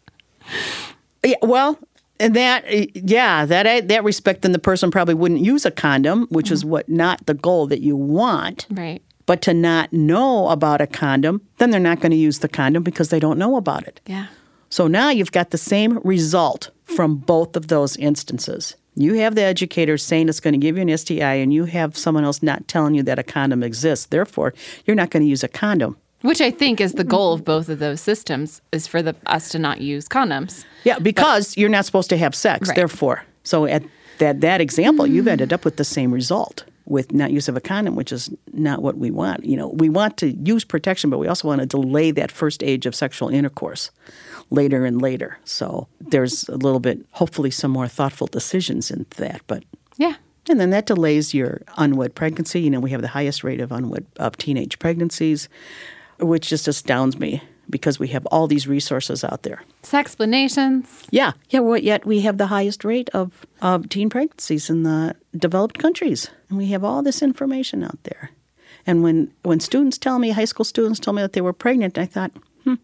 Yeah, 1.23 1.35
well, 1.43 1.79
and 2.21 2.37
that 2.37 2.65
eh, 2.67 2.87
yeah, 2.95 3.45
that 3.47 3.67
eh, 3.67 3.81
that 3.81 4.05
respect, 4.05 4.43
then 4.43 4.53
the 4.53 4.59
person 4.59 4.91
probably 4.91 5.15
wouldn't 5.15 5.41
use 5.41 5.65
a 5.65 5.71
condom, 5.71 6.27
which 6.29 6.51
is 6.51 6.61
mm-hmm. 6.61 6.71
what 6.71 6.89
not 6.89 7.27
the 7.27 7.35
goal 7.35 7.67
that 7.67 7.81
you 7.81 7.97
want. 7.97 8.67
Right. 8.71 9.03
But 9.27 9.43
to 9.43 9.55
not 9.55 9.93
know 9.93 10.49
about 10.49 10.81
a 10.81 10.87
condom, 10.87 11.41
then 11.59 11.71
they're 11.71 11.81
not 11.81 12.01
going 12.01 12.11
to 12.11 12.17
use 12.17 12.41
the 12.41 12.49
condom 12.49 12.83
because 12.83 13.09
they 13.09 13.21
don't 13.21 13.39
know 13.39 13.57
about 13.57 13.87
it. 13.87 14.01
Yeah. 14.07 14.27
So 14.69 14.87
now 14.87 15.11
you've 15.11 15.33
got 15.33 15.51
the 15.51 15.59
same 15.59 15.99
result 16.05 16.71
from 16.85 17.17
both 17.17 17.57
of 17.57 17.69
those 17.69 17.97
instances. 17.97 18.77
You 18.97 19.15
have 19.15 19.35
the 19.35 19.43
educator 19.43 19.97
saying 19.97 20.29
it's 20.29 20.41
going 20.41 20.53
to 20.53 20.59
give 20.59 20.77
you 20.77 20.83
an 20.83 20.97
STI, 20.97 21.35
and 21.35 21.55
you 21.55 21.65
have 21.65 21.97
someone 21.97 22.25
else 22.25 22.43
not 22.43 22.69
telling 22.69 22.95
you 22.95 23.03
that 23.05 23.19
a 23.19 23.23
condom 23.23 23.63
exists. 23.63 24.07
Therefore, 24.07 24.53
you're 24.85 24.97
not 24.97 25.11
going 25.11 25.23
to 25.23 25.29
use 25.29 25.45
a 25.45 25.49
condom. 25.49 25.97
Which 26.23 26.41
I 26.41 26.51
think 26.51 26.81
is 26.81 26.93
the 26.95 27.05
goal 27.05 27.33
of 27.33 27.45
both 27.45 27.69
of 27.69 27.79
those 27.79 28.01
systems 28.01 28.61
is 28.73 28.87
for 28.87 29.01
the 29.03 29.15
us 29.27 29.49
to 29.51 29.59
not 29.59 29.81
use 29.81 30.07
condoms. 30.09 30.65
Yeah, 30.85 30.99
because 30.99 31.57
you're 31.57 31.71
not 31.71 31.87
supposed 31.87 32.11
to 32.11 32.17
have 32.19 32.35
sex. 32.35 32.69
Right. 32.69 32.77
Therefore, 32.77 33.25
so 33.43 33.65
at 33.67 33.83
that 34.19 34.41
that 34.43 34.61
example, 34.61 35.07
you've 35.07 35.29
ended 35.29 35.53
up 35.53 35.65
with 35.65 35.77
the 35.77 35.85
same 35.85 36.13
result 36.13 36.65
with 36.85 37.13
not 37.13 37.31
use 37.31 37.49
of 37.49 37.57
a 37.57 37.61
condom, 37.61 37.95
which 37.95 38.13
is 38.13 38.29
not 38.53 38.83
what 38.83 38.99
we 38.99 39.11
want. 39.11 39.45
You 39.45 39.57
know, 39.57 39.69
we 39.69 39.89
want 39.89 40.17
to 40.19 40.33
use 40.33 40.65
protection, 40.65 41.09
but 41.09 41.19
we 41.19 41.29
also 41.29 41.47
want 41.49 41.61
to 41.61 41.67
delay 41.67 42.11
that 42.11 42.31
first 42.33 42.63
age 42.63 42.85
of 42.85 42.95
sexual 42.95 43.29
intercourse 43.29 43.91
later 44.51 44.85
and 44.85 45.01
later. 45.01 45.39
So 45.45 45.87
there's 46.01 46.49
a 46.49 46.57
little 46.57 46.81
bit, 46.81 46.99
hopefully, 47.13 47.51
some 47.53 47.71
more 47.71 47.87
thoughtful 47.89 48.27
decisions 48.27 48.91
in 48.91 49.07
that. 49.17 49.41
But 49.47 49.63
Yeah. 49.97 50.17
and 50.49 50.59
then 50.61 50.71
that 50.71 50.87
delays 50.87 51.33
your 51.33 51.63
unwed 51.79 52.15
pregnancy. 52.17 52.61
You 52.61 52.71
know, 52.71 52.81
we 52.81 52.91
have 52.91 53.03
the 53.03 53.09
highest 53.09 53.45
rate 53.45 53.61
of 53.61 53.71
unwed 53.71 54.05
of 54.17 54.37
teenage 54.37 54.79
pregnancies, 54.81 55.49
which 56.21 56.49
just 56.49 56.69
astounds 56.69 57.19
me 57.19 57.43
because 57.69 57.99
we 57.99 58.09
have 58.09 58.27
all 58.27 58.47
these 58.47 58.67
resources 58.67 59.23
out 59.25 59.43
there. 59.43 59.63
Sexplanations. 59.83 61.07
Yeah, 61.11 61.33
yeah. 61.51 61.61
Well, 61.61 61.79
yet 61.79 62.05
we 62.05 62.21
have 62.23 62.37
the 62.37 62.49
highest 62.49 62.85
rate 62.85 63.09
of, 63.11 63.47
of 63.63 63.89
teen 63.89 64.11
pregnancies 64.11 64.69
in 64.69 64.83
the 64.83 65.15
developed 65.37 65.79
countries, 65.79 66.31
and 66.49 66.59
we 66.59 66.67
have 66.67 66.85
all 66.85 67.03
this 67.03 67.23
information 67.23 67.85
out 67.85 68.03
there. 68.03 68.31
And 68.87 69.03
when 69.03 69.31
when 69.43 69.61
students 69.61 69.99
tell 69.99 70.19
me, 70.19 70.31
high 70.31 70.47
school 70.47 70.65
students 70.65 71.01
told 71.01 71.17
me 71.17 71.23
that 71.23 71.33
they 71.33 71.41
were 71.41 71.53
pregnant, 71.53 71.99
I 71.99 72.07
thought, 72.07 72.33
hmm. 72.65 72.75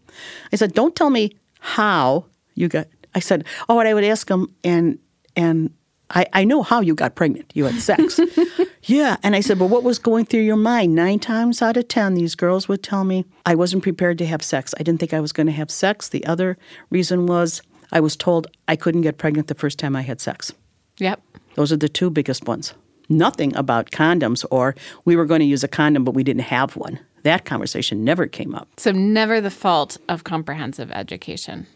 I 0.53 0.55
said, 0.55 0.73
don't 0.73 0.95
tell 0.95 1.09
me 1.09 1.35
how 1.59 2.25
you 2.55 2.67
got. 2.67 2.87
I 3.15 3.19
said, 3.19 3.45
oh, 3.67 3.79
and 3.79 3.87
I 3.89 3.93
would 3.93 4.03
ask 4.03 4.27
them, 4.27 4.53
and 4.63 4.99
and 5.35 5.71
I, 6.11 6.25
I 6.33 6.43
know 6.45 6.63
how 6.63 6.81
you 6.81 6.95
got 6.95 7.15
pregnant. 7.15 7.51
You 7.53 7.65
had 7.65 7.81
sex. 7.81 8.19
yeah. 8.83 9.17
And 9.23 9.35
I 9.35 9.41
said, 9.41 9.59
but 9.59 9.67
what 9.67 9.83
was 9.83 9.99
going 9.99 10.25
through 10.25 10.41
your 10.41 10.55
mind? 10.55 10.95
Nine 10.95 11.19
times 11.19 11.61
out 11.61 11.77
of 11.77 11.87
10, 11.87 12.13
these 12.13 12.35
girls 12.35 12.67
would 12.67 12.81
tell 12.81 13.03
me, 13.03 13.25
I 13.45 13.55
wasn't 13.55 13.83
prepared 13.83 14.17
to 14.19 14.25
have 14.25 14.41
sex. 14.41 14.73
I 14.79 14.83
didn't 14.83 14.99
think 14.99 15.13
I 15.13 15.19
was 15.19 15.33
going 15.33 15.47
to 15.47 15.53
have 15.53 15.69
sex. 15.69 16.09
The 16.09 16.25
other 16.25 16.57
reason 16.89 17.25
was 17.25 17.61
I 17.91 17.99
was 17.99 18.15
told 18.15 18.47
I 18.67 18.75
couldn't 18.75 19.01
get 19.01 19.17
pregnant 19.17 19.47
the 19.47 19.55
first 19.55 19.79
time 19.79 19.95
I 19.95 20.01
had 20.01 20.21
sex. 20.21 20.53
Yep. 20.99 21.21
Those 21.55 21.71
are 21.71 21.77
the 21.77 21.89
two 21.89 22.09
biggest 22.09 22.47
ones. 22.47 22.73
Nothing 23.09 23.55
about 23.55 23.91
condoms 23.91 24.45
or 24.51 24.75
we 25.05 25.15
were 25.15 25.25
going 25.25 25.39
to 25.39 25.45
use 25.45 25.63
a 25.63 25.67
condom, 25.67 26.03
but 26.03 26.13
we 26.13 26.23
didn't 26.23 26.43
have 26.43 26.75
one. 26.75 26.99
That 27.23 27.45
conversation 27.45 28.03
never 28.03 28.27
came 28.27 28.53
up. 28.53 28.67
So 28.77 28.91
never 28.91 29.41
the 29.41 29.51
fault 29.51 29.97
of 30.07 30.23
comprehensive 30.23 30.91
education. 30.91 31.67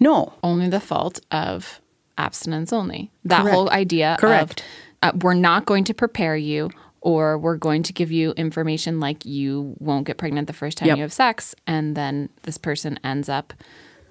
No. 0.00 0.34
Only 0.42 0.68
the 0.68 0.80
fault 0.80 1.20
of 1.30 1.80
abstinence 2.18 2.72
only. 2.72 3.10
That 3.24 3.42
Correct. 3.42 3.54
whole 3.54 3.70
idea 3.70 4.16
Correct. 4.18 4.60
of 5.02 5.14
uh, 5.14 5.18
we're 5.22 5.34
not 5.34 5.66
going 5.66 5.84
to 5.84 5.94
prepare 5.94 6.36
you 6.36 6.70
or 7.02 7.38
we're 7.38 7.56
going 7.56 7.82
to 7.84 7.92
give 7.92 8.10
you 8.10 8.32
information 8.32 8.98
like 9.00 9.24
you 9.24 9.74
won't 9.78 10.06
get 10.06 10.16
pregnant 10.18 10.46
the 10.46 10.52
first 10.52 10.78
time 10.78 10.88
Yep. 10.88 10.96
you 10.96 11.02
have 11.02 11.12
sex 11.12 11.54
and 11.66 11.96
then 11.96 12.28
this 12.42 12.58
person 12.58 12.98
ends 13.04 13.28
up 13.28 13.52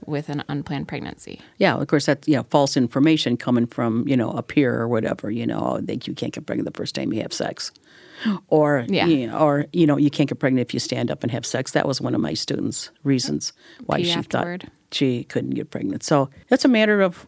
with 0.06 0.30
an 0.30 0.44
unplanned 0.50 0.88
pregnancy. 0.88 1.42
Yeah, 1.58 1.76
of 1.78 1.88
course, 1.88 2.06
that's 2.06 2.28
you 2.28 2.36
know, 2.36 2.44
false 2.52 2.78
information 2.78 3.38
coming 3.38 3.66
from 3.66 4.08
you 4.08 4.16
know 4.16 4.30
a 4.32 4.44
peer 4.44 4.80
or 4.80 4.88
whatever. 4.88 5.32
You 5.32 5.48
know, 5.48 5.80
that 5.82 6.08
you 6.08 6.14
can't 6.14 6.32
get 6.32 6.46
pregnant 6.46 6.72
the 6.72 6.78
first 6.78 6.94
time 6.94 7.12
you 7.12 7.22
have 7.24 7.34
sex, 7.34 7.72
or 8.50 8.86
Yeah. 8.88 9.08
you 9.08 9.28
know, 9.28 9.40
or 9.40 9.66
you 9.74 9.88
know, 9.88 9.98
you 9.98 10.12
can't 10.12 10.30
get 10.30 10.38
pregnant 10.38 10.68
if 10.68 10.74
you 10.76 10.80
stand 10.80 11.10
up 11.10 11.24
and 11.24 11.32
have 11.32 11.44
sex. 11.46 11.72
That 11.72 11.88
was 11.88 12.02
one 12.02 12.14
of 12.14 12.22
my 12.22 12.36
students' 12.36 12.92
reasons 13.04 13.52
why 13.88 13.98
Pee 13.98 14.04
she 14.04 14.12
afterward. 14.12 14.64
thought 14.64 14.72
she 14.92 15.24
couldn't 15.24 15.52
get 15.52 15.72
pregnant. 15.72 16.04
So 16.04 16.30
that's 16.50 16.66
a 16.66 16.70
matter 16.70 17.02
of 17.02 17.28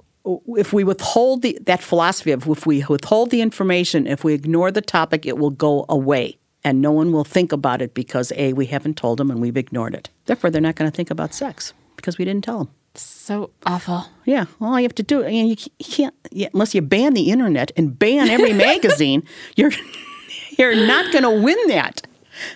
if 0.58 0.74
we 0.74 0.84
withhold 0.84 1.42
the 1.42 1.58
that 1.64 1.82
philosophy 1.82 2.32
of 2.32 2.48
if 2.48 2.66
we 2.66 2.84
withhold 2.88 3.32
the 3.32 3.42
information, 3.42 4.08
if 4.08 4.24
we 4.24 4.34
ignore 4.34 4.72
the 4.72 4.82
topic, 4.82 5.26
it 5.26 5.38
will 5.38 5.52
go 5.52 5.86
away. 5.90 6.38
And 6.64 6.82
no 6.82 6.92
one 6.92 7.12
will 7.12 7.24
think 7.24 7.52
about 7.52 7.82
it 7.82 7.94
because 7.94 8.34
A, 8.36 8.52
we 8.54 8.66
haven't 8.66 8.98
told 8.98 9.20
them 9.20 9.32
and 9.32 9.40
we've 9.40 9.56
ignored 9.56 9.96
it. 9.96 10.10
Therefore, 10.26 10.50
they're 10.50 10.62
not 10.62 10.76
going 10.76 10.90
to 10.92 10.96
think 10.96 11.10
about 11.10 11.34
sex 11.34 11.74
because 11.96 12.18
we 12.18 12.26
didn't 12.26 12.44
tell 12.44 12.58
them. 12.60 12.70
So 12.96 13.52
awful. 13.66 14.06
Yeah, 14.26 14.46
all 14.60 14.78
you 14.80 14.84
have 14.84 14.96
to 14.96 15.04
do, 15.04 15.24
I 15.24 15.30
mean, 15.30 15.48
you, 15.48 15.56
you 15.80 15.86
can't 15.86 16.16
yeah, 16.32 16.50
unless 16.54 16.74
you 16.74 16.82
ban 16.82 17.14
the 17.14 17.30
internet 17.30 17.72
and 17.78 17.98
ban 17.98 18.30
every 18.30 18.54
magazine. 18.70 19.24
You're 19.56 19.72
you're 20.58 20.76
not 20.76 21.12
going 21.14 21.24
to 21.24 21.42
win 21.42 21.58
that 21.68 22.02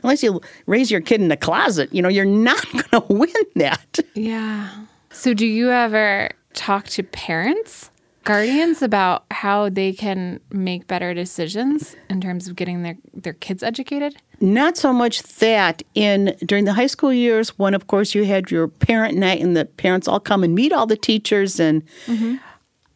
unless 0.04 0.24
you 0.24 0.42
raise 0.66 0.92
your 0.92 1.02
kid 1.02 1.22
in 1.22 1.28
the 1.28 1.38
closet. 1.38 1.94
You 1.94 2.02
know, 2.02 2.10
you're 2.10 2.26
not 2.26 2.66
going 2.72 3.08
to 3.08 3.14
win 3.14 3.34
that. 3.56 4.00
Yeah. 4.14 4.70
So, 5.12 5.34
do 5.34 5.46
you 5.46 5.70
ever 5.72 6.32
talk 6.54 6.88
to 6.90 7.04
parents, 7.04 7.90
guardians 8.24 8.82
about 8.82 9.26
how 9.32 9.70
they 9.70 9.94
can 9.94 10.40
make 10.52 10.88
better 10.88 11.14
decisions 11.14 11.96
in 12.10 12.22
terms 12.22 12.48
of 12.48 12.56
getting 12.56 12.84
their, 12.84 12.98
their 13.14 13.34
kids 13.34 13.64
educated? 13.64 14.16
Not 14.40 14.78
so 14.78 14.92
much 14.92 15.24
that 15.24 15.84
in 15.94 16.36
during 16.46 16.66
the 16.66 16.74
high 16.74 16.88
school 16.88 17.14
years, 17.14 17.50
when 17.60 17.74
of 17.74 17.88
course 17.88 18.16
you 18.16 18.26
had 18.26 18.52
your 18.52 18.68
parent 18.68 19.18
night 19.18 19.42
and 19.42 19.56
the 19.56 19.66
parents 19.66 20.08
all 20.08 20.20
come 20.20 20.44
and 20.44 20.56
meet 20.56 20.74
all 20.74 20.86
the 20.86 20.98
teachers 20.98 21.60
and. 21.60 21.84
Mm-hmm. 22.06 22.36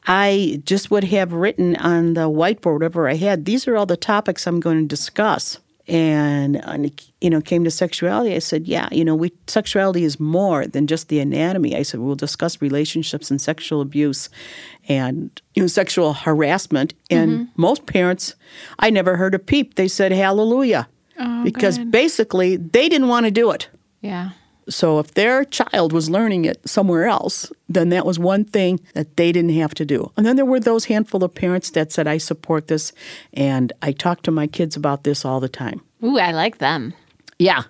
I 0.07 0.61
just 0.65 0.91
would 0.91 1.05
have 1.05 1.33
written 1.33 1.75
on 1.77 2.13
the 2.13 2.29
whiteboard, 2.29 2.73
whatever 2.73 3.09
I 3.09 3.15
had, 3.15 3.45
these 3.45 3.67
are 3.67 3.75
all 3.75 3.87
the 3.87 3.97
topics 3.97 4.45
I'm 4.45 4.59
going 4.59 4.81
to 4.83 4.87
discuss. 4.87 5.57
And, 5.87 6.65
and 6.65 6.99
you 7.21 7.29
know, 7.29 7.41
came 7.41 7.63
to 7.63 7.69
sexuality. 7.69 8.33
I 8.33 8.39
said, 8.39 8.67
yeah, 8.67 8.89
you 8.91 9.05
know, 9.05 9.13
we 9.13 9.31
sexuality 9.45 10.03
is 10.03 10.19
more 10.19 10.65
than 10.65 10.87
just 10.87 11.09
the 11.09 11.19
anatomy. 11.19 11.75
I 11.75 11.83
said, 11.83 11.99
we'll 11.99 12.15
discuss 12.15 12.59
relationships 12.59 13.29
and 13.29 13.39
sexual 13.39 13.81
abuse 13.81 14.29
and 14.87 15.39
you 15.53 15.61
know, 15.61 15.67
sexual 15.67 16.13
harassment. 16.13 16.95
And 17.11 17.31
mm-hmm. 17.31 17.61
most 17.61 17.85
parents, 17.85 18.33
I 18.79 18.89
never 18.89 19.15
heard 19.15 19.35
a 19.35 19.39
peep. 19.39 19.75
They 19.75 19.87
said, 19.87 20.11
hallelujah. 20.11 20.87
Oh, 21.19 21.43
because 21.43 21.77
good. 21.77 21.91
basically 21.91 22.57
they 22.57 22.89
didn't 22.89 23.07
want 23.07 23.25
to 23.27 23.31
do 23.31 23.51
it. 23.51 23.69
Yeah. 24.01 24.31
So 24.67 24.99
if 24.99 25.13
their 25.13 25.45
child 25.45 25.93
was 25.93 26.09
learning 26.09 26.45
it 26.45 26.67
somewhere 26.67 27.05
else, 27.05 27.51
then 27.69 27.89
that 27.89 28.05
was 28.05 28.17
one 28.17 28.45
thing 28.45 28.79
that 28.93 29.15
they 29.15 29.31
didn't 29.31 29.53
have 29.53 29.73
to 29.75 29.85
do. 29.85 30.11
And 30.17 30.25
then 30.25 30.35
there 30.35 30.45
were 30.45 30.59
those 30.59 30.85
handful 30.85 31.23
of 31.23 31.35
parents 31.35 31.69
that 31.71 31.91
said, 31.91 32.07
I 32.07 32.17
support 32.17 32.67
this 32.67 32.91
and 33.33 33.71
I 33.81 33.91
talk 33.91 34.23
to 34.23 34.31
my 34.31 34.47
kids 34.47 34.75
about 34.75 35.03
this 35.03 35.23
all 35.23 35.39
the 35.39 35.49
time. 35.49 35.81
Ooh, 36.03 36.17
I 36.17 36.31
like 36.31 36.57
them. 36.57 36.93
Yeah. 37.37 37.63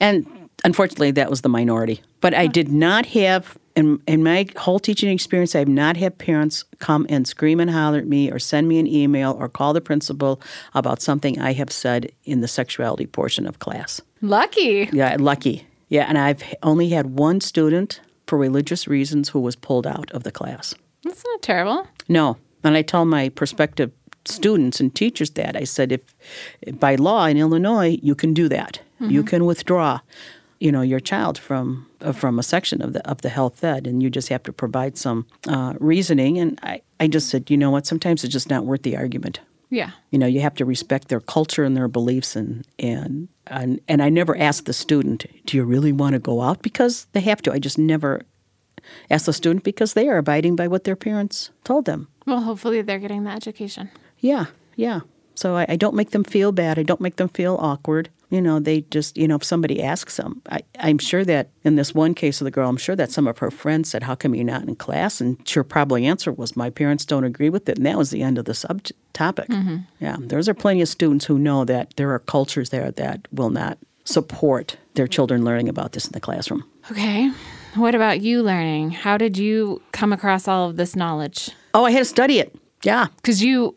And 0.00 0.26
unfortunately, 0.64 1.12
that 1.12 1.30
was 1.30 1.42
the 1.42 1.48
minority. 1.48 2.02
But 2.20 2.34
I 2.34 2.46
did 2.46 2.68
not 2.68 3.06
have, 3.06 3.56
in, 3.76 4.02
in 4.06 4.22
my 4.22 4.46
whole 4.56 4.78
teaching 4.78 5.10
experience, 5.10 5.54
I 5.54 5.60
have 5.60 5.68
not 5.68 5.96
had 5.96 6.18
parents 6.18 6.64
come 6.80 7.06
and 7.08 7.26
scream 7.26 7.60
and 7.60 7.70
holler 7.70 7.98
at 7.98 8.06
me 8.06 8.30
or 8.30 8.38
send 8.38 8.68
me 8.68 8.78
an 8.78 8.86
email 8.86 9.36
or 9.38 9.48
call 9.48 9.72
the 9.72 9.80
principal 9.80 10.40
about 10.74 11.00
something 11.00 11.38
I 11.38 11.52
have 11.52 11.70
said 11.70 12.10
in 12.24 12.40
the 12.40 12.48
sexuality 12.48 13.06
portion 13.06 13.46
of 13.46 13.58
class. 13.58 14.00
Lucky. 14.20 14.88
Yeah, 14.92 15.16
lucky. 15.18 15.66
Yeah, 15.90 16.06
and 16.08 16.16
I've 16.16 16.42
only 16.62 16.88
had 16.88 17.18
one 17.18 17.40
student 17.40 18.00
for 18.26 18.38
religious 18.38 18.88
reasons 18.88 19.28
who 19.30 19.40
was 19.40 19.56
pulled 19.56 19.86
out 19.86 20.10
of 20.12 20.22
the 20.22 20.30
class. 20.30 20.74
That's 21.04 21.24
not 21.24 21.42
terrible. 21.42 21.86
No. 22.08 22.36
And 22.64 22.76
I 22.76 22.82
tell 22.82 23.04
my 23.04 23.28
prospective 23.28 23.90
students 24.24 24.80
and 24.80 24.94
teachers 24.94 25.30
that. 25.30 25.56
I 25.56 25.64
said, 25.64 25.92
if 25.92 26.00
by 26.78 26.94
law 26.94 27.26
in 27.26 27.36
Illinois, 27.36 27.98
you 28.02 28.14
can 28.14 28.32
do 28.34 28.48
that. 28.48 28.80
You 29.08 29.22
can 29.22 29.46
withdraw, 29.46 30.00
you 30.58 30.70
know, 30.70 30.82
your 30.82 31.00
child 31.00 31.38
from 31.38 31.86
uh, 32.02 32.12
from 32.12 32.38
a 32.38 32.42
section 32.42 32.82
of 32.82 32.92
the 32.92 33.10
of 33.10 33.22
the 33.22 33.30
health 33.30 33.64
ed, 33.64 33.86
and 33.86 34.02
you 34.02 34.10
just 34.10 34.28
have 34.28 34.42
to 34.42 34.52
provide 34.52 34.98
some 34.98 35.24
uh, 35.48 35.72
reasoning. 35.80 36.38
And 36.38 36.58
I, 36.62 36.82
I 37.00 37.08
just 37.08 37.30
said, 37.30 37.50
you 37.50 37.56
know 37.56 37.70
what? 37.70 37.86
Sometimes 37.86 38.24
it's 38.24 38.32
just 38.32 38.50
not 38.50 38.66
worth 38.66 38.82
the 38.82 38.98
argument. 38.98 39.40
Yeah. 39.70 39.92
You 40.10 40.18
know, 40.18 40.26
you 40.26 40.40
have 40.40 40.54
to 40.56 40.64
respect 40.64 41.08
their 41.08 41.20
culture 41.20 41.64
and 41.64 41.76
their 41.76 41.88
beliefs, 41.88 42.36
and 42.36 42.66
and 42.78 43.28
and, 43.46 43.80
and 43.88 44.02
I 44.02 44.08
never 44.08 44.36
ask 44.36 44.64
the 44.64 44.72
student, 44.72 45.26
do 45.46 45.56
you 45.56 45.64
really 45.64 45.92
want 45.92 46.14
to 46.14 46.18
go 46.18 46.40
out? 46.40 46.60
Because 46.62 47.06
they 47.12 47.20
have 47.20 47.40
to. 47.42 47.52
I 47.52 47.58
just 47.58 47.78
never 47.78 48.22
ask 49.10 49.26
the 49.26 49.32
student 49.32 49.64
because 49.64 49.94
they 49.94 50.08
are 50.08 50.18
abiding 50.18 50.56
by 50.56 50.66
what 50.66 50.84
their 50.84 50.96
parents 50.96 51.50
told 51.64 51.84
them. 51.84 52.08
Well, 52.26 52.40
hopefully 52.42 52.82
they're 52.82 52.98
getting 52.98 53.24
the 53.24 53.30
education. 53.30 53.90
Yeah, 54.18 54.46
yeah. 54.76 55.00
So 55.34 55.56
I, 55.56 55.66
I 55.70 55.76
don't 55.76 55.94
make 55.94 56.10
them 56.10 56.24
feel 56.24 56.52
bad. 56.52 56.78
I 56.78 56.82
don't 56.82 57.00
make 57.00 57.16
them 57.16 57.28
feel 57.28 57.56
awkward. 57.60 58.10
You 58.30 58.40
know, 58.40 58.60
they 58.60 58.82
just, 58.82 59.16
you 59.16 59.26
know, 59.28 59.34
if 59.36 59.44
somebody 59.44 59.82
asks 59.82 60.16
them, 60.16 60.40
I, 60.50 60.60
I'm 60.78 60.98
sure 60.98 61.24
that 61.24 61.50
in 61.64 61.74
this 61.74 61.92
one 61.94 62.14
case 62.14 62.40
of 62.40 62.44
the 62.44 62.50
girl, 62.50 62.68
I'm 62.68 62.76
sure 62.76 62.94
that 62.96 63.10
some 63.10 63.26
of 63.26 63.38
her 63.38 63.50
friends 63.50 63.90
said, 63.90 64.04
How 64.04 64.14
come 64.14 64.34
you're 64.34 64.44
not 64.44 64.62
in 64.68 64.76
class? 64.76 65.20
And 65.20 65.36
her 65.50 65.64
probably 65.64 66.06
answer 66.06 66.30
was, 66.32 66.56
My 66.56 66.70
parents 66.70 67.04
don't 67.04 67.24
agree 67.24 67.50
with 67.50 67.68
it. 67.68 67.76
And 67.78 67.86
that 67.86 67.98
was 67.98 68.10
the 68.10 68.22
end 68.22 68.38
of 68.38 68.44
the 68.44 68.54
subject 68.54 68.98
topic. 69.12 69.48
Mm-hmm. 69.48 69.78
Yeah, 69.98 70.16
there's 70.18 70.48
are 70.48 70.54
plenty 70.54 70.80
of 70.80 70.88
students 70.88 71.24
who 71.26 71.38
know 71.38 71.64
that 71.64 71.94
there 71.96 72.12
are 72.12 72.20
cultures 72.20 72.70
there 72.70 72.90
that 72.92 73.26
will 73.32 73.50
not 73.50 73.78
support 74.04 74.76
their 74.94 75.06
children 75.06 75.44
learning 75.44 75.68
about 75.68 75.92
this 75.92 76.06
in 76.06 76.12
the 76.12 76.20
classroom. 76.20 76.64
Okay. 76.90 77.30
What 77.74 77.94
about 77.94 78.20
you 78.20 78.42
learning? 78.42 78.90
How 78.90 79.16
did 79.16 79.38
you 79.38 79.82
come 79.92 80.12
across 80.12 80.48
all 80.48 80.70
of 80.70 80.76
this 80.76 80.96
knowledge? 80.96 81.50
Oh, 81.74 81.84
I 81.84 81.90
had 81.90 81.98
to 82.00 82.04
study 82.04 82.38
it. 82.40 82.54
Yeah. 82.82 83.06
Because 83.16 83.42
you 83.42 83.76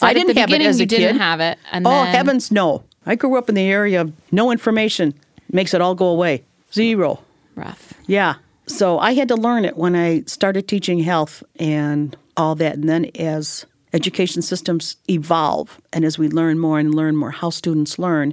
I 0.00 0.12
didn't 0.14 0.36
have 0.36 0.50
it 0.50 0.60
as 0.62 0.78
you 0.78 0.84
a 0.84 0.86
didn't 0.86 1.18
have 1.18 1.40
it, 1.40 1.58
and 1.70 1.86
Oh, 1.86 1.90
then 1.90 2.06
heavens, 2.14 2.50
no. 2.50 2.84
I 3.06 3.14
grew 3.14 3.36
up 3.36 3.48
in 3.48 3.54
the 3.54 3.62
area 3.70 4.00
of 4.00 4.12
no 4.30 4.50
information 4.50 5.14
makes 5.50 5.74
it 5.74 5.80
all 5.80 5.94
go 5.94 6.06
away. 6.06 6.44
Zero. 6.72 7.20
rough. 7.54 7.92
Yeah. 8.06 8.36
So 8.66 8.98
I 8.98 9.12
had 9.12 9.28
to 9.28 9.34
learn 9.34 9.64
it 9.64 9.76
when 9.76 9.94
I 9.94 10.22
started 10.22 10.68
teaching 10.68 11.00
health 11.00 11.42
and 11.56 12.16
all 12.36 12.54
that. 12.54 12.74
And 12.74 12.88
then 12.88 13.10
as 13.18 13.66
education 13.92 14.40
systems 14.40 14.96
evolve 15.10 15.80
and 15.92 16.04
as 16.04 16.18
we 16.18 16.28
learn 16.28 16.58
more 16.58 16.78
and 16.78 16.94
learn 16.94 17.16
more 17.16 17.30
how 17.32 17.50
students 17.50 17.98
learn, 17.98 18.32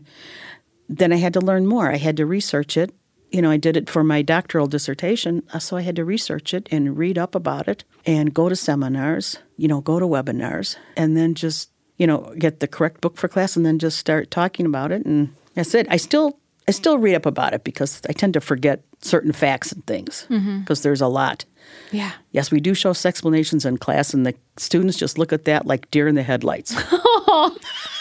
then 0.87 1.11
I 1.11 1.17
had 1.17 1.33
to 1.33 1.41
learn 1.41 1.65
more. 1.65 1.91
I 1.91 1.97
had 1.97 2.15
to 2.17 2.25
research 2.25 2.77
it. 2.77 2.93
You 3.31 3.41
know, 3.43 3.51
I 3.51 3.57
did 3.57 3.77
it 3.77 3.89
for 3.89 4.03
my 4.03 4.23
doctoral 4.23 4.65
dissertation, 4.65 5.43
uh, 5.53 5.59
so 5.59 5.77
I 5.77 5.81
had 5.81 5.95
to 5.97 6.05
research 6.05 6.51
it 6.51 6.67
and 6.71 6.97
read 6.97 7.15
up 7.15 7.35
about 7.35 7.67
it 7.67 7.83
and 8.03 8.33
go 8.33 8.49
to 8.49 8.55
seminars, 8.55 9.37
you 9.55 9.67
know, 9.67 9.81
go 9.81 9.99
to 9.99 10.07
webinars, 10.07 10.77
and 10.97 11.15
then 11.15 11.35
just, 11.35 11.69
you 11.99 12.07
know, 12.07 12.33
get 12.39 12.61
the 12.61 12.67
correct 12.67 13.01
book 13.01 13.17
for 13.17 13.27
class 13.27 13.55
and 13.55 13.65
then 13.65 13.77
just 13.77 13.99
start 13.99 14.31
talking 14.31 14.65
about 14.65 14.91
it. 14.91 15.05
And 15.05 15.35
that's 15.53 15.75
it. 15.75 15.85
I 15.91 15.97
still 15.97 16.39
I 16.67 16.71
still 16.71 16.97
read 16.97 17.15
up 17.15 17.25
about 17.25 17.53
it 17.53 17.63
because 17.63 18.01
I 18.09 18.13
tend 18.13 18.33
to 18.33 18.41
forget 18.41 18.83
certain 19.01 19.31
facts 19.31 19.71
and 19.71 19.85
things 19.85 20.25
mm-hmm. 20.29 20.59
because 20.59 20.81
there's 20.81 21.01
a 21.01 21.07
lot. 21.07 21.45
Yeah. 21.91 22.11
Yes, 22.31 22.51
we 22.51 22.59
do 22.59 22.73
show 22.73 22.93
Sexplanations 22.93 23.65
in 23.65 23.77
class, 23.77 24.13
and 24.13 24.25
the 24.25 24.33
students 24.57 24.97
just 24.97 25.17
look 25.17 25.33
at 25.33 25.45
that 25.45 25.65
like 25.65 25.89
deer 25.91 26.07
in 26.07 26.15
the 26.15 26.23
headlights. 26.23 26.75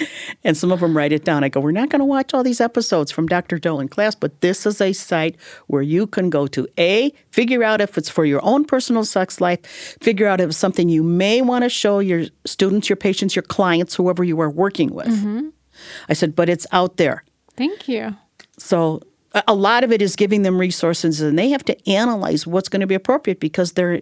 and 0.44 0.56
some 0.56 0.70
of 0.72 0.80
them 0.80 0.96
write 0.96 1.12
it 1.12 1.24
down. 1.24 1.44
I 1.44 1.48
go, 1.48 1.60
We're 1.60 1.72
not 1.72 1.88
going 1.90 2.00
to 2.00 2.04
watch 2.04 2.34
all 2.34 2.42
these 2.42 2.60
episodes 2.60 3.10
from 3.10 3.26
Dr. 3.26 3.58
Dolan 3.58 3.88
class, 3.88 4.14
but 4.14 4.40
this 4.40 4.66
is 4.66 4.80
a 4.80 4.92
site 4.92 5.36
where 5.66 5.82
you 5.82 6.06
can 6.06 6.30
go 6.30 6.46
to 6.48 6.66
A, 6.78 7.12
figure 7.30 7.62
out 7.64 7.80
if 7.80 7.96
it's 7.98 8.08
for 8.10 8.24
your 8.24 8.44
own 8.44 8.64
personal 8.64 9.04
sex 9.04 9.40
life, 9.40 9.60
figure 10.00 10.26
out 10.26 10.40
if 10.40 10.48
it's 10.50 10.58
something 10.58 10.88
you 10.88 11.02
may 11.02 11.42
want 11.42 11.64
to 11.64 11.68
show 11.68 11.98
your 11.98 12.24
students, 12.46 12.88
your 12.88 12.96
patients, 12.96 13.34
your 13.36 13.42
clients, 13.44 13.94
whoever 13.94 14.24
you 14.24 14.40
are 14.40 14.50
working 14.50 14.94
with. 14.94 15.08
Mm-hmm. 15.08 15.48
I 16.08 16.12
said, 16.14 16.34
But 16.36 16.48
it's 16.48 16.66
out 16.72 16.96
there. 16.96 17.24
Thank 17.56 17.88
you. 17.88 18.16
So 18.58 19.00
a- 19.34 19.44
a 19.48 19.54
lot 19.54 19.84
of 19.84 19.92
it 19.92 20.00
is 20.02 20.16
giving 20.16 20.42
them 20.42 20.58
resources, 20.58 21.20
and 21.20 21.38
they 21.38 21.50
have 21.50 21.64
to 21.66 21.90
analyze 21.90 22.46
what's 22.46 22.68
going 22.68 22.80
to 22.80 22.86
be 22.86 22.94
appropriate 22.94 23.40
because 23.40 23.72
they're 23.72 24.00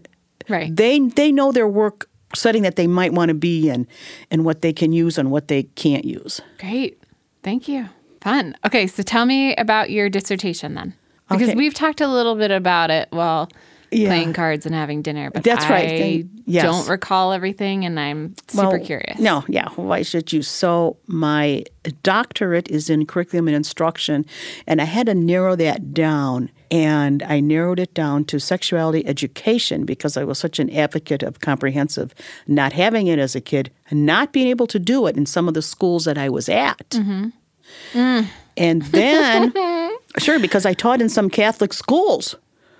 Right. 0.48 0.74
they 0.74 1.00
they 1.00 1.32
know 1.32 1.50
their 1.50 1.66
work 1.66 2.08
setting 2.34 2.62
that 2.62 2.76
they 2.76 2.86
might 2.86 3.12
want 3.12 3.28
to 3.28 3.34
be 3.34 3.68
in, 3.68 3.86
and 4.30 4.44
what 4.44 4.60
they 4.62 4.72
can 4.72 4.92
use 4.92 5.16
and 5.18 5.30
what 5.30 5.48
they 5.48 5.62
can't 5.62 6.04
use. 6.04 6.40
Great. 6.58 7.00
Thank 7.42 7.68
you. 7.68 7.88
Fun. 8.20 8.56
Okay, 8.64 8.86
so 8.86 9.02
tell 9.02 9.24
me 9.26 9.54
about 9.56 9.90
your 9.90 10.08
dissertation 10.10 10.74
then. 10.74 10.94
Because 11.28 11.48
Okay. 11.48 11.56
we've 11.56 11.74
talked 11.74 12.00
a 12.00 12.08
little 12.08 12.34
bit 12.34 12.50
about 12.50 12.90
it 12.90 13.08
while 13.10 13.48
Yeah. 13.90 14.08
playing 14.08 14.32
cards 14.32 14.66
and 14.66 14.74
having 14.74 15.02
dinner, 15.02 15.30
but 15.30 15.44
That's 15.44 15.68
right. 15.70 15.90
I 16.02 16.24
yes. 16.44 16.64
don't 16.64 16.88
recall 16.88 17.32
everything 17.32 17.84
and 17.84 17.98
I'm 18.00 18.34
super 18.48 18.68
Well, 18.68 18.84
curious. 18.84 19.18
No, 19.18 19.44
yeah. 19.48 19.68
Why 19.70 20.02
should 20.02 20.32
you? 20.32 20.42
So 20.42 20.96
my 21.06 21.64
doctorate 22.02 22.68
is 22.70 22.90
in 22.90 23.06
curriculum 23.06 23.48
and 23.48 23.56
instruction, 23.56 24.26
and 24.66 24.80
I 24.80 24.84
had 24.84 25.06
to 25.06 25.14
narrow 25.14 25.56
that 25.56 25.94
down. 25.94 26.50
And 26.68 27.22
I 27.22 27.38
narrowed 27.38 27.78
it 27.78 27.94
down 27.94 28.24
to 28.24 28.40
sexuality 28.40 29.06
education 29.06 29.84
because 29.84 30.16
I 30.16 30.24
was 30.24 30.36
such 30.36 30.58
an 30.58 30.68
advocate 30.70 31.22
of 31.22 31.38
comprehensive, 31.38 32.12
not 32.48 32.72
having 32.72 33.06
it 33.06 33.20
as 33.20 33.36
a 33.36 33.40
kid, 33.40 33.70
not 33.92 34.32
being 34.32 34.48
able 34.48 34.66
to 34.66 34.80
do 34.80 35.06
it 35.06 35.16
in 35.16 35.26
some 35.26 35.46
of 35.46 35.54
the 35.54 35.62
schools 35.62 36.06
that 36.06 36.18
I 36.18 36.28
was 36.28 36.48
at. 36.48 36.88
Mm-hmm. 36.90 38.22
And 38.56 38.82
then, 38.82 39.52
sure, 40.18 40.38
because 40.40 40.66
I 40.66 40.74
taught 40.74 41.00
in 41.00 41.08
some 41.08 41.30
Catholic 41.30 41.72
schools 41.72 42.34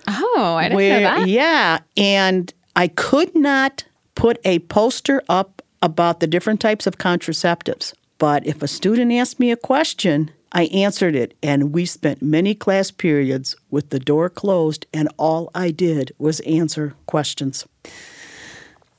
Oh, 0.07 0.55
I 0.57 0.69
didn't 0.69 0.79
know 0.89 0.99
that. 1.01 1.27
yeah 1.27 1.79
and 1.97 2.53
i 2.75 2.87
could 2.87 3.35
not 3.35 3.83
put 4.15 4.39
a 4.45 4.59
poster 4.59 5.21
up 5.29 5.61
about 5.81 6.19
the 6.19 6.27
different 6.27 6.59
types 6.61 6.87
of 6.87 6.97
contraceptives 6.97 7.93
but 8.17 8.45
if 8.47 8.61
a 8.61 8.67
student 8.67 9.11
asked 9.11 9.39
me 9.39 9.51
a 9.51 9.57
question 9.57 10.31
i 10.53 10.65
answered 10.65 11.15
it 11.15 11.35
and 11.43 11.73
we 11.73 11.85
spent 11.85 12.21
many 12.21 12.55
class 12.55 12.89
periods 12.91 13.55
with 13.69 13.89
the 13.89 13.99
door 13.99 14.29
closed 14.29 14.85
and 14.93 15.09
all 15.17 15.49
i 15.53 15.69
did 15.71 16.11
was 16.17 16.39
answer 16.41 16.93
questions 17.05 17.65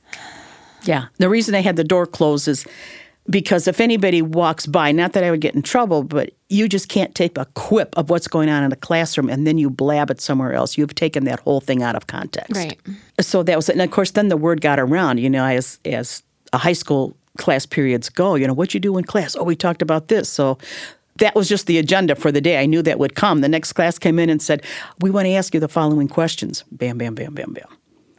yeah 0.83 1.05
the 1.17 1.29
reason 1.29 1.55
i 1.55 1.61
had 1.61 1.75
the 1.75 1.83
door 1.83 2.05
closed 2.05 2.47
is 2.47 2.65
because 3.29 3.67
if 3.67 3.79
anybody 3.79 4.21
walks 4.21 4.65
by, 4.65 4.91
not 4.91 5.13
that 5.13 5.23
I 5.23 5.31
would 5.31 5.41
get 5.41 5.53
in 5.55 5.61
trouble, 5.61 6.03
but 6.03 6.31
you 6.49 6.67
just 6.67 6.89
can't 6.89 7.13
take 7.13 7.37
a 7.37 7.45
quip 7.53 7.95
of 7.97 8.09
what's 8.09 8.27
going 8.27 8.49
on 8.49 8.63
in 8.63 8.71
a 8.71 8.75
classroom 8.75 9.29
and 9.29 9.45
then 9.45 9.57
you 9.57 9.69
blab 9.69 10.09
it 10.09 10.19
somewhere 10.19 10.53
else. 10.53 10.77
You've 10.77 10.95
taken 10.95 11.25
that 11.25 11.39
whole 11.41 11.61
thing 11.61 11.83
out 11.83 11.95
of 11.95 12.07
context. 12.07 12.55
Right. 12.55 12.79
So 13.21 13.43
that 13.43 13.55
was 13.55 13.69
it. 13.69 13.73
And 13.73 13.81
of 13.81 13.91
course, 13.91 14.11
then 14.11 14.29
the 14.29 14.37
word 14.37 14.61
got 14.61 14.79
around, 14.79 15.19
you 15.19 15.29
know, 15.29 15.45
as, 15.45 15.79
as 15.85 16.23
a 16.53 16.57
high 16.57 16.73
school 16.73 17.15
class 17.37 17.65
periods 17.65 18.09
go, 18.09 18.35
you 18.35 18.47
know, 18.47 18.53
what 18.53 18.73
you 18.73 18.79
do 18.79 18.97
in 18.97 19.03
class? 19.03 19.35
Oh, 19.35 19.43
we 19.43 19.55
talked 19.55 19.81
about 19.81 20.07
this. 20.07 20.27
So 20.27 20.57
that 21.17 21.35
was 21.35 21.47
just 21.47 21.67
the 21.67 21.77
agenda 21.77 22.15
for 22.15 22.31
the 22.31 22.41
day. 22.41 22.57
I 22.59 22.65
knew 22.65 22.81
that 22.81 22.97
would 22.97 23.13
come. 23.15 23.41
The 23.41 23.49
next 23.49 23.73
class 23.73 23.99
came 23.99 24.17
in 24.19 24.29
and 24.29 24.41
said, 24.41 24.63
we 24.99 25.11
want 25.11 25.25
to 25.27 25.33
ask 25.33 25.53
you 25.53 25.59
the 25.59 25.67
following 25.69 26.07
questions. 26.07 26.63
Bam, 26.71 26.97
bam, 26.97 27.13
bam, 27.13 27.33
bam, 27.35 27.53
bam. 27.53 27.67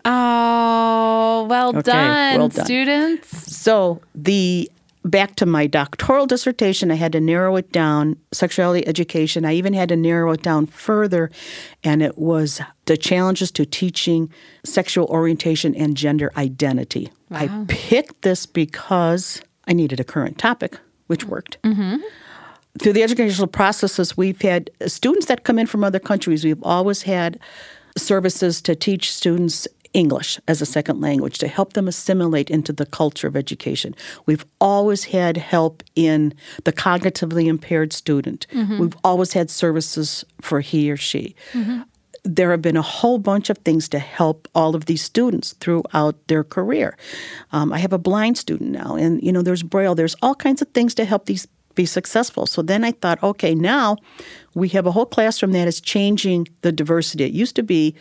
Oh, 0.04 1.46
well 1.48 1.70
Okay, 1.70 1.82
done, 1.82 2.38
well 2.38 2.48
done. 2.48 2.64
students. 2.64 3.56
So 3.56 4.00
the 4.14 4.70
back 5.04 5.36
to 5.36 5.46
my 5.46 5.66
doctoral 5.66 6.26
dissertation, 6.26 6.90
I 6.90 6.94
had 6.94 7.12
to 7.12 7.20
narrow 7.20 7.56
it 7.56 7.72
down. 7.72 8.16
Sexuality 8.32 8.86
education. 8.86 9.44
I 9.44 9.54
even 9.54 9.72
had 9.72 9.88
to 9.90 9.96
narrow 9.96 10.32
it 10.32 10.42
down 10.42 10.66
further, 10.66 11.30
and 11.82 12.02
it 12.02 12.18
was 12.18 12.60
the 12.86 12.96
challenges 12.96 13.50
to 13.52 13.64
teaching 13.64 14.30
sexual 14.64 15.06
orientation 15.06 15.74
and 15.74 15.96
gender 15.96 16.30
identity. 16.36 17.10
I 17.30 17.64
picked 17.68 18.22
this 18.22 18.46
because 18.46 19.40
I 19.66 19.72
needed 19.72 20.00
a 20.00 20.04
current 20.04 20.38
topic, 20.38 20.78
which 21.06 21.24
worked. 21.24 21.62
Mm-hmm. 21.62 21.96
Through 22.78 22.92
the 22.92 23.02
educational 23.02 23.46
processes, 23.46 24.16
we've 24.16 24.40
had 24.42 24.70
students 24.86 25.26
that 25.26 25.44
come 25.44 25.58
in 25.58 25.66
from 25.66 25.84
other 25.84 25.98
countries. 25.98 26.44
We've 26.44 26.62
always 26.62 27.02
had 27.02 27.38
services 27.96 28.62
to 28.62 28.74
teach 28.74 29.12
students 29.12 29.66
English 29.92 30.38
as 30.46 30.62
a 30.62 30.66
second 30.66 31.00
language 31.00 31.38
to 31.38 31.48
help 31.48 31.72
them 31.72 31.88
assimilate 31.88 32.50
into 32.50 32.72
the 32.72 32.86
culture 32.86 33.26
of 33.26 33.36
education. 33.36 33.94
We've 34.26 34.44
always 34.60 35.04
had 35.04 35.36
help 35.36 35.82
in 35.96 36.34
the 36.64 36.72
cognitively 36.72 37.46
impaired 37.46 37.92
student. 37.92 38.46
We've 38.80 38.96
always 39.02 39.32
had 39.32 39.50
services 39.50 40.24
for 40.40 40.60
he 40.60 40.90
or 40.90 40.96
she. 40.96 41.34
There 42.22 42.50
have 42.50 42.60
been 42.60 42.76
a 42.76 42.82
whole 42.82 43.18
bunch 43.18 43.48
of 43.50 43.58
things 43.58 43.88
to 43.88 43.98
help 43.98 44.46
all 44.54 44.76
of 44.76 44.84
these 44.84 45.02
students 45.02 45.54
throughout 45.54 46.16
their 46.28 46.44
career. 46.44 46.96
Um, 47.50 47.72
I 47.72 47.78
have 47.78 47.94
a 47.94 47.98
blind 47.98 48.36
student 48.36 48.70
now, 48.70 48.94
and 48.94 49.22
you 49.22 49.32
know, 49.32 49.42
there's 49.42 49.62
Braille. 49.62 49.94
There's 49.94 50.16
all 50.20 50.34
kinds 50.34 50.60
of 50.60 50.68
things 50.68 50.94
to 50.96 51.04
help 51.04 51.24
these 51.24 51.48
be 51.74 51.86
successful. 51.86 52.46
So 52.46 52.62
then 52.62 52.84
I 52.84 52.92
thought, 52.92 53.22
okay, 53.22 53.54
now 53.54 53.96
we 54.54 54.68
have 54.70 54.86
a 54.86 54.90
whole 54.90 55.06
classroom 55.06 55.52
that 55.52 55.68
is 55.68 55.80
changing 55.80 56.48
the 56.60 56.72
diversity. 56.72 57.24
It 57.24 57.32
used 57.32 57.56
to 57.56 57.62
be 57.62 57.94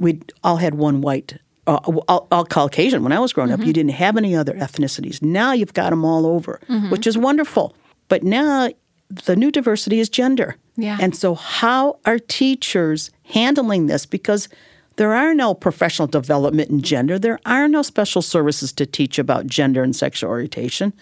we 0.00 0.20
all 0.42 0.56
had 0.56 0.74
one 0.74 1.00
white, 1.02 1.38
uh, 1.68 1.76
all, 2.08 2.26
all 2.32 2.44
Caucasian. 2.44 3.04
When 3.04 3.12
I 3.12 3.20
was 3.20 3.32
growing 3.32 3.52
up, 3.52 3.60
you 3.60 3.72
didn't 3.72 3.92
have 3.92 4.16
any 4.16 4.34
other 4.34 4.54
ethnicities. 4.54 5.22
Now 5.22 5.52
you've 5.52 5.74
got 5.74 5.90
them 5.90 6.04
all 6.04 6.26
over, 6.26 6.58
which 6.90 7.06
is 7.06 7.16
wonderful. 7.16 7.76
But 8.08 8.24
now 8.24 8.70
the 9.08 9.36
new 9.36 9.50
diversity 9.52 10.00
is 10.00 10.08
gender. 10.08 10.56
Yeah. 10.76 10.98
And 11.00 11.14
so, 11.14 11.34
how 11.34 11.98
are 12.06 12.18
teachers 12.18 13.10
handling 13.24 13.86
this? 13.86 14.06
Because 14.06 14.48
there 14.96 15.14
are 15.14 15.34
no 15.34 15.54
professional 15.54 16.08
development 16.08 16.70
in 16.70 16.82
gender, 16.82 17.18
there 17.18 17.38
are 17.46 17.68
no 17.68 17.82
special 17.82 18.22
services 18.22 18.72
to 18.72 18.86
teach 18.86 19.18
about 19.18 19.46
gender 19.46 19.82
and 19.82 19.94
sexual 19.94 20.30
orientation. 20.30 20.92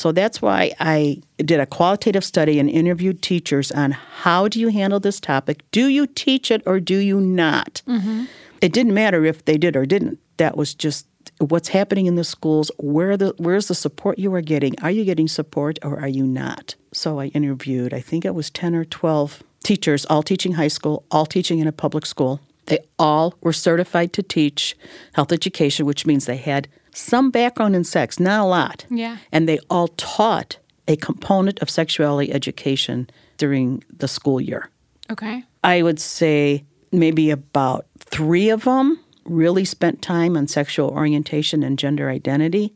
So 0.00 0.12
that's 0.12 0.40
why 0.40 0.72
I 0.80 1.20
did 1.36 1.60
a 1.60 1.66
qualitative 1.66 2.24
study 2.24 2.58
and 2.58 2.70
interviewed 2.70 3.20
teachers 3.20 3.70
on 3.70 3.90
how 3.90 4.48
do 4.48 4.58
you 4.58 4.68
handle 4.68 4.98
this 4.98 5.20
topic? 5.20 5.62
Do 5.72 5.88
you 5.88 6.06
teach 6.06 6.50
it 6.50 6.62
or 6.64 6.80
do 6.80 6.96
you 6.96 7.20
not? 7.20 7.82
Mm-hmm. 7.86 8.24
It 8.62 8.72
didn't 8.72 8.94
matter 8.94 9.26
if 9.26 9.44
they 9.44 9.58
did 9.58 9.76
or 9.76 9.84
didn't. 9.84 10.18
That 10.38 10.56
was 10.56 10.72
just 10.72 11.06
what's 11.36 11.68
happening 11.68 12.06
in 12.06 12.14
the 12.14 12.24
schools. 12.24 12.70
Where 12.78 13.18
the 13.18 13.34
where's 13.36 13.68
the 13.68 13.74
support 13.74 14.18
you 14.18 14.32
are 14.32 14.40
getting? 14.40 14.72
Are 14.80 14.90
you 14.90 15.04
getting 15.04 15.28
support 15.28 15.78
or 15.82 16.00
are 16.00 16.08
you 16.08 16.26
not? 16.26 16.76
So 16.94 17.20
I 17.20 17.26
interviewed. 17.26 17.92
I 17.92 18.00
think 18.00 18.24
it 18.24 18.34
was 18.34 18.48
ten 18.48 18.74
or 18.74 18.86
twelve 18.86 19.42
teachers, 19.62 20.06
all 20.06 20.22
teaching 20.22 20.52
high 20.52 20.68
school, 20.68 21.04
all 21.10 21.26
teaching 21.26 21.58
in 21.58 21.66
a 21.66 21.72
public 21.72 22.06
school. 22.06 22.40
They 22.64 22.78
all 22.98 23.34
were 23.42 23.52
certified 23.52 24.14
to 24.14 24.22
teach 24.22 24.78
health 25.12 25.30
education, 25.30 25.84
which 25.84 26.06
means 26.06 26.24
they 26.24 26.38
had 26.38 26.68
some 27.00 27.30
background 27.30 27.74
in 27.74 27.84
sex, 27.84 28.20
not 28.20 28.40
a 28.40 28.44
lot. 28.44 28.86
Yeah. 28.90 29.18
And 29.32 29.48
they 29.48 29.58
all 29.68 29.88
taught 29.88 30.58
a 30.86 30.96
component 30.96 31.60
of 31.60 31.70
sexuality 31.70 32.32
education 32.32 33.08
during 33.38 33.82
the 33.96 34.08
school 34.08 34.40
year. 34.40 34.68
Okay. 35.10 35.44
I 35.64 35.82
would 35.82 36.00
say 36.00 36.64
maybe 36.92 37.30
about 37.30 37.86
three 37.98 38.50
of 38.50 38.64
them 38.64 39.00
really 39.24 39.64
spent 39.64 40.02
time 40.02 40.36
on 40.36 40.48
sexual 40.48 40.90
orientation 40.90 41.62
and 41.62 41.78
gender 41.78 42.10
identity. 42.10 42.74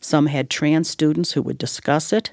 Some 0.00 0.26
had 0.26 0.50
trans 0.50 0.88
students 0.88 1.32
who 1.32 1.42
would 1.42 1.58
discuss 1.58 2.12
it. 2.12 2.30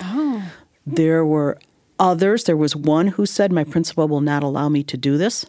Oh. 0.00 0.50
There 0.86 1.24
were 1.24 1.58
others. 1.98 2.44
There 2.44 2.56
was 2.56 2.74
one 2.74 3.08
who 3.08 3.26
said, 3.26 3.52
My 3.52 3.64
principal 3.64 4.08
will 4.08 4.20
not 4.20 4.42
allow 4.42 4.68
me 4.68 4.82
to 4.84 4.96
do 4.96 5.16
this. 5.16 5.46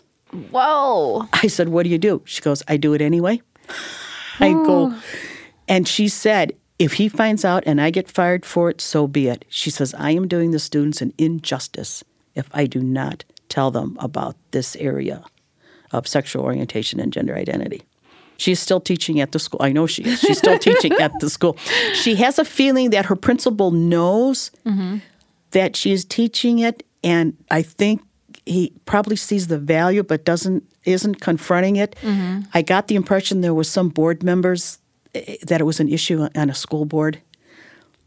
Whoa. 0.51 1.27
I 1.33 1.47
said, 1.47 1.69
What 1.69 1.83
do 1.83 1.89
you 1.89 1.97
do? 1.97 2.21
She 2.25 2.41
goes, 2.41 2.61
I 2.67 2.77
do 2.77 2.93
it 2.93 3.01
anyway. 3.01 3.41
I 4.39 4.51
go, 4.51 4.91
oh. 4.93 5.03
And 5.67 5.87
she 5.87 6.07
said, 6.07 6.53
If 6.79 6.93
he 6.93 7.09
finds 7.09 7.45
out 7.45 7.63
and 7.65 7.79
I 7.79 7.89
get 7.89 8.09
fired 8.09 8.45
for 8.45 8.69
it, 8.69 8.81
so 8.81 9.07
be 9.07 9.27
it. 9.27 9.45
She 9.49 9.69
says, 9.69 9.93
I 9.95 10.11
am 10.11 10.27
doing 10.27 10.51
the 10.51 10.59
students 10.59 11.01
an 11.01 11.13
injustice 11.17 12.03
if 12.35 12.49
I 12.53 12.65
do 12.65 12.81
not 12.81 13.23
tell 13.49 13.71
them 13.71 13.97
about 13.99 14.35
this 14.51 14.75
area 14.77 15.23
of 15.91 16.07
sexual 16.07 16.43
orientation 16.43 16.99
and 16.99 17.13
gender 17.13 17.35
identity. 17.35 17.83
She's 18.37 18.59
still 18.59 18.81
teaching 18.81 19.21
at 19.21 19.31
the 19.31 19.39
school. 19.39 19.61
I 19.61 19.71
know 19.71 19.85
she 19.85 20.03
is. 20.03 20.19
She's 20.19 20.39
still 20.39 20.57
teaching 20.67 20.91
at 20.93 21.11
the 21.19 21.29
school. 21.29 21.55
She 21.93 22.15
has 22.15 22.39
a 22.39 22.45
feeling 22.45 22.89
that 22.89 23.05
her 23.05 23.15
principal 23.15 23.71
knows 23.71 24.51
mm-hmm. 24.65 24.97
that 25.51 25.75
she 25.75 25.91
is 25.91 26.03
teaching 26.03 26.59
it, 26.59 26.83
and 27.03 27.37
I 27.51 27.61
think 27.61 28.01
he 28.45 28.73
probably 28.85 29.15
sees 29.15 29.47
the 29.47 29.59
value 29.59 30.03
but 30.03 30.25
doesn't 30.25 30.63
isn't 30.83 31.21
confronting 31.21 31.77
it. 31.77 31.95
Mm-hmm. 32.01 32.41
I 32.53 32.61
got 32.61 32.87
the 32.87 32.95
impression 32.95 33.41
there 33.41 33.53
were 33.53 33.63
some 33.63 33.89
board 33.89 34.23
members 34.23 34.79
that 35.13 35.61
it 35.61 35.63
was 35.63 35.79
an 35.79 35.89
issue 35.89 36.27
on 36.35 36.49
a 36.49 36.55
school 36.55 36.85
board. 36.85 37.21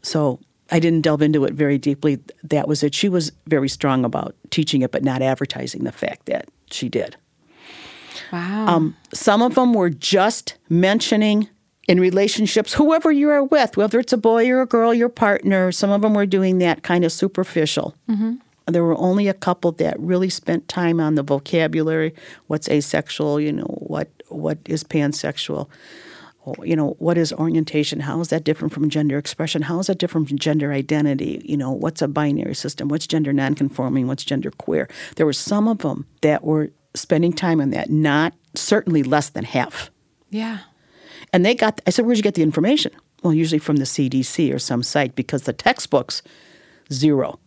So 0.01 0.39
I 0.71 0.79
didn't 0.79 1.01
delve 1.01 1.21
into 1.21 1.45
it 1.45 1.53
very 1.53 1.77
deeply. 1.77 2.19
That 2.43 2.67
was 2.67 2.83
it. 2.83 2.93
She 2.93 3.09
was 3.09 3.31
very 3.47 3.69
strong 3.69 4.05
about 4.05 4.35
teaching 4.49 4.81
it 4.81 4.91
but 4.91 5.03
not 5.03 5.21
advertising 5.21 5.83
the 5.83 5.91
fact 5.91 6.25
that 6.25 6.49
she 6.69 6.89
did. 6.89 7.15
Wow. 8.31 8.67
Um, 8.67 8.97
some 9.13 9.41
of 9.41 9.55
them 9.55 9.73
were 9.73 9.89
just 9.89 10.57
mentioning 10.69 11.49
in 11.87 11.99
relationships, 11.99 12.73
whoever 12.73 13.11
you 13.11 13.29
are 13.29 13.43
with, 13.43 13.77
whether 13.77 13.99
it's 13.99 14.11
a 14.11 14.17
boy 14.17 14.49
or 14.49 14.61
a 14.61 14.65
girl, 14.65 14.93
your 14.93 15.07
partner, 15.07 15.71
some 15.71 15.89
of 15.89 16.01
them 16.01 16.13
were 16.13 16.25
doing 16.25 16.57
that 16.57 16.83
kind 16.83 17.05
of 17.05 17.11
superficial. 17.13 17.95
There 18.65 18.83
were 18.83 18.97
only 18.97 19.29
a 19.29 19.33
couple 19.33 19.71
that 19.73 19.97
really 19.97 20.29
spent 20.29 20.67
time 20.67 20.99
on 20.99 21.15
the 21.15 21.23
vocabulary. 21.23 22.13
What's 22.47 22.67
asexual? 22.67 23.39
You 23.39 23.53
know, 23.53 23.63
what 23.63 24.09
what 24.27 24.57
is 24.65 24.83
pansexual? 24.83 25.69
You 26.63 26.75
know, 26.75 26.95
what 26.99 27.17
is 27.17 27.33
orientation? 27.33 27.99
How 28.01 28.19
is 28.21 28.29
that 28.29 28.43
different 28.43 28.73
from 28.73 28.89
gender 28.89 29.17
expression? 29.17 29.63
How 29.63 29.79
is 29.79 29.87
that 29.87 29.97
different 29.97 30.27
from 30.27 30.37
gender 30.37 30.71
identity? 30.71 31.41
You 31.45 31.57
know, 31.57 31.71
what's 31.71 32.01
a 32.01 32.07
binary 32.07 32.55
system? 32.55 32.87
What's 32.87 33.07
gender 33.07 33.33
nonconforming? 33.33 34.07
What's 34.07 34.23
gender 34.23 34.51
queer? 34.51 34.87
There 35.15 35.25
were 35.25 35.33
some 35.33 35.67
of 35.67 35.79
them 35.79 36.05
that 36.21 36.43
were 36.43 36.69
spending 36.95 37.33
time 37.33 37.59
on 37.61 37.71
that, 37.71 37.89
not 37.89 38.33
certainly 38.55 39.03
less 39.03 39.29
than 39.29 39.43
half. 39.43 39.91
yeah. 40.29 40.59
And 41.33 41.45
they 41.45 41.55
got, 41.55 41.81
I 41.85 41.89
said, 41.89 42.05
where'd 42.05 42.17
you 42.17 42.23
get 42.23 42.35
the 42.35 42.41
information? 42.41 42.93
Well, 43.21 43.33
usually 43.33 43.59
from 43.59 43.75
the 43.77 43.83
CDC 43.83 44.53
or 44.53 44.59
some 44.59 44.81
site 44.81 45.13
because 45.13 45.43
the 45.43 45.51
textbooks, 45.51 46.21
zero. 46.91 47.39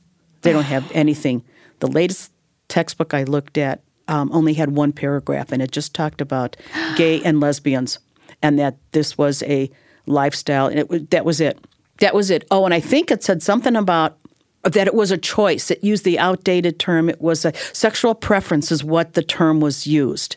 They 0.42 0.52
don't 0.52 0.64
have 0.64 0.90
anything. 0.94 1.42
The 1.78 1.86
latest 1.86 2.30
textbook 2.68 3.14
I 3.14 3.24
looked 3.24 3.56
at 3.56 3.82
um, 4.06 4.30
only 4.32 4.54
had 4.54 4.76
one 4.76 4.92
paragraph 4.92 5.50
and 5.50 5.62
it 5.62 5.70
just 5.70 5.94
talked 5.94 6.20
about 6.20 6.56
gay 6.96 7.22
and 7.22 7.40
lesbians 7.40 7.98
and 8.42 8.58
that 8.58 8.76
this 8.92 9.16
was 9.18 9.42
a 9.44 9.70
lifestyle. 10.06 10.66
And 10.66 10.80
it 10.80 11.10
that 11.10 11.24
was 11.24 11.40
it. 11.40 11.58
That 11.98 12.14
was 12.14 12.30
it. 12.30 12.46
Oh, 12.50 12.64
and 12.64 12.72
I 12.74 12.80
think 12.80 13.10
it 13.10 13.22
said 13.22 13.42
something 13.42 13.76
about 13.76 14.16
that 14.62 14.86
it 14.86 14.94
was 14.94 15.10
a 15.10 15.18
choice. 15.18 15.70
It 15.70 15.82
used 15.84 16.04
the 16.04 16.18
outdated 16.18 16.78
term. 16.78 17.08
It 17.08 17.20
was 17.20 17.44
a 17.44 17.52
sexual 17.72 18.14
preference, 18.14 18.70
is 18.70 18.84
what 18.84 19.14
the 19.14 19.22
term 19.22 19.60
was 19.60 19.86
used, 19.86 20.36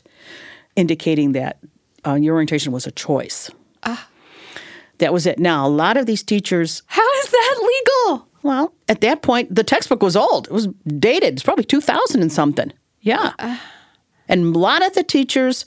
indicating 0.76 1.34
that 1.34 1.60
uh, 2.06 2.16
your 2.16 2.36
orientation 2.36 2.72
was 2.72 2.86
a 2.88 2.92
choice. 2.92 3.50
That 5.00 5.12
was 5.12 5.26
it. 5.26 5.40
Now, 5.40 5.66
a 5.66 5.70
lot 5.70 5.98
of 5.98 6.06
these 6.06 6.24
teachers, 6.24 6.84
How 6.86 7.10
is 7.20 7.32
that 7.32 7.56
legal? 8.08 8.28
well, 8.44 8.74
at 8.88 9.02
that 9.02 9.22
point, 9.22 9.54
the 9.54 9.64
textbook 9.64 10.02
was 10.04 10.16
old. 10.16 10.48
It 10.48 10.54
was 10.54 10.68
dated. 11.00 11.34
It's 11.34 11.44
probably 11.44 11.66
2000 11.66 12.22
and 12.22 12.32
something. 12.32 12.72
Yeah. 13.02 13.34
and 14.30 14.56
a 14.56 14.60
lot 14.60 14.86
of 14.86 14.94
the 14.94 15.04
teachers 15.04 15.66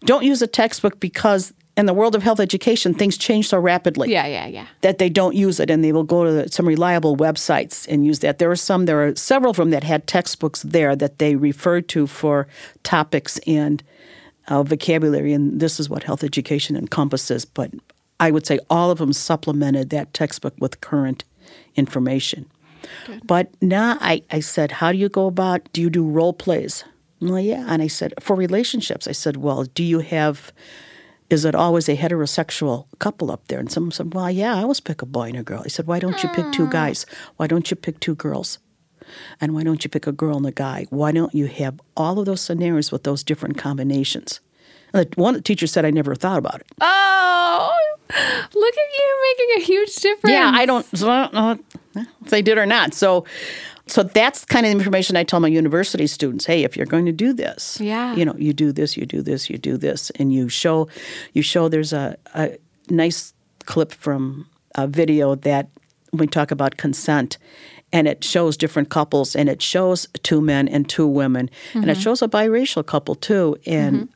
don't 0.00 0.24
use 0.24 0.42
a 0.42 0.46
textbook 0.46 1.00
because 1.00 1.54
in 1.76 1.86
the 1.86 1.94
world 1.94 2.14
of 2.14 2.22
health 2.22 2.40
education, 2.40 2.94
things 2.94 3.18
change 3.18 3.48
so 3.48 3.58
rapidly 3.58 4.10
Yeah, 4.10 4.26
yeah, 4.26 4.46
yeah. 4.46 4.66
that 4.82 4.98
they 4.98 5.08
don't 5.08 5.34
use 5.34 5.58
it 5.58 5.70
and 5.70 5.82
they 5.82 5.92
will 5.92 6.04
go 6.04 6.24
to 6.24 6.48
some 6.48 6.68
reliable 6.68 7.16
websites 7.16 7.86
and 7.88 8.06
use 8.06 8.20
that. 8.20 8.38
There 8.38 8.50
are 8.50 8.56
some, 8.56 8.84
there 8.86 9.06
are 9.06 9.16
several 9.16 9.50
of 9.50 9.56
them 9.56 9.70
that 9.70 9.82
had 9.82 10.06
textbooks 10.06 10.62
there 10.62 10.94
that 10.96 11.18
they 11.18 11.34
referred 11.36 11.88
to 11.88 12.06
for 12.06 12.46
topics 12.82 13.38
and 13.46 13.82
uh, 14.46 14.62
vocabulary, 14.62 15.32
and 15.32 15.58
this 15.60 15.80
is 15.80 15.88
what 15.88 16.02
health 16.02 16.22
education 16.22 16.76
encompasses. 16.76 17.44
But 17.44 17.70
I 18.20 18.30
would 18.30 18.46
say 18.46 18.58
all 18.68 18.90
of 18.90 18.98
them 18.98 19.12
supplemented 19.12 19.90
that 19.90 20.12
textbook 20.12 20.54
with 20.60 20.80
current 20.80 21.24
information. 21.74 22.46
Good. 23.06 23.26
But 23.26 23.48
now 23.62 23.96
I, 24.00 24.22
I 24.30 24.40
said, 24.40 24.70
how 24.70 24.92
do 24.92 24.98
you 24.98 25.08
go 25.08 25.26
about, 25.26 25.72
do 25.72 25.80
you 25.80 25.90
do 25.90 26.06
role 26.06 26.34
plays? 26.34 26.84
Well, 27.20 27.40
yeah. 27.40 27.64
And 27.68 27.80
I 27.80 27.86
said, 27.88 28.12
for 28.20 28.36
relationships, 28.36 29.08
I 29.08 29.12
said, 29.12 29.38
well, 29.38 29.64
do 29.64 29.82
you 29.82 30.00
have, 30.00 30.52
is 31.30 31.44
it 31.44 31.54
always 31.54 31.88
a 31.88 31.96
heterosexual 31.96 32.86
couple 32.98 33.30
up 33.30 33.48
there? 33.48 33.58
And 33.58 33.70
someone 33.70 33.92
said, 33.92 34.14
well, 34.14 34.30
yeah, 34.30 34.54
I 34.54 34.62
always 34.62 34.80
pick 34.80 35.02
a 35.02 35.06
boy 35.06 35.28
and 35.28 35.36
a 35.38 35.42
girl. 35.42 35.62
He 35.62 35.70
said, 35.70 35.86
why 35.86 35.98
don't 35.98 36.22
you 36.22 36.28
pick 36.30 36.50
two 36.52 36.68
guys? 36.68 37.06
Why 37.36 37.46
don't 37.46 37.70
you 37.70 37.76
pick 37.76 38.00
two 38.00 38.14
girls? 38.14 38.58
And 39.40 39.54
why 39.54 39.64
don't 39.64 39.84
you 39.84 39.90
pick 39.90 40.06
a 40.06 40.12
girl 40.12 40.36
and 40.36 40.46
a 40.46 40.52
guy? 40.52 40.86
Why 40.90 41.12
don't 41.12 41.34
you 41.34 41.46
have 41.46 41.80
all 41.96 42.18
of 42.18 42.26
those 42.26 42.40
scenarios 42.40 42.92
with 42.92 43.04
those 43.04 43.22
different 43.22 43.58
combinations? 43.58 44.40
And 44.92 45.10
the, 45.10 45.20
one 45.20 45.42
teacher 45.42 45.66
said, 45.66 45.84
I 45.84 45.90
never 45.90 46.14
thought 46.14 46.38
about 46.38 46.60
it. 46.60 46.66
Oh, 46.80 47.76
look 48.08 48.74
at 48.74 48.90
you 48.98 49.36
making 49.38 49.62
a 49.62 49.64
huge 49.64 49.94
difference. 49.96 50.32
Yeah, 50.32 50.50
I 50.54 50.66
don't, 50.66 50.86
so 50.96 51.10
I 51.10 51.28
don't 51.32 51.64
know 51.94 52.06
if 52.22 52.30
they 52.30 52.42
did 52.42 52.58
or 52.58 52.66
not. 52.66 52.94
So, 52.94 53.24
so 53.86 54.02
that's 54.02 54.44
kind 54.44 54.64
of 54.64 54.72
information 54.72 55.16
I 55.16 55.24
tell 55.24 55.40
my 55.40 55.48
university 55.48 56.06
students. 56.06 56.46
Hey, 56.46 56.64
if 56.64 56.76
you're 56.76 56.86
going 56.86 57.06
to 57.06 57.12
do 57.12 57.32
this, 57.32 57.78
Yeah. 57.80 58.14
you 58.14 58.24
know, 58.24 58.34
you 58.38 58.52
do 58.52 58.72
this, 58.72 58.96
you 58.96 59.04
do 59.04 59.20
this, 59.20 59.50
you 59.50 59.58
do 59.58 59.76
this, 59.76 60.10
and 60.16 60.32
you 60.32 60.48
show, 60.48 60.88
you 61.32 61.42
show. 61.42 61.68
There's 61.68 61.92
a, 61.92 62.16
a 62.34 62.56
nice 62.88 63.34
clip 63.66 63.92
from 63.92 64.46
a 64.74 64.86
video 64.86 65.34
that 65.34 65.68
we 66.12 66.26
talk 66.26 66.50
about 66.50 66.76
consent, 66.78 67.36
and 67.92 68.08
it 68.08 68.24
shows 68.24 68.56
different 68.56 68.88
couples, 68.88 69.36
and 69.36 69.48
it 69.48 69.60
shows 69.60 70.08
two 70.22 70.40
men 70.40 70.66
and 70.66 70.88
two 70.88 71.06
women, 71.06 71.50
and 71.74 71.84
it 71.84 71.92
mm-hmm. 71.92 72.00
shows 72.00 72.22
a 72.22 72.28
biracial 72.28 72.84
couple 72.84 73.14
too, 73.14 73.56
and. 73.66 73.96
Mm-hmm. 73.96 74.10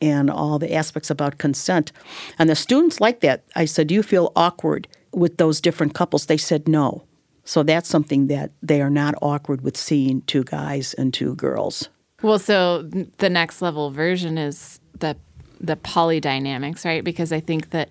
And 0.00 0.28
all 0.28 0.58
the 0.58 0.74
aspects 0.74 1.08
about 1.08 1.38
consent. 1.38 1.90
And 2.38 2.50
the 2.50 2.56
students 2.56 3.00
like 3.00 3.20
that. 3.20 3.44
I 3.56 3.64
said, 3.64 3.86
Do 3.86 3.94
you 3.94 4.02
feel 4.02 4.32
awkward 4.36 4.86
with 5.12 5.38
those 5.38 5.62
different 5.62 5.94
couples? 5.94 6.26
They 6.26 6.36
said 6.36 6.68
no. 6.68 7.04
So 7.44 7.62
that's 7.62 7.88
something 7.88 8.28
that 8.28 8.52
they 8.62 8.80
are 8.80 8.90
not 8.90 9.14
awkward 9.20 9.60
with 9.60 9.76
seeing 9.76 10.22
two 10.22 10.44
guys 10.44 10.94
and 10.94 11.12
two 11.12 11.34
girls. 11.36 11.88
Well, 12.22 12.38
so 12.38 12.82
the 13.18 13.28
next 13.28 13.60
level 13.60 13.90
version 13.90 14.38
is 14.38 14.80
the 14.98 15.16
the 15.60 15.76
polydynamics, 15.76 16.84
right? 16.84 17.04
Because 17.04 17.32
I 17.32 17.40
think 17.40 17.70
that 17.70 17.90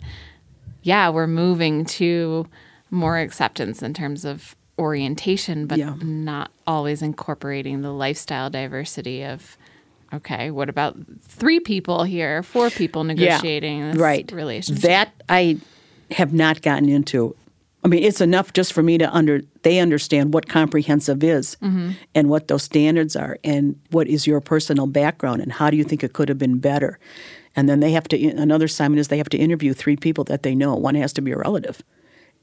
yeah, 0.81 1.09
we're 1.09 1.27
moving 1.27 1.85
to 1.85 2.47
more 2.91 3.17
acceptance 3.17 3.81
in 3.81 3.93
terms 3.93 4.25
of 4.25 4.55
orientation, 4.77 5.65
but 5.65 5.77
Yeah. 5.77 5.95
not 6.01 6.51
always 6.67 7.01
incorporating 7.01 7.81
the 7.81 7.91
lifestyle 7.91 8.49
diversity 8.49 9.23
of 9.23 9.57
okay, 10.13 10.51
what 10.51 10.69
about 10.69 10.95
three 11.21 11.59
people 11.59 12.03
here, 12.03 12.43
four 12.43 12.69
people 12.69 13.03
negotiating 13.03 13.81
this 13.91 13.97
right. 13.97 14.31
relationship? 14.31 14.83
That 14.83 15.11
I 15.27 15.57
have 16.11 16.33
not 16.33 16.61
gotten 16.61 16.87
into. 16.89 17.35
I 17.83 17.89
mean, 17.89 18.03
it's 18.03 18.21
enough 18.21 18.53
just 18.53 18.71
for 18.71 18.81
me 18.81 18.97
to 18.97 19.13
under 19.13 19.41
they 19.63 19.79
understand 19.79 20.33
what 20.33 20.47
comprehensive 20.47 21.23
is 21.23 21.57
mm-hmm. 21.61 21.91
and 22.15 22.29
what 22.29 22.47
those 22.47 22.63
standards 22.63 23.15
are 23.15 23.37
and 23.43 23.79
what 23.91 24.07
is 24.07 24.25
your 24.25 24.39
personal 24.39 24.87
background 24.87 25.41
and 25.41 25.51
how 25.51 25.69
do 25.69 25.75
you 25.75 25.83
think 25.83 26.03
it 26.03 26.13
could 26.13 26.29
have 26.29 26.37
been 26.37 26.59
better. 26.59 26.97
And 27.55 27.67
then 27.67 27.81
they 27.81 27.91
have 27.91 28.07
to 28.09 28.27
another 28.29 28.65
assignment 28.65 28.99
is 28.99 29.09
they 29.09 29.17
have 29.17 29.29
to 29.29 29.37
interview 29.37 29.73
three 29.73 29.97
people 29.97 30.23
that 30.25 30.43
they 30.43 30.55
know. 30.55 30.75
One 30.75 30.95
has 30.95 31.13
to 31.13 31.21
be 31.21 31.31
a 31.31 31.37
relative. 31.37 31.83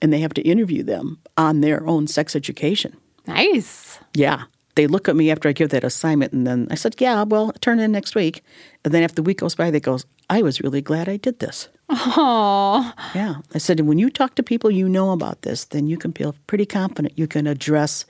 And 0.03 0.13
they 0.13 0.21
have 0.21 0.35
to 0.35 0.43
interview 0.43 0.83
them 0.83 1.19
on 1.37 1.61
their 1.61 1.87
own 1.87 2.07
sex 2.07 2.35
education. 2.35 2.97
Nice. 3.27 3.99
Yeah. 4.15 4.45
They 4.77 4.87
look 4.87 5.09
at 5.09 5.17
me 5.17 5.31
after 5.31 5.49
I 5.49 5.53
give 5.53 5.71
that 5.71 5.85
assignment 5.85 6.33
and 6.33 6.47
then 6.47 6.69
I 6.71 6.75
said, 6.75 6.95
Yeah, 6.99 7.25
well, 7.25 7.53
turn 7.61 7.81
in 7.81 7.93
next 7.93 8.15
week. 8.15 8.43
And 8.85 8.95
then 8.95 9.03
after 9.03 9.17
the 9.17 9.23
week 9.23 9.39
goes 9.39 9.55
by, 9.55 9.71
they 9.71 9.81
goes, 9.81 10.07
I 10.29 10.43
was 10.43 10.61
really 10.61 10.81
glad 10.81 11.09
I 11.09 11.17
did 11.17 11.41
this. 11.41 11.69
Oh, 11.93 12.93
Yeah. 13.15 13.37
I 13.55 13.59
said, 13.59 13.81
when 13.81 13.99
you 13.99 14.11
talk 14.11 14.35
to 14.37 14.43
people 14.43 14.71
you 14.71 14.89
know 14.89 15.11
about 15.11 15.43
this, 15.43 15.65
then 15.65 15.87
you 15.87 15.97
can 15.97 16.13
feel 16.13 16.35
pretty 16.47 16.67
confident 16.67 17.19
you 17.19 17.27
can 17.27 17.47
address 17.47 18.05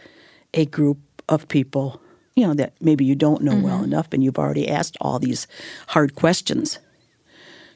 a 0.53 0.67
group 0.67 0.99
of 1.29 1.49
people, 1.49 2.01
you 2.37 2.47
know, 2.47 2.55
that 2.55 2.75
maybe 2.81 3.05
you 3.05 3.15
don't 3.15 3.43
know 3.43 3.57
well 3.57 3.77
mm-hmm. 3.77 3.85
enough 3.85 4.09
and 4.13 4.23
you've 4.23 4.39
already 4.39 4.69
asked 4.69 4.97
all 5.01 5.19
these 5.19 5.47
hard 5.89 6.15
questions 6.15 6.79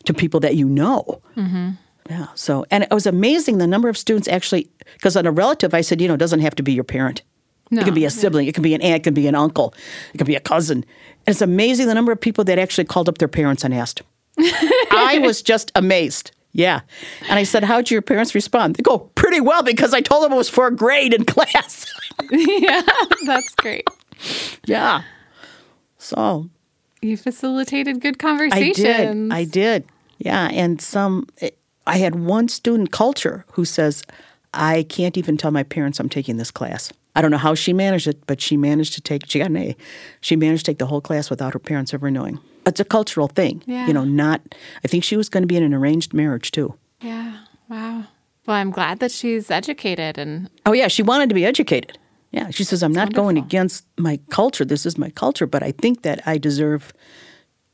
to 0.05 0.13
people 0.13 0.41
that 0.41 0.57
you 0.57 0.69
know. 0.69 1.23
Mm-hmm. 1.37 1.71
Yeah. 2.11 2.27
So, 2.35 2.67
and 2.71 2.85
it 2.85 2.91
was 2.91 3.07
amazing 3.07 3.59
the 3.59 3.67
number 3.67 3.89
of 3.89 3.97
students 3.97 4.29
actually, 4.29 4.69
because 4.95 5.17
on 5.17 5.27
a 5.27 5.31
relative, 5.31 5.73
I 5.73 5.81
said, 5.81 6.01
you 6.01 6.09
know, 6.09 6.15
it 6.15 6.19
doesn't 6.19 6.41
have 6.41 6.55
to 6.57 6.63
be 6.63 6.73
your 6.73 6.85
parent. 6.85 7.23
No, 7.71 7.81
it 7.81 7.85
can 7.85 7.95
be 7.95 8.03
a 8.03 8.05
yeah. 8.05 8.09
sibling, 8.11 8.47
it 8.47 8.55
can 8.55 8.63
be 8.63 8.75
an 8.75 8.83
aunt, 8.83 9.01
it 9.01 9.05
can 9.05 9.15
be 9.15 9.27
an 9.27 9.35
uncle, 9.35 9.73
it 10.13 10.19
can 10.19 10.27
be 10.27 10.35
a 10.35 10.41
cousin. 10.41 10.85
And 11.27 11.33
it's 11.33 11.41
amazing 11.41 11.87
the 11.87 11.95
number 11.95 12.13
of 12.13 12.21
people 12.21 12.45
that 12.45 12.59
actually 12.59 12.85
called 12.85 13.09
up 13.09 13.17
their 13.17 13.29
parents 13.29 13.65
and 13.65 13.73
asked. 13.73 14.03
I 14.91 15.19
was 15.19 15.43
just 15.43 15.73
amazed. 15.75 16.31
Yeah. 16.53 16.81
And 17.29 17.39
I 17.39 17.43
said, 17.43 17.65
How'd 17.65 17.91
your 17.91 18.03
parents 18.03 18.35
respond? 18.35 18.77
They 18.77 18.83
go, 18.83 18.99
Pretty 19.17 19.41
well, 19.41 19.63
because 19.63 19.93
I 19.93 20.01
told 20.01 20.25
them 20.25 20.33
it 20.33 20.37
was 20.37 20.49
for 20.49 20.67
a 20.69 20.75
grade 20.75 21.13
in 21.13 21.25
class. 21.35 21.87
yeah, 22.31 22.83
that's 23.27 23.55
great. 23.57 23.85
yeah. 24.67 25.03
So 25.99 26.49
You 27.03 27.17
facilitated 27.17 28.01
good 28.01 28.15
I 28.17 28.19
conversations. 28.19 28.77
did. 28.77 29.33
I 29.33 29.45
did. 29.45 29.85
Yeah. 30.19 30.49
And 30.53 30.81
some, 30.81 31.27
eh, 31.41 31.51
I 31.87 31.99
had 31.99 32.15
one 32.15 32.49
student, 32.49 32.93
culture, 32.93 33.45
who 33.53 33.65
says, 33.65 34.03
I 34.55 34.85
can't 34.85 35.19
even 35.19 35.37
tell 35.37 35.51
my 35.51 35.65
parents 35.65 35.99
I'm 35.99 36.09
taking 36.09 36.37
this 36.37 36.51
class. 36.53 36.93
I 37.17 37.23
don't 37.23 37.31
know 37.33 37.39
how 37.39 37.55
she 37.55 37.73
managed 37.73 38.07
it, 38.07 38.25
but 38.27 38.41
she 38.41 38.57
managed 38.57 38.95
to 38.95 39.01
take, 39.01 39.29
she 39.29 39.39
got 39.41 39.49
an 39.51 39.57
A. 39.57 39.77
She 40.21 40.37
managed 40.37 40.65
to 40.67 40.71
take 40.73 40.79
the 40.79 40.87
whole 40.87 41.01
class 41.01 41.31
without 41.31 41.53
her 41.53 41.59
parents 41.59 41.93
ever 41.95 42.11
knowing. 42.11 42.39
It's 42.67 42.81
a 42.81 42.85
cultural 42.85 43.29
thing. 43.29 43.63
Yeah. 43.67 43.87
You 43.87 43.93
know, 43.93 44.05
not, 44.05 44.41
I 44.85 44.89
think 44.89 45.05
she 45.05 45.17
was 45.17 45.29
going 45.29 45.43
to 45.43 45.47
be 45.47 45.57
in 45.57 45.63
an 45.63 45.75
arranged 45.75 46.15
marriage 46.15 46.51
too. 46.51 46.75
Yeah. 47.01 47.39
Wow. 47.69 48.05
Well, 48.47 48.57
I'm 48.57 48.71
glad 48.71 48.99
that 49.01 49.11
she's 49.11 49.51
educated 49.51 50.19
and 50.19 50.51
Oh, 50.67 50.73
yeah, 50.73 50.89
she 50.89 51.03
wanted 51.03 51.29
to 51.31 51.35
be 51.35 51.45
educated. 51.47 51.99
Yeah, 52.31 52.51
she 52.51 52.65
says, 52.65 52.83
I'm 52.83 52.93
not 52.93 53.13
going 53.13 53.39
against 53.39 53.87
my 53.97 54.19
culture. 54.31 54.65
This 54.65 54.85
is 54.87 54.99
my 54.99 55.09
culture, 55.11 55.47
but 55.47 55.63
I 55.63 55.71
think 55.73 56.03
that 56.03 56.21
I 56.27 56.37
deserve 56.37 56.93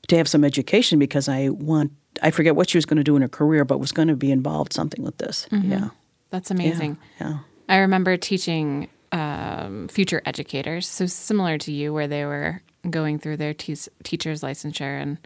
to 0.09 0.17
have 0.17 0.29
some 0.29 0.45
education 0.45 0.99
because 0.99 1.29
I 1.29 1.49
want, 1.49 1.93
I 2.23 2.31
forget 2.31 2.57
what 2.57 2.69
she 2.69 2.77
was 2.77 2.85
going 2.85 2.99
to 2.99 3.05
do 3.05 3.17
in 3.17 3.23
her 3.23 3.29
career, 3.29 3.65
but 3.65 3.79
was 3.79 3.91
going 3.93 4.09
to 4.09 4.17
be 4.17 4.31
involved 4.31 4.73
something 4.75 5.03
with 5.03 5.17
this. 5.19 5.47
Yeah. 5.51 5.89
that's 6.29 6.51
Yeah. 6.51 6.55
amazing. 6.57 6.99
Yeah. 7.21 7.39
I 7.71 7.79
remember 7.79 8.17
teaching 8.19 8.89
um, 9.13 9.89
future 9.89 10.21
educators, 10.27 10.87
so 10.87 11.07
similar 11.07 11.57
to 11.59 11.73
you, 11.73 11.93
where 11.95 12.07
they 12.09 12.25
were 12.27 12.61
going 12.89 13.19
through 13.19 13.37
their 13.37 13.55
te- 13.55 13.77
teacher's 14.03 14.43
licensure 14.43 15.01
and 15.01 15.19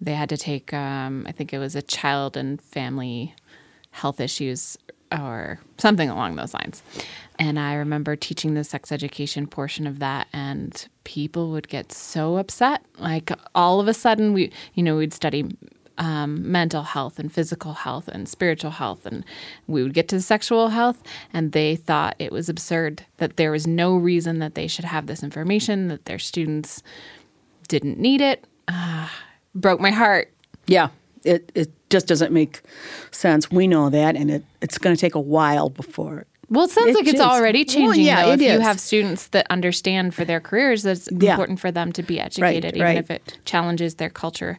they 0.00 0.14
had 0.14 0.28
to 0.28 0.36
take, 0.36 0.72
um, 0.72 1.24
I 1.28 1.32
think 1.32 1.52
it 1.52 1.58
was 1.58 1.76
a 1.76 1.82
child 1.82 2.36
and 2.36 2.60
family 2.60 3.34
health 3.90 4.20
issues 4.20 4.78
or 5.12 5.58
something 5.78 6.08
along 6.08 6.36
those 6.36 6.54
lines. 6.54 6.82
And 7.38 7.58
I 7.58 7.74
remember 7.74 8.16
teaching 8.16 8.54
the 8.54 8.64
sex 8.64 8.92
education 8.92 9.46
portion 9.46 9.86
of 9.86 9.98
that, 9.98 10.28
and 10.32 10.86
people 11.04 11.50
would 11.50 11.68
get 11.68 11.90
so 11.90 12.36
upset. 12.36 12.82
Like 12.98 13.32
all 13.54 13.80
of 13.80 13.88
a 13.88 13.94
sudden, 13.94 14.32
we, 14.32 14.52
you 14.74 14.82
know, 14.82 14.96
we'd 14.96 15.12
study 15.12 15.44
um, 16.00 16.50
mental 16.50 16.82
health 16.82 17.18
and 17.20 17.32
physical 17.32 17.74
health 17.74 18.08
and 18.08 18.28
spiritual 18.28 18.72
health, 18.72 19.06
and 19.06 19.24
we 19.68 19.82
would 19.82 19.94
get 19.94 20.08
to 20.08 20.20
sexual 20.20 20.68
health, 20.70 21.00
and 21.32 21.52
they 21.52 21.76
thought 21.76 22.16
it 22.18 22.32
was 22.32 22.48
absurd 22.48 23.04
that 23.18 23.36
there 23.36 23.52
was 23.52 23.66
no 23.66 23.94
reason 23.94 24.40
that 24.40 24.54
they 24.54 24.66
should 24.66 24.86
have 24.86 25.06
this 25.06 25.22
information, 25.22 25.88
that 25.88 26.06
their 26.06 26.18
students 26.18 26.82
didn't 27.68 27.98
need 27.98 28.20
it. 28.20 28.44
Ah, 28.66 29.12
broke 29.54 29.78
my 29.78 29.90
heart. 29.90 30.32
Yeah. 30.66 30.88
It, 31.22 31.52
it 31.54 31.70
just 31.90 32.06
doesn't 32.06 32.32
make 32.32 32.62
sense. 33.10 33.50
We 33.50 33.68
know 33.68 33.90
that, 33.90 34.16
and 34.16 34.30
it, 34.30 34.44
it's 34.62 34.78
going 34.78 34.96
to 34.96 35.00
take 35.00 35.14
a 35.14 35.20
while 35.20 35.68
before. 35.68 36.24
Well, 36.50 36.64
it 36.64 36.70
sounds 36.70 36.88
It 36.88 36.94
like 36.96 37.06
it's 37.06 37.14
is. 37.14 37.20
already 37.20 37.60
Well, 37.60 37.74
changing. 37.74 38.04
yeah, 38.04 38.26
though. 38.26 38.32
if 38.32 38.42
you 38.42 38.58
have 38.60 38.80
students 38.80 39.28
that 39.28 39.46
understand 39.50 40.14
for 40.14 40.24
their 40.24 40.40
careers, 40.40 40.82
that 40.82 40.96
it's 40.96 41.08
Yeah. 41.16 41.30
important 41.32 41.60
for 41.60 41.70
them 41.70 41.92
to 41.92 42.02
be 42.02 42.18
educated, 42.20 42.74
even 42.74 42.82
right. 42.84 42.98
if 42.98 43.08
it 43.10 43.38
challenges 43.44 43.94
their 43.94 44.10
culture. 44.10 44.58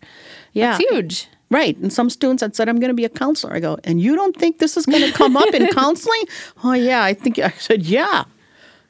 Yeah. 0.54 0.78
It's 0.80 0.90
huge. 0.90 1.28
Right. 1.50 1.78
And 1.78 1.92
some 1.92 2.10
students 2.10 2.42
had 2.42 2.56
said, 2.56 2.70
I'm 2.70 2.80
going 2.80 2.92
to 2.92 2.96
be 2.96 3.04
a 3.04 3.10
counselor. 3.10 3.54
I 3.54 3.60
go, 3.60 3.78
and 3.84 4.00
you 4.00 4.16
don't 4.16 4.38
think 4.38 4.60
this 4.60 4.78
is 4.78 4.86
going 4.86 5.04
to 5.04 5.12
come 5.12 5.36
up 5.36 5.54
in 5.54 5.68
counseling? 5.74 6.22
Oh, 6.64 6.72
yeah. 6.72 7.04
I 7.04 7.14
think, 7.14 7.38
I 7.40 7.50
said, 7.50 7.84
yeah. 7.84 8.24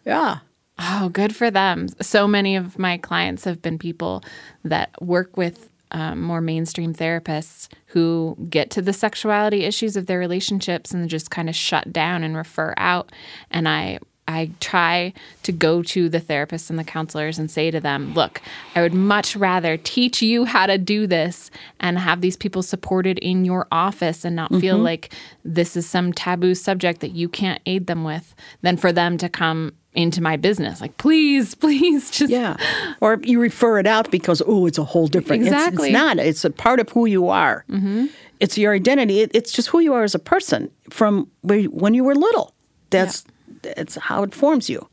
Yeah. 0.05 0.37
Oh, 0.77 1.09
good 1.09 1.35
for 1.35 1.49
them. 1.49 1.87
So 2.01 2.27
many 2.27 2.55
of 2.55 2.77
my 2.77 2.97
clients 2.97 3.45
have 3.45 3.63
been 3.63 3.79
people 3.79 4.23
that 4.63 4.91
work 5.01 5.37
with 5.37 5.70
um, 5.91 6.21
more 6.21 6.41
mainstream 6.41 6.93
therapists 6.93 7.67
who 7.87 8.37
get 8.49 8.69
to 8.71 8.81
the 8.81 8.93
sexuality 8.93 9.63
issues 9.63 9.95
of 9.95 10.05
their 10.05 10.19
relationships 10.19 10.91
and 10.91 11.09
just 11.09 11.29
kind 11.31 11.49
of 11.49 11.55
shut 11.55 11.91
down 11.91 12.23
and 12.23 12.35
refer 12.35 12.73
out. 12.77 13.11
And 13.49 13.67
I 13.67 13.99
I 14.27 14.51
try 14.59 15.13
to 15.43 15.51
go 15.51 15.83
to 15.83 16.07
the 16.07 16.21
therapists 16.21 16.69
and 16.69 16.79
the 16.79 16.83
counselors 16.83 17.37
and 17.37 17.51
say 17.51 17.69
to 17.69 17.81
them, 17.81 18.13
look, 18.13 18.41
I 18.75 18.81
would 18.81 18.93
much 18.93 19.35
rather 19.35 19.75
teach 19.77 20.21
you 20.21 20.45
how 20.45 20.67
to 20.67 20.77
do 20.77 21.05
this 21.05 21.51
and 21.79 21.99
have 21.99 22.21
these 22.21 22.37
people 22.37 22.63
supported 22.63 23.17
in 23.19 23.43
your 23.43 23.67
office 23.71 24.23
and 24.23 24.35
not 24.35 24.55
feel 24.55 24.77
like 24.77 25.13
this 25.43 25.75
is 25.75 25.89
some 25.89 26.13
taboo 26.13 26.55
subject 26.55 27.01
that 27.01 27.11
you 27.11 27.27
can't 27.27 27.61
aid 27.65 27.87
them 27.87 28.03
with 28.03 28.33
than 28.61 28.77
for 28.77 28.93
them 28.93 29.17
to 29.17 29.27
come 29.27 29.73
into 29.93 30.21
my 30.21 30.37
business. 30.37 30.79
Like, 30.81 30.97
please, 30.97 31.55
please 31.63 32.09
just. 32.11 32.31
Yeah. 32.31 32.57
Or 33.01 33.19
you 33.23 33.39
refer 33.39 33.79
it 33.79 33.87
out 33.87 34.09
because, 34.11 34.41
oh, 34.45 34.65
it's 34.65 34.77
a 34.77 34.83
whole 34.83 35.07
different. 35.07 35.43
it's- 35.43 35.53
Exactly. 35.53 35.89
It's, 35.89 35.93
not. 35.93 36.17
It's 36.19 36.45
a 36.45 36.49
part 36.49 36.79
of 36.79 36.89
who 36.89 37.05
you 37.05 37.27
are. 37.29 37.65
Mm-hmm. 37.69 38.05
It's 38.39 38.57
your 38.57 38.73
identity. 38.73 39.19
It, 39.21 39.31
it's 39.35 39.51
just 39.51 39.67
who 39.69 39.79
you 39.79 39.93
are 39.93 40.03
as 40.03 40.15
a 40.15 40.19
person 40.19 40.71
from 40.89 41.29
where, 41.41 41.63
when 41.63 41.93
you 41.93 42.03
were 42.03 42.15
little. 42.15 42.53
That's 42.89 43.23
that's 43.61 43.95
how 43.95 44.23
it 44.23 44.33
forms 44.33 44.69
you. 44.69 44.87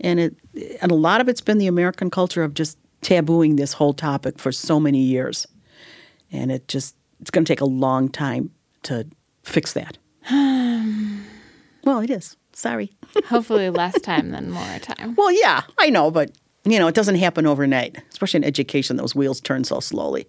And 0.00 0.20
it 0.20 0.36
and 0.80 0.92
a 0.92 0.94
lot 0.94 1.20
of 1.20 1.28
it's 1.28 1.40
been 1.40 1.58
the 1.58 1.66
American 1.66 2.10
culture 2.10 2.44
of 2.44 2.54
just 2.54 2.78
tabooing 3.02 3.56
this 3.56 3.72
whole 3.74 3.92
topic 3.92 4.38
for 4.38 4.52
so 4.52 4.78
many 4.78 5.00
years. 5.00 5.46
And 6.30 6.52
it 6.52 6.68
just 6.68 6.94
it's 7.20 7.30
going 7.30 7.44
to 7.44 7.50
take 7.50 7.60
a 7.60 7.64
long 7.66 8.08
time 8.08 8.50
to 8.84 9.06
fix 9.42 9.72
that. 9.72 9.98
well, 11.84 12.00
it 12.00 12.10
is. 12.10 12.36
Sorry. 12.56 12.90
Hopefully, 13.26 13.68
less 13.68 14.00
time 14.00 14.30
than 14.30 14.50
more 14.50 14.78
time. 14.80 15.14
Well, 15.14 15.30
yeah, 15.30 15.62
I 15.78 15.90
know, 15.90 16.10
but 16.10 16.30
you 16.64 16.78
know, 16.78 16.88
it 16.88 16.94
doesn't 16.94 17.16
happen 17.16 17.46
overnight. 17.46 18.02
Especially 18.10 18.38
in 18.38 18.44
education, 18.44 18.96
those 18.96 19.14
wheels 19.14 19.42
turn 19.42 19.62
so 19.64 19.78
slowly. 19.78 20.26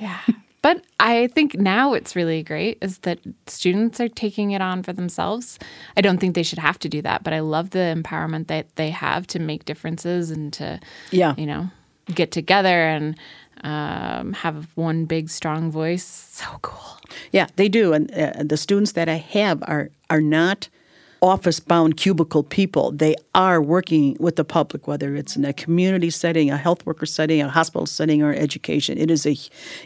Yeah. 0.00 0.18
But 0.62 0.84
I 0.98 1.28
think 1.28 1.54
now 1.54 1.92
it's 1.92 2.16
really 2.16 2.42
great 2.42 2.78
is 2.80 2.98
that 3.00 3.18
students 3.46 4.00
are 4.00 4.08
taking 4.08 4.52
it 4.52 4.62
on 4.62 4.82
for 4.82 4.92
themselves. 4.94 5.58
I 5.96 6.00
don't 6.00 6.18
think 6.18 6.34
they 6.34 6.42
should 6.42 6.58
have 6.58 6.78
to 6.80 6.88
do 6.88 7.02
that, 7.02 7.22
but 7.24 7.32
I 7.34 7.40
love 7.40 7.70
the 7.70 7.94
empowerment 7.94 8.46
that 8.48 8.74
they 8.76 8.90
have 8.90 9.26
to 9.28 9.38
make 9.38 9.66
differences 9.66 10.30
and 10.30 10.50
to, 10.54 10.80
Yeah. 11.10 11.34
you 11.36 11.46
know, 11.46 11.68
get 12.14 12.32
together 12.32 12.88
and 12.88 13.16
um, 13.62 14.32
have 14.32 14.66
one 14.76 15.04
big 15.04 15.28
strong 15.28 15.70
voice. 15.70 16.04
So 16.04 16.46
cool. 16.62 16.98
Yeah, 17.32 17.46
they 17.56 17.68
do, 17.68 17.92
and 17.92 18.10
uh, 18.14 18.32
the 18.44 18.56
students 18.56 18.92
that 18.92 19.08
I 19.08 19.16
have 19.16 19.62
are 19.66 19.90
are 20.10 20.20
not 20.22 20.68
office-bound 21.20 21.96
cubicle 21.96 22.42
people. 22.42 22.92
They 22.92 23.14
are 23.34 23.60
working 23.60 24.16
with 24.20 24.36
the 24.36 24.44
public, 24.44 24.86
whether 24.86 25.14
it's 25.16 25.36
in 25.36 25.44
a 25.44 25.52
community 25.52 26.10
setting, 26.10 26.50
a 26.50 26.56
health 26.56 26.84
worker 26.86 27.06
setting, 27.06 27.40
a 27.40 27.48
hospital 27.48 27.86
setting, 27.86 28.22
or 28.22 28.32
education. 28.32 28.98
It 28.98 29.10
is 29.10 29.26
a 29.26 29.36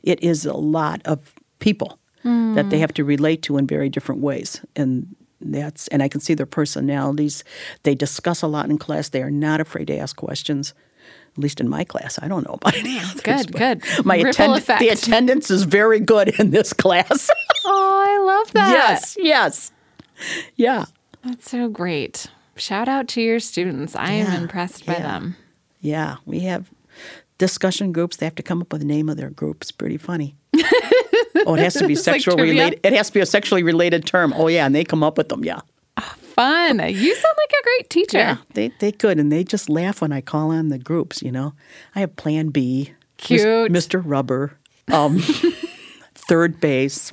it 0.02 0.22
is 0.22 0.44
a 0.44 0.54
lot 0.54 1.00
of 1.04 1.34
people 1.58 1.98
that 2.24 2.70
they 2.70 2.76
hmm. 2.76 2.80
have 2.82 2.94
to 2.94 3.04
relate 3.04 3.42
to 3.42 3.56
in 3.56 3.66
very 3.66 3.88
different 3.88 4.20
ways, 4.20 4.60
and 4.76 5.14
that's 5.40 5.88
and 5.88 6.02
I 6.02 6.08
can 6.08 6.20
see 6.20 6.34
their 6.34 6.46
personalities. 6.46 7.44
They 7.82 7.94
discuss 7.94 8.42
a 8.42 8.46
lot 8.46 8.70
in 8.70 8.78
class. 8.78 9.08
They 9.08 9.22
are 9.22 9.30
not 9.30 9.60
afraid 9.60 9.86
to 9.88 9.96
ask 9.96 10.16
questions. 10.16 10.74
At 11.32 11.38
least 11.38 11.60
in 11.60 11.68
my 11.68 11.82
class, 11.82 12.18
I 12.20 12.28
don't 12.28 12.46
know 12.46 12.54
about 12.54 12.76
any 12.76 12.98
others. 12.98 13.22
Good, 13.22 13.52
good. 13.52 13.82
My 14.04 14.16
Ripple 14.16 14.30
attend- 14.30 14.56
effect. 14.58 14.80
the 14.80 14.90
attendance 14.90 15.50
is 15.50 15.62
very 15.62 15.98
good 15.98 16.28
in 16.38 16.50
this 16.50 16.72
class. 16.72 17.30
Oh, 17.64 18.04
I 18.04 18.18
love 18.26 18.52
that. 18.54 18.72
yes, 18.72 19.16
yes, 19.20 19.70
yeah, 20.56 20.86
That's 21.24 21.50
so 21.50 21.68
great. 21.68 22.26
Shout 22.56 22.88
out 22.88 23.08
to 23.08 23.20
your 23.22 23.40
students. 23.40 23.94
I 23.96 24.14
Yeah, 24.16 24.34
am 24.34 24.42
impressed 24.42 24.84
by 24.86 24.94
yeah. 24.94 25.02
them. 25.02 25.36
yeah. 25.80 26.16
We 26.26 26.40
have 26.40 26.70
discussion 27.38 27.92
groups. 27.92 28.16
They 28.18 28.26
have 28.26 28.34
to 28.36 28.42
come 28.42 28.60
up 28.60 28.72
with 28.72 28.82
the 28.82 28.86
name 28.86 29.08
of 29.08 29.16
their 29.16 29.30
group. 29.30 29.58
It's 29.62 29.72
pretty 29.72 29.96
funny. 29.98 30.36
oh, 31.46 31.54
it 31.54 31.60
has 31.60 31.74
to 31.74 31.86
be 31.86 31.94
It's 31.94 32.06
like 32.06 32.16
sexual 32.22 32.36
related. 32.36 32.80
It 32.84 32.92
has 32.92 33.08
to 33.08 33.14
be 33.14 33.20
a 33.20 33.26
sexually 33.26 33.62
related 33.62 34.04
term. 34.06 34.32
Oh 34.36 34.48
yeah, 34.48 34.66
and 34.66 34.74
they 34.74 34.84
come 34.84 35.02
up 35.02 35.16
with 35.16 35.28
them. 35.30 35.44
Yeah, 35.44 35.60
fun. 35.98 36.78
You 36.78 37.14
sound 37.14 37.34
like 37.38 37.52
a 37.58 37.62
great 37.64 37.90
teacher. 37.90 38.18
Yeah, 38.18 38.36
they 38.54 38.68
they 38.80 38.92
could, 38.92 39.18
and 39.18 39.32
they 39.32 39.44
just 39.44 39.68
laugh 39.70 40.02
when 40.02 40.12
I 40.12 40.20
call 40.20 40.50
on 40.52 40.68
the 40.68 40.78
groups. 40.78 41.22
You 41.22 41.32
know, 41.32 41.54
I 41.94 42.00
have 42.00 42.16
Plan 42.16 42.48
B, 42.48 42.92
Cute. 43.16 43.72
Mr. 43.72 44.02
Rubber, 44.04 44.58
um, 44.92 45.18
third 46.14 46.60
base, 46.60 47.12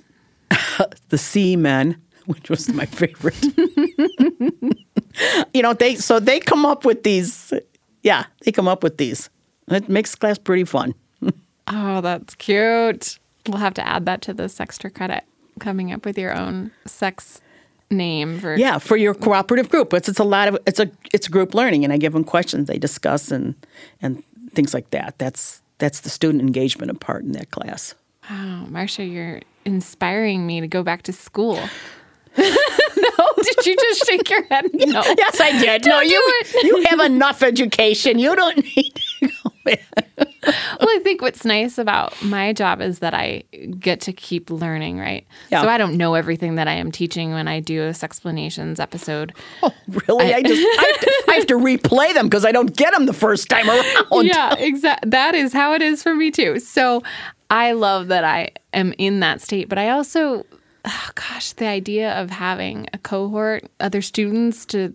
the 1.09 1.17
C 1.17 1.55
Men, 1.55 1.95
which 2.29 2.49
was 2.49 2.69
my 2.69 2.85
favorite. 2.85 3.43
you 5.53 5.63
know, 5.63 5.73
they 5.73 5.95
so 5.95 6.19
they 6.19 6.39
come 6.39 6.65
up 6.65 6.85
with 6.85 7.03
these. 7.03 7.51
Yeah, 8.03 8.25
they 8.43 8.51
come 8.51 8.67
up 8.67 8.83
with 8.83 8.97
these. 8.97 9.29
It 9.67 9.89
makes 9.89 10.15
class 10.15 10.37
pretty 10.37 10.65
fun. 10.65 10.93
Oh, 11.71 12.01
that's 12.01 12.33
cute. 12.33 13.19
We'll 13.47 13.59
have 13.59 13.75
to 13.75 13.87
add 13.87 14.07
that 14.07 14.23
to 14.23 14.33
the 14.33 14.51
extra 14.59 14.89
credit. 14.89 15.23
Coming 15.59 15.93
up 15.93 16.03
with 16.03 16.17
your 16.17 16.35
own 16.35 16.71
sex 16.87 17.41
name 17.91 18.39
for 18.39 18.55
Yeah, 18.55 18.79
for 18.79 18.97
your 18.97 19.13
cooperative 19.13 19.69
group. 19.69 19.93
It's 19.93 20.09
it's 20.09 20.17
a 20.17 20.23
lot 20.23 20.47
of 20.47 20.57
it's 20.65 20.79
a 20.79 20.89
it's 21.13 21.27
group 21.27 21.53
learning, 21.53 21.83
and 21.83 21.93
I 21.93 21.97
give 21.97 22.13
them 22.13 22.23
questions, 22.23 22.67
they 22.67 22.79
discuss, 22.79 23.29
and 23.29 23.53
and 24.01 24.23
things 24.51 24.73
like 24.73 24.89
that. 24.89 25.19
That's 25.19 25.61
that's 25.77 25.99
the 25.99 26.09
student 26.09 26.41
engagement 26.41 26.99
part 26.99 27.23
in 27.23 27.33
that 27.33 27.51
class. 27.51 27.93
Wow, 28.29 28.65
Marcia, 28.67 29.03
you're 29.03 29.41
inspiring 29.63 30.47
me 30.47 30.61
to 30.61 30.67
go 30.67 30.81
back 30.81 31.03
to 31.03 31.13
school. 31.13 31.59
no, 33.17 33.25
did 33.43 33.65
you 33.65 33.75
just 33.75 34.05
shake 34.05 34.29
your 34.29 34.43
head? 34.45 34.65
No. 34.89 35.03
Yes, 35.17 35.39
I 35.39 35.51
did. 35.59 35.83
Don't 35.83 35.91
no, 35.91 36.01
you 36.01 36.41
you 36.63 36.85
have 36.89 36.99
enough 36.99 37.43
education. 37.43 38.17
You 38.17 38.35
don't 38.35 38.57
need 38.75 38.93
to 39.19 39.27
go 39.27 39.51
back. 39.63 39.83
Well, 40.15 40.89
I 40.89 40.99
think 41.03 41.21
what's 41.21 41.45
nice 41.45 41.77
about 41.77 42.19
my 42.23 42.53
job 42.53 42.81
is 42.81 42.99
that 42.99 43.13
I 43.13 43.43
get 43.79 44.01
to 44.01 44.13
keep 44.13 44.49
learning, 44.49 44.97
right? 44.97 45.27
Yeah. 45.51 45.61
So 45.61 45.69
I 45.69 45.77
don't 45.77 45.95
know 45.97 46.15
everything 46.15 46.55
that 46.55 46.67
I 46.67 46.73
am 46.73 46.91
teaching 46.91 47.31
when 47.31 47.47
I 47.47 47.59
do 47.59 47.83
a 47.83 47.91
Sexplanations 47.91 48.79
episode. 48.79 49.33
Oh, 49.61 49.73
really? 50.07 50.33
I, 50.33 50.41
just 50.41 50.61
I 50.61 50.85
have, 50.91 51.01
to, 51.01 51.23
I 51.31 51.35
have 51.35 51.47
to 51.47 51.55
replay 51.55 52.13
them 52.13 52.27
because 52.27 52.45
I 52.45 52.51
don't 52.51 52.75
get 52.75 52.93
them 52.93 53.05
the 53.05 53.13
first 53.13 53.49
time 53.49 53.69
around. 53.69 54.25
yeah, 54.25 54.55
exactly. 54.55 55.09
That 55.11 55.35
is 55.35 55.53
how 55.53 55.73
it 55.73 55.81
is 55.81 56.01
for 56.01 56.15
me 56.15 56.31
too. 56.31 56.59
So 56.59 57.03
I 57.49 57.73
love 57.73 58.07
that 58.07 58.23
I 58.23 58.49
am 58.73 58.93
in 58.97 59.19
that 59.19 59.41
state, 59.41 59.69
but 59.69 59.77
I 59.77 59.89
also, 59.89 60.45
oh 60.85 61.09
gosh, 61.15 61.53
the 61.53 61.65
idea 61.67 62.13
of 62.13 62.29
having 62.29 62.87
a 62.93 62.97
cohort, 62.97 63.63
other 63.79 64.01
students 64.01 64.65
to 64.67 64.93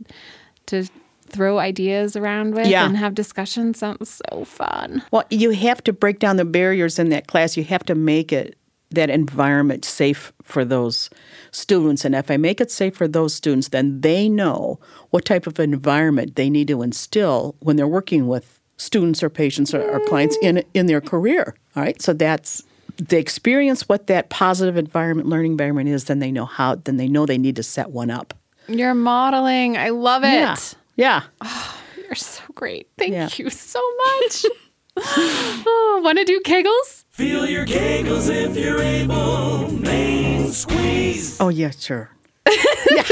to 0.67 0.85
throw 1.29 1.59
ideas 1.59 2.17
around 2.17 2.55
with 2.55 2.67
Yeah. 2.69 2.87
and 2.87 2.97
have 2.97 3.15
discussions 3.15 3.79
sounds 3.79 4.21
so 4.31 4.45
fun. 4.45 5.03
Well, 5.11 5.25
you 5.31 5.51
have 5.51 5.83
to 5.85 5.93
break 5.93 6.19
down 6.21 6.37
the 6.37 6.45
barriers 6.45 6.99
in 6.99 7.09
that 7.11 7.27
class. 7.27 7.57
You 7.57 7.65
have 7.65 7.85
to 7.87 7.95
make 7.95 8.33
it 8.33 8.57
that 8.91 9.11
environment 9.11 9.85
safe 9.85 10.33
for 10.43 10.65
those 10.65 11.11
students. 11.51 12.05
And 12.05 12.15
if 12.15 12.31
I 12.31 12.37
make 12.37 12.61
it 12.61 12.71
safe 12.71 12.95
for 12.95 13.09
those 13.09 13.35
students, 13.35 13.69
then 13.71 14.01
they 14.03 14.29
know 14.29 14.79
what 15.11 15.25
type 15.25 15.47
of 15.49 15.59
environment 15.59 16.37
they 16.37 16.49
need 16.49 16.69
to 16.69 16.83
instill 16.83 17.57
when 17.61 17.75
they're 17.77 17.89
working 17.89 18.29
with 18.29 18.61
students 18.77 19.23
or 19.23 19.31
patients 19.31 19.75
or, 19.75 19.83
or 19.83 20.01
clients 20.07 20.37
in 20.43 20.63
in 20.75 20.87
their 20.87 21.01
career. 21.01 21.55
All 21.75 21.83
right. 21.83 22.01
So 22.01 22.13
that's 22.13 22.63
they 22.97 23.19
experience 23.19 23.89
what 23.89 24.07
that 24.07 24.31
positive 24.31 24.77
environment, 24.77 25.29
learning 25.29 25.53
environment 25.53 25.89
is, 25.89 26.05
then 26.05 26.19
they 26.21 26.31
know 26.33 26.47
how 26.47 26.77
then 26.77 26.97
they 26.97 27.09
know 27.09 27.27
they 27.27 27.39
need 27.39 27.57
to 27.57 27.63
set 27.63 27.91
one 27.91 28.11
up. 28.11 28.35
You're 28.69 28.95
modeling. 28.95 29.77
I 29.77 29.91
love 29.91 30.25
it. 30.25 30.29
Yeah. 30.33 30.57
Yeah. 30.97 31.23
Oh, 31.41 31.81
you're 31.97 32.15
so 32.15 32.43
great. 32.55 32.89
Thank 32.97 33.13
Yeah. 33.13 33.29
you 33.37 33.51
so 33.51 33.81
much. 33.97 34.45
oh, 34.97 36.01
Want 36.05 36.19
to 36.19 36.25
do 36.25 36.41
kegels? 36.45 37.05
Feel 37.11 37.47
your 37.47 37.67
kegels 37.67 38.31
if 38.31 38.57
you're 38.57 38.81
able. 38.81 39.71
Main 39.73 40.51
squeeze. 40.53 41.41
Oh 41.41 41.49
yeah, 41.49 41.71
sure. 41.71 42.11
yeah. 42.91 43.03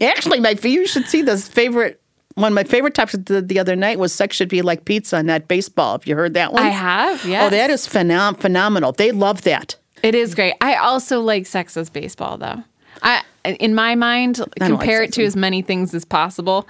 Actually, 0.00 0.40
my 0.40 0.56
you 0.62 0.86
should 0.86 1.06
see 1.06 1.22
this 1.22 1.48
favorite 1.48 2.00
one. 2.34 2.52
of 2.52 2.54
My 2.54 2.64
favorite 2.64 2.94
topics 2.94 3.18
the, 3.26 3.40
the 3.40 3.58
other 3.58 3.76
night 3.76 3.98
was 3.98 4.12
sex 4.12 4.36
should 4.36 4.48
be 4.48 4.62
like 4.62 4.84
pizza, 4.84 5.16
and 5.16 5.26
not 5.26 5.48
baseball. 5.48 5.92
Have 5.92 6.06
you 6.06 6.16
heard 6.16 6.34
that 6.34 6.52
one? 6.52 6.62
I 6.62 6.68
have. 6.68 7.24
Yeah. 7.24 7.46
Oh, 7.46 7.50
that 7.50 7.70
is 7.70 7.86
phenom- 7.86 8.38
phenomenal. 8.38 8.92
They 8.92 9.12
love 9.12 9.42
that. 9.42 9.76
It 10.02 10.14
is 10.14 10.34
great. 10.34 10.54
I 10.60 10.74
also 10.76 11.20
like 11.20 11.46
sex 11.46 11.76
as 11.76 11.88
baseball, 11.88 12.36
though. 12.36 12.62
I, 13.02 13.22
in 13.44 13.74
my 13.74 13.94
mind, 13.94 14.38
like 14.38 14.70
compare 14.70 15.02
it 15.02 15.12
to 15.14 15.24
as- 15.24 15.36
many 15.36 15.62
things 15.62 15.94
as 15.94 16.04
possible, 16.04 16.68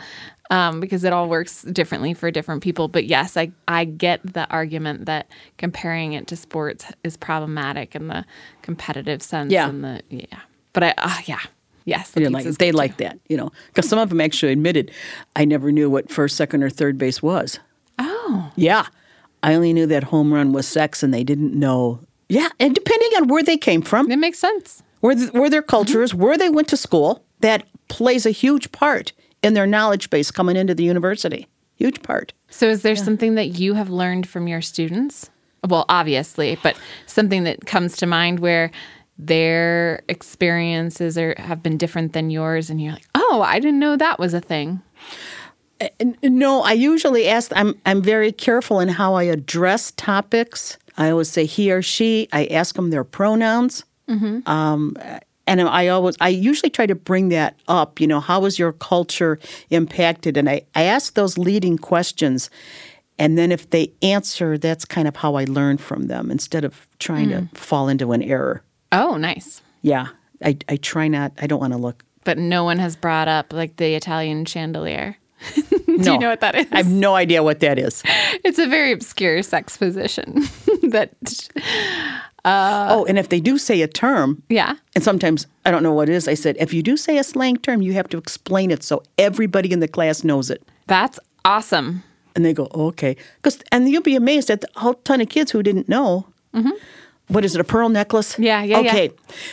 um, 0.51 0.81
because 0.81 1.05
it 1.05 1.13
all 1.13 1.29
works 1.29 1.63
differently 1.63 2.15
for 2.15 2.31
different 2.31 2.63
people. 2.63 2.89
But 2.89 3.07
yes, 3.07 3.37
I 3.37 3.51
I 3.67 3.85
get 3.85 4.21
the 4.23 4.49
argument 4.51 5.07
that 5.07 5.29
comparing 5.59 6.13
it 6.13 6.27
to 6.29 6.37
sports 6.37 6.87
is 7.03 7.17
problematic 7.17 7.95
in 7.95 8.09
the 8.09 8.25
competitive 8.63 9.23
sense. 9.23 9.53
Yeah. 9.53 9.69
And 9.69 9.85
the 9.85 10.03
yeah. 10.11 10.41
But 10.73 10.83
I 10.85 10.95
uh, 10.99 11.19
yeah 11.27 11.41
yes. 11.85 12.11
the 12.11 12.21
They 12.21 12.29
like 12.29 12.45
they 12.45 12.67
good, 12.71 12.75
like 12.75 12.97
that, 12.99 13.19
you 13.29 13.37
know, 13.37 13.51
because 13.69 13.89
some 13.89 13.99
of 13.99 14.09
them 14.09 14.21
actually 14.21 14.53
admitted, 14.53 14.91
I 15.37 15.45
never 15.45 15.73
knew 15.73 15.91
what 15.91 16.11
first, 16.11 16.37
second, 16.37 16.63
or 16.63 16.71
third 16.71 16.99
base 16.99 17.23
was. 17.23 17.59
Oh. 17.99 18.53
Yeah, 18.57 18.87
I 19.43 19.55
only 19.55 19.73
knew 19.73 19.87
that 19.87 20.05
home 20.05 20.33
run 20.33 20.53
was 20.53 20.67
sex, 20.67 21.03
and 21.03 21.13
they 21.13 21.25
didn't 21.25 21.55
know. 21.55 22.01
Yeah, 22.29 22.49
and 22.59 22.75
depending 22.75 23.11
on 23.17 23.29
where 23.29 23.43
they 23.43 23.57
came 23.57 23.83
from, 23.83 24.11
It 24.11 24.17
makes 24.17 24.39
sense. 24.39 24.83
where, 25.01 25.15
th- 25.15 25.33
where 25.33 25.51
their 25.51 25.63
culture 25.63 26.03
is, 26.03 26.13
mm-hmm. 26.13 26.23
where 26.23 26.39
they 26.39 26.49
went 26.49 26.69
to 26.69 26.77
school, 26.77 27.25
that 27.41 27.67
plays 27.89 28.25
a 28.25 28.31
huge 28.31 28.73
part 28.73 29.13
in 29.43 29.55
their 29.55 29.67
knowledge 29.67 30.09
base 30.09 30.31
coming 30.31 30.57
into 30.57 30.75
the 30.75 30.85
university. 30.85 31.47
Huge 31.77 32.03
part. 32.03 32.33
So, 32.49 32.69
is 32.69 32.83
there 32.83 32.97
something 32.97 33.35
that 33.35 33.59
you 33.59 33.75
have 33.75 33.91
learned 33.91 34.29
from 34.29 34.49
your 34.49 34.63
students? 34.63 35.29
Well, 35.69 35.85
obviously, 35.89 36.59
but 36.63 36.79
something 37.07 37.45
that 37.45 37.67
comes 37.67 37.97
to 37.99 38.07
mind 38.07 38.41
where 38.41 38.71
their 39.19 40.03
experiences 40.09 41.17
are 41.17 41.35
have 41.39 41.63
been 41.63 41.79
different 41.79 42.13
than 42.13 42.31
yours, 42.31 42.71
and 42.71 42.81
you're 42.81 42.93
like, 42.93 43.07
"Oh, 43.15 43.43
I 43.45 43.61
didn't 43.61 43.79
know 43.79 43.97
that 43.97 44.19
was 44.19 44.35
a 44.35 44.41
thing." 44.41 44.83
Uh, 45.81 45.89
n- 46.01 46.17
No, 46.23 46.63
I 46.63 46.73
usually 46.73 47.29
ask. 47.29 47.53
I'm 47.55 47.75
I'm 47.87 48.03
very 48.03 48.33
careful 48.33 48.81
in 48.81 48.89
how 48.89 49.15
I 49.15 49.25
address 49.25 49.93
topics. 49.93 50.79
I 50.97 51.11
always 51.11 51.29
say 51.29 51.47
he 51.47 51.73
or 51.73 51.83
she. 51.83 52.29
I 52.33 52.47
ask 52.47 52.75
them 52.77 52.91
their 52.91 53.05
pronouns. 53.05 53.85
Mm-hmm. 54.09 54.49
Um, 54.49 54.97
and 55.47 55.61
I 55.61 55.89
always, 55.89 56.17
I 56.21 56.29
usually 56.29 56.71
try 56.71 56.87
to 56.87 56.95
bring 56.95 57.29
that 57.31 57.59
up. 57.69 58.01
You 58.01 58.07
know, 58.07 58.21
how 58.21 58.41
was 58.41 58.59
your 58.59 58.73
culture 58.73 59.39
impacted? 59.71 60.37
And 60.37 60.49
I, 60.49 60.63
I 60.75 60.85
ask 60.85 61.15
those 61.15 61.37
leading 61.37 61.79
questions, 61.79 62.51
and 63.19 63.37
then 63.37 63.53
if 63.53 63.71
they 63.71 63.93
answer, 64.03 64.59
that's 64.59 64.85
kind 64.85 65.07
of 65.07 65.17
how 65.17 65.35
I 65.35 65.45
learn 65.45 65.79
from 65.79 66.07
them 66.07 66.31
instead 66.31 66.65
of 66.65 66.87
trying 66.99 67.29
to 67.29 67.41
mm. 67.43 67.57
fall 67.57 67.89
into 67.89 68.13
an 68.13 68.23
error. 68.23 68.63
Oh, 68.95 69.17
nice. 69.17 69.63
Yeah, 69.83 70.09
I, 70.45 70.57
I 70.69 70.77
try 70.77 71.09
not. 71.09 71.33
I 71.41 71.47
don't 71.47 71.61
want 71.61 71.73
to 71.73 71.79
look. 71.79 72.05
But 72.25 72.39
no 72.39 72.65
one 72.65 72.79
has 72.79 72.97
brought 72.97 73.29
up 73.29 73.53
like 73.53 73.77
the 73.77 73.95
Italian 73.95 74.45
chandelier. 74.47 75.17
Do 75.55 75.99
No. 75.99 76.13
you 76.15 76.19
know 76.19 76.31
what 76.31 76.41
that 76.41 76.55
is? 76.55 76.67
I 76.73 76.79
have 76.79 76.91
no 76.91 77.15
idea 77.15 77.43
what 77.43 77.61
that 77.61 77.79
is. 77.79 78.03
it's 78.45 78.59
a 78.59 78.67
very 78.67 78.93
obscure 78.93 79.43
sex 79.43 79.77
position 79.77 80.43
that 80.83 81.11
uh, 82.45 82.89
oh, 82.91 83.05
and 83.07 83.19
if 83.19 83.29
they 83.29 83.41
do 83.41 83.57
say 83.59 83.81
a 83.83 83.89
term, 83.89 84.43
yeah. 84.49 84.77
And 84.95 85.03
sometimes 85.05 85.47
I 85.65 85.71
don't 85.71 85.83
know 85.83 85.93
what 85.93 86.09
it 86.09 86.15
is. 86.15 86.29
I 86.29 86.35
said, 86.35 86.57
if 86.59 86.75
you 86.75 86.83
do 86.83 86.97
say 86.97 87.17
a 87.19 87.25
slang 87.25 87.57
term, 87.59 87.81
you 87.83 87.93
have 87.95 88.09
to 88.09 88.19
explain 88.19 88.71
it 88.71 88.83
so 88.83 89.03
everybody 89.19 89.73
in 89.73 89.81
the 89.81 89.89
class 89.89 90.25
knows 90.25 90.51
it. 90.51 90.63
That's 90.87 91.19
awesome. 91.45 92.03
And 92.37 92.45
they 92.45 92.53
go, 92.53 92.69
oh, 92.73 92.87
okay. 92.89 93.17
Cause, 93.43 93.59
and 93.71 93.89
you'll 93.89 94.03
be 94.03 94.17
amazed 94.17 94.51
at 94.51 94.61
the 94.61 94.69
whole 94.77 94.95
ton 94.95 95.21
of 95.21 95.29
kids 95.29 95.53
who 95.53 95.63
didn't 95.63 95.89
know. 95.89 96.27
Mm-hmm. 96.55 96.71
What 97.29 97.45
is 97.45 97.55
it, 97.55 97.61
a 97.61 97.65
pearl 97.65 97.89
necklace? 97.89 98.39
Yeah, 98.39 98.63
yeah, 98.63 98.81
yeah. 98.81 98.89
Okay. 98.91 99.11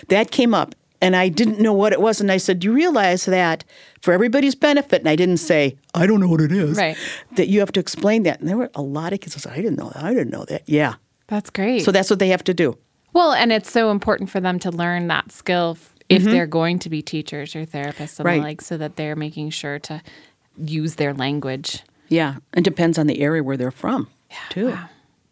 That 0.09 0.32
came 0.32 0.53
up. 0.53 0.76
And 1.03 1.15
I 1.15 1.30
didn't 1.30 1.59
know 1.59 1.74
what 1.74 1.93
it 1.93 2.01
was. 2.01 2.22
And 2.22 2.32
I 2.32 2.38
said, 2.38 2.59
Do 2.59 2.67
you 2.67 2.74
realize 2.74 3.26
that 3.26 3.63
for 4.01 4.13
everybody's 4.13 4.53
benefit? 4.53 4.99
And 5.01 5.09
I 5.09 5.15
didn't 5.15 5.38
say, 5.38 5.76
I 5.95 6.05
don't 6.05 6.19
know 6.19 6.28
what 6.28 6.41
it 6.41 6.51
is. 6.51 6.78
Right. 6.78 6.95
That 7.38 7.47
you 7.47 7.59
have 7.59 7.72
to 7.72 7.80
explain 7.80 8.22
that. 8.24 8.39
And 8.39 8.47
there 8.47 8.57
were 8.57 8.69
a 8.76 8.84
lot 8.84 9.11
of 9.11 9.19
kids 9.19 9.34
who 9.34 9.39
said, 9.39 9.53
I 9.53 9.55
didn't 9.55 9.78
know 9.78 9.89
that. 9.89 10.03
I 10.03 10.13
didn't 10.13 10.30
know 10.30 10.45
that. 10.45 10.61
Yeah. 10.67 10.95
That's 11.28 11.49
great. 11.49 11.84
So 11.84 11.91
that's 11.91 12.09
what 12.11 12.19
they 12.19 12.28
have 12.28 12.43
to 12.43 12.53
do. 12.53 12.78
Well, 13.13 13.32
and 13.34 13.51
it's 13.51 13.72
so 13.72 13.89
important 13.89 14.30
for 14.30 14.39
them 14.39 14.59
to 14.59 14.69
learn 14.69 15.07
that 15.07 15.32
skill 15.32 15.78
if 16.07 16.24
they're 16.24 16.45
going 16.45 16.78
to 16.80 16.89
be 16.89 17.01
teachers 17.01 17.55
or 17.55 17.65
therapists 17.65 18.19
and 18.19 18.26
the 18.28 18.32
Mm-hmm. 18.32 18.39
Right. 18.39 18.41
like, 18.43 18.61
so 18.61 18.78
that 18.78 18.95
they're 18.97 19.15
making 19.15 19.49
sure 19.51 19.80
to 19.80 20.01
use 20.63 20.95
their 20.95 21.13
language. 21.13 21.82
Yeah. 22.09 22.36
And 22.53 22.63
depends 22.63 22.99
on 22.99 23.07
the 23.07 23.22
area 23.22 23.41
where 23.41 23.57
they're 23.57 23.72
from, 23.72 24.07
too. 24.49 24.78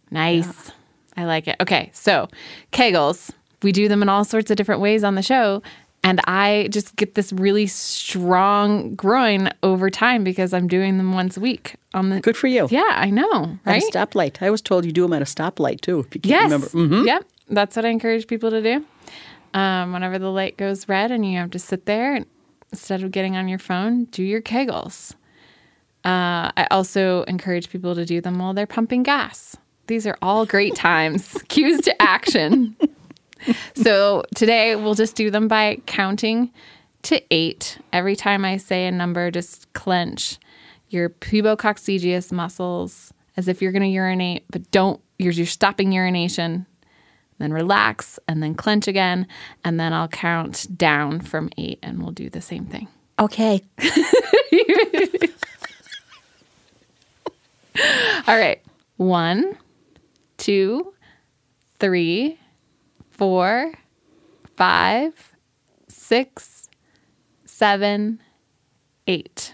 Nice. 0.10 0.72
I 1.20 1.26
like 1.26 1.48
it. 1.48 1.56
Okay, 1.60 1.90
so 1.94 2.28
Kegels, 2.72 3.32
we 3.62 3.72
do 3.72 3.88
them 3.88 4.02
in 4.02 4.10
all 4.10 4.24
sorts 4.24 4.50
of 4.50 4.58
different 4.58 4.82
ways 4.82 5.04
on 5.04 5.16
the 5.16 5.22
show. 5.22 5.62
And 6.02 6.22
I 6.28 6.70
just 6.72 6.96
get 6.96 7.16
this 7.16 7.34
really 7.34 7.68
strong 7.68 8.96
groin 8.96 9.50
over 9.64 9.90
time 9.90 10.24
because 10.24 10.54
I'm 10.54 10.68
doing 10.70 10.98
them 10.98 11.12
once 11.12 11.36
a 11.36 11.42
week 11.42 11.76
on 11.94 12.10
the. 12.10 12.22
Good 12.22 12.38
for 12.38 12.48
you. 12.48 12.70
Yeah, 12.72 12.88
I 12.96 13.10
know, 13.10 13.58
At 13.66 13.72
right? 13.74 13.84
a 13.84 13.92
stoplight. 13.92 14.42
I 14.42 14.50
was 14.50 14.62
told 14.62 14.86
you 14.86 14.94
do 14.94 15.02
them 15.02 15.12
at 15.12 15.22
a 15.22 15.26
stoplight 15.26 15.82
too. 15.82 16.00
If 16.00 16.16
you 16.16 16.22
can't 16.22 16.50
Yes. 16.52 16.74
remember. 16.74 16.96
Mhm. 16.96 17.06
Yep. 17.06 17.26
That's 17.50 17.76
what 17.76 17.84
I 17.84 17.90
encourage 17.90 18.28
people 18.28 18.50
to 18.50 18.62
do. 18.62 18.86
Um, 19.54 19.92
whenever 19.92 20.18
the 20.20 20.32
light 20.32 20.56
goes 20.56 20.88
red 20.88 21.12
and 21.12 21.30
you 21.30 21.38
have 21.38 21.50
to 21.52 21.60
sit 21.60 21.86
there, 21.86 22.16
and 22.16 22.26
instead 22.72 23.04
of 23.04 23.12
getting 23.12 23.36
on 23.36 23.50
your 23.50 23.60
phone, 23.60 24.06
do 24.06 24.24
your 24.24 24.42
kegels. 24.42 25.16
Uh, 26.06 26.48
I 26.56 26.68
also 26.72 27.24
encourage 27.24 27.70
people 27.70 27.94
to 27.96 28.06
do 28.06 28.22
them 28.22 28.40
while 28.40 28.54
they're 28.54 28.66
pumping 28.68 29.04
gas. 29.04 29.58
These 29.90 30.06
are 30.06 30.18
all 30.22 30.46
great 30.46 30.76
times. 30.76 31.36
Cues 31.50 31.82
to 31.82 32.00
action. 32.00 32.78
so 33.74 34.24
today 34.36 34.76
we'll 34.76 34.94
just 34.94 35.16
do 35.16 35.32
them 35.32 35.48
by 35.48 35.82
counting 35.88 36.54
to 37.02 37.20
eight. 37.32 37.80
Every 37.92 38.16
time 38.16 38.46
I 38.46 38.58
say 38.58 38.86
a 38.86 38.92
number, 38.92 39.32
just 39.32 39.74
clench 39.74 40.38
your 40.90 41.10
pubococcygeus 41.10 42.32
muscles 42.32 43.12
as 43.36 43.48
if 43.48 43.64
you're 43.64 43.72
going 43.72 43.82
to 43.82 43.88
urinate, 43.88 44.44
but 44.52 44.70
don't, 44.70 45.02
you're, 45.18 45.34
you're 45.34 45.48
stopping 45.48 45.92
urination. 45.92 46.68
Then 47.40 47.52
relax 47.52 48.20
and 48.28 48.44
then 48.44 48.54
clench 48.54 48.88
again. 48.88 49.26
And 49.64 49.80
then 49.80 49.92
I'll 49.92 50.08
count 50.08 50.68
down 50.78 51.20
from 51.20 51.50
eight 51.58 51.80
and 51.82 52.00
we'll 52.00 52.12
do 52.12 52.30
the 52.30 52.42
same 52.42 52.68
thing. 52.68 52.88
Okay. 53.18 53.64
All 58.28 58.38
right. 58.38 58.62
One, 58.98 59.58
two, 60.50 60.96
three, 61.80 62.40
four, 63.12 63.72
five, 64.56 65.36
six, 65.88 66.68
seven, 67.46 68.20
eight. 69.06 69.54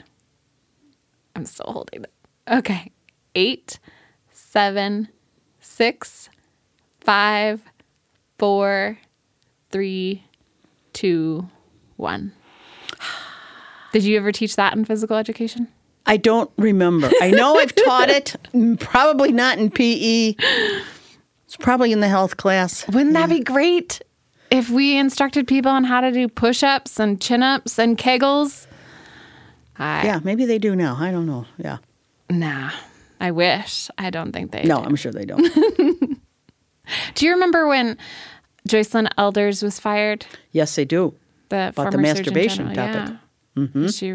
I'm 1.35 1.43
still 1.43 1.73
holding 1.73 2.05
it. 2.05 2.13
Okay. 2.49 2.93
Eight, 3.35 3.77
seven, 4.31 5.09
six, 5.59 6.29
five, 7.01 7.61
four, 8.39 8.97
three, 9.71 10.23
two, 10.93 11.49
one. 11.97 12.31
Did 13.91 14.05
you 14.05 14.15
ever 14.15 14.31
teach 14.31 14.55
that 14.55 14.73
in 14.73 14.85
physical 14.85 15.17
education? 15.17 15.67
I 16.05 16.17
don't 16.17 16.51
remember. 16.57 17.09
I 17.21 17.31
know 17.31 17.55
I've 17.57 17.73
taught 17.75 18.09
it, 18.09 18.35
mm, 18.53 18.79
probably 18.79 19.31
not 19.31 19.57
in 19.57 19.71
PE. 19.71 20.35
It's 21.45 21.57
probably 21.59 21.91
in 21.91 21.99
the 21.99 22.07
health 22.07 22.37
class. 22.37 22.87
Wouldn't 22.87 23.13
that 23.13 23.29
be 23.29 23.39
great 23.39 24.01
if 24.51 24.69
we 24.69 24.97
instructed 24.97 25.47
people 25.47 25.71
on 25.71 25.83
how 25.83 26.01
to 26.01 26.11
do 26.11 26.27
push 26.27 26.61
ups 26.63 26.99
and 26.99 27.19
chin 27.21 27.41
ups 27.43 27.79
and 27.79 27.97
kegels? 27.97 28.67
I, 29.77 30.05
Yeah, 30.05 30.19
maybe 30.23 30.45
they 30.45 30.59
do 30.59 30.75
now. 30.75 30.95
I 30.99 31.11
don't 31.11 31.25
know. 31.25 31.45
Yeah. 31.57 31.77
Nah, 32.29 32.71
I 33.19 33.31
wish. 33.31 33.89
I 33.97 34.09
don't 34.09 34.31
think 34.31 34.51
they 34.51 34.63
No, 34.63 34.77
do. 34.79 34.83
I'm 34.85 34.95
sure 34.95 35.11
they 35.11 35.25
don't. 35.25 35.41
Do 37.15 37.25
you 37.25 37.31
remember 37.31 37.67
when 37.67 37.97
Joycelyn 38.69 39.07
Elders 39.17 39.63
was 39.63 39.79
fired? 39.79 40.25
yes, 40.51 40.75
they 40.75 40.85
do. 40.85 41.15
The 41.49 41.69
About 41.69 41.91
the 41.91 41.97
masturbation 41.97 42.73
topic. 42.73 43.15
Mm-hmm. 43.57 43.83
Yeah. 43.85 43.89
She 43.89 44.13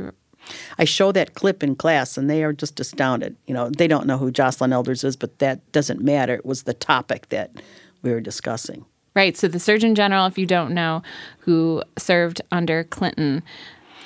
I 0.78 0.84
show 0.84 1.12
that 1.12 1.34
clip 1.34 1.62
in 1.62 1.76
class 1.76 2.16
and 2.16 2.28
they 2.28 2.42
are 2.42 2.52
just 2.52 2.80
astounded. 2.80 3.36
You 3.46 3.54
know, 3.54 3.70
they 3.70 3.88
don't 3.88 4.06
know 4.06 4.18
who 4.18 4.32
Joycelyn 4.32 4.72
Elders 4.72 5.04
is, 5.04 5.16
but 5.16 5.38
that 5.38 5.70
doesn't 5.72 6.02
matter. 6.02 6.34
It 6.34 6.46
was 6.46 6.64
the 6.64 6.74
topic 6.74 7.28
that 7.28 7.62
we 8.02 8.10
were 8.10 8.20
discussing. 8.20 8.84
Right. 9.14 9.36
So 9.36 9.48
the 9.48 9.58
Surgeon 9.58 9.94
General, 9.94 10.26
if 10.26 10.38
you 10.38 10.46
don't 10.46 10.72
know, 10.72 11.02
who 11.40 11.82
served 11.98 12.40
under 12.52 12.84
Clinton, 12.84 13.42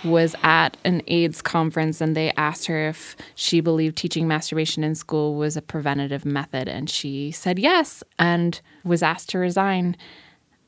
was 0.05 0.35
at 0.43 0.77
an 0.85 1.03
AIDS 1.07 1.41
conference 1.41 2.01
and 2.01 2.17
they 2.17 2.31
asked 2.33 2.67
her 2.67 2.89
if 2.89 3.17
she 3.35 3.61
believed 3.61 3.97
teaching 3.97 4.29
masturbation 4.29 4.85
in 4.85 4.95
school 4.95 5.35
was 5.35 5.57
a 5.57 5.63
preventative 5.63 6.25
method. 6.25 6.69
And 6.69 6.89
she 6.91 7.31
said 7.31 7.59
yes 7.59 8.03
and 8.19 8.61
was 8.85 9.03
asked 9.03 9.31
to 9.31 9.39
resign. 9.39 9.97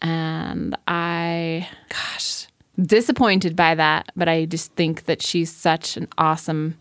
And 0.01 0.77
I, 0.87 1.69
gosh, 1.89 2.47
disappointed 2.81 3.57
by 3.57 3.75
that. 3.75 4.11
But 4.17 4.29
I 4.29 4.45
just 4.45 4.73
think 4.73 5.05
that 5.05 5.23
she's 5.23 5.53
such 5.53 5.97
an 5.97 6.09
awesome 6.19 6.77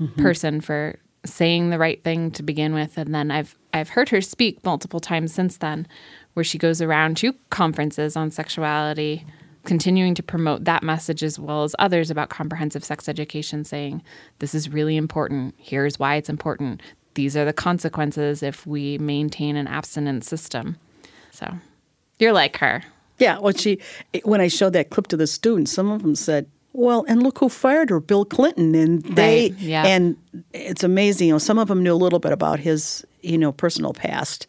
mm-hmm. 0.00 0.20
person 0.20 0.60
for 0.60 0.98
saying 1.24 1.70
the 1.70 1.78
right 1.78 2.02
thing 2.02 2.30
to 2.32 2.42
begin 2.42 2.74
with. 2.74 2.96
And 2.98 3.14
then 3.14 3.30
I've 3.30 3.56
I've 3.72 3.90
heard 3.90 4.08
her 4.10 4.20
speak 4.20 4.64
multiple 4.64 5.00
times 5.00 5.32
since 5.34 5.58
then 5.58 5.86
where 6.34 6.44
she 6.44 6.58
goes 6.58 6.80
around 6.80 7.16
to 7.18 7.34
conferences 7.50 8.16
on 8.16 8.30
sexuality 8.30 9.26
continuing 9.64 10.14
to 10.14 10.22
promote 10.22 10.64
that 10.64 10.82
message 10.82 11.22
as 11.22 11.38
well 11.38 11.62
as 11.62 11.76
others 11.78 12.10
about 12.10 12.30
comprehensive 12.30 12.82
sex 12.82 13.06
education 13.06 13.64
saying 13.64 14.02
this 14.38 14.54
is 14.54 14.70
really 14.70 14.96
important. 14.96 15.54
Here's 15.58 15.98
why 15.98 16.16
it's 16.16 16.30
important. 16.30 16.80
These 17.14 17.36
are 17.36 17.44
the 17.44 17.52
consequences 17.52 18.42
if 18.42 18.66
we 18.66 18.96
maintain 18.96 19.56
an 19.56 19.66
abstinence 19.66 20.26
system. 20.26 20.78
So 21.32 21.52
you're 22.18 22.32
like 22.32 22.56
her 22.58 22.82
Yeah, 23.18 23.38
well, 23.38 23.52
she 23.54 23.78
when 24.24 24.40
I 24.40 24.48
showed 24.48 24.72
that 24.74 24.90
clip 24.90 25.06
to 25.08 25.16
the 25.16 25.26
students, 25.26 25.72
some 25.72 25.90
of 25.90 26.02
them 26.02 26.14
said, 26.14 26.46
"Well, 26.72 27.04
and 27.08 27.22
look 27.22 27.38
who 27.38 27.48
fired 27.48 27.90
her, 27.90 28.00
Bill 28.00 28.24
Clinton." 28.24 28.74
And 28.74 29.02
they 29.02 29.50
Right, 29.50 29.58
yeah. 29.58 29.86
and 29.86 30.16
it's 30.52 30.84
amazing. 30.84 31.28
You 31.28 31.34
know, 31.34 31.38
some 31.38 31.58
of 31.58 31.68
them 31.68 31.82
knew 31.82 31.92
a 31.94 31.96
little 32.04 32.18
bit 32.20 32.32
about 32.32 32.60
his, 32.60 33.04
you 33.22 33.38
know, 33.38 33.52
personal 33.52 33.92
past. 33.92 34.46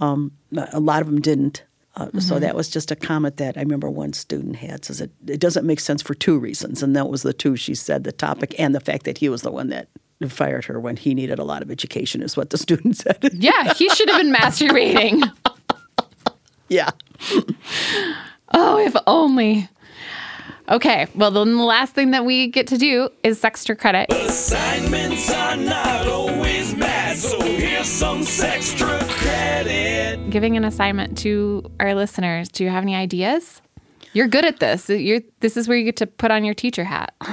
Um, 0.00 0.32
a 0.72 0.80
lot 0.80 1.00
of 1.02 1.06
them 1.08 1.20
didn't. 1.20 1.64
Uh, 1.96 2.06
So 2.20 2.34
Mm-hmm. 2.34 2.40
that 2.42 2.54
was 2.54 2.68
just 2.68 2.90
a 2.92 2.96
comment 2.96 3.36
that 3.38 3.56
I 3.56 3.60
remember 3.62 3.90
one 3.90 4.12
student 4.12 4.56
had 4.56 4.84
says 4.84 5.00
it, 5.00 5.10
it 5.26 5.40
doesn't 5.40 5.66
make 5.66 5.80
sense 5.80 6.02
for 6.02 6.14
two 6.14 6.38
reasons, 6.38 6.82
and 6.82 6.94
that 6.96 7.08
was 7.08 7.22
the 7.22 7.32
two 7.32 7.56
she 7.56 7.74
said: 7.74 8.04
the 8.04 8.12
topic 8.12 8.54
and 8.58 8.74
the 8.74 8.80
fact 8.80 9.04
that 9.04 9.18
he 9.18 9.28
was 9.28 9.42
the 9.42 9.50
one 9.50 9.68
that 9.70 9.88
fired 10.28 10.66
her 10.66 10.78
when 10.78 10.96
he 10.96 11.14
needed 11.14 11.38
a 11.38 11.44
lot 11.44 11.62
of 11.62 11.70
education, 11.70 12.22
is 12.22 12.36
what 12.36 12.50
the 12.50 12.58
student 12.66 12.96
said. 12.96 13.18
yeah 13.32 13.72
he 13.74 13.88
should 13.88 14.08
have 14.10 14.20
been 14.20 14.32
masturbating 14.32 15.22
yeah. 16.70 16.90
Oh, 18.52 18.78
if 18.78 18.96
only. 19.06 19.68
Okay, 20.68 21.06
well, 21.14 21.30
then 21.30 21.56
the 21.56 21.62
last 21.62 21.94
thing 21.94 22.10
that 22.12 22.24
we 22.24 22.48
get 22.48 22.66
to 22.68 22.78
do 22.78 23.08
is 23.22 23.40
Sexter 23.40 23.76
credit. 23.76 24.12
Assignments 24.12 25.32
are 25.32 25.56
not 25.56 26.08
always 26.08 26.74
bad, 26.74 27.16
so 27.16 27.40
here's 27.40 27.86
some 27.86 28.22
extra 28.22 28.98
credit. 29.08 30.30
Giving 30.30 30.56
an 30.56 30.64
assignment 30.64 31.16
to 31.18 31.70
our 31.78 31.94
listeners. 31.94 32.48
Do 32.48 32.64
you 32.64 32.70
have 32.70 32.82
any 32.82 32.94
ideas? 32.96 33.62
You're 34.12 34.28
good 34.28 34.44
at 34.44 34.58
this. 34.58 34.88
You're, 34.88 35.20
this 35.40 35.56
is 35.56 35.68
where 35.68 35.76
you 35.76 35.84
get 35.84 35.96
to 35.96 36.06
put 36.06 36.30
on 36.30 36.44
your 36.44 36.54
teacher 36.54 36.84
hat. 36.84 37.14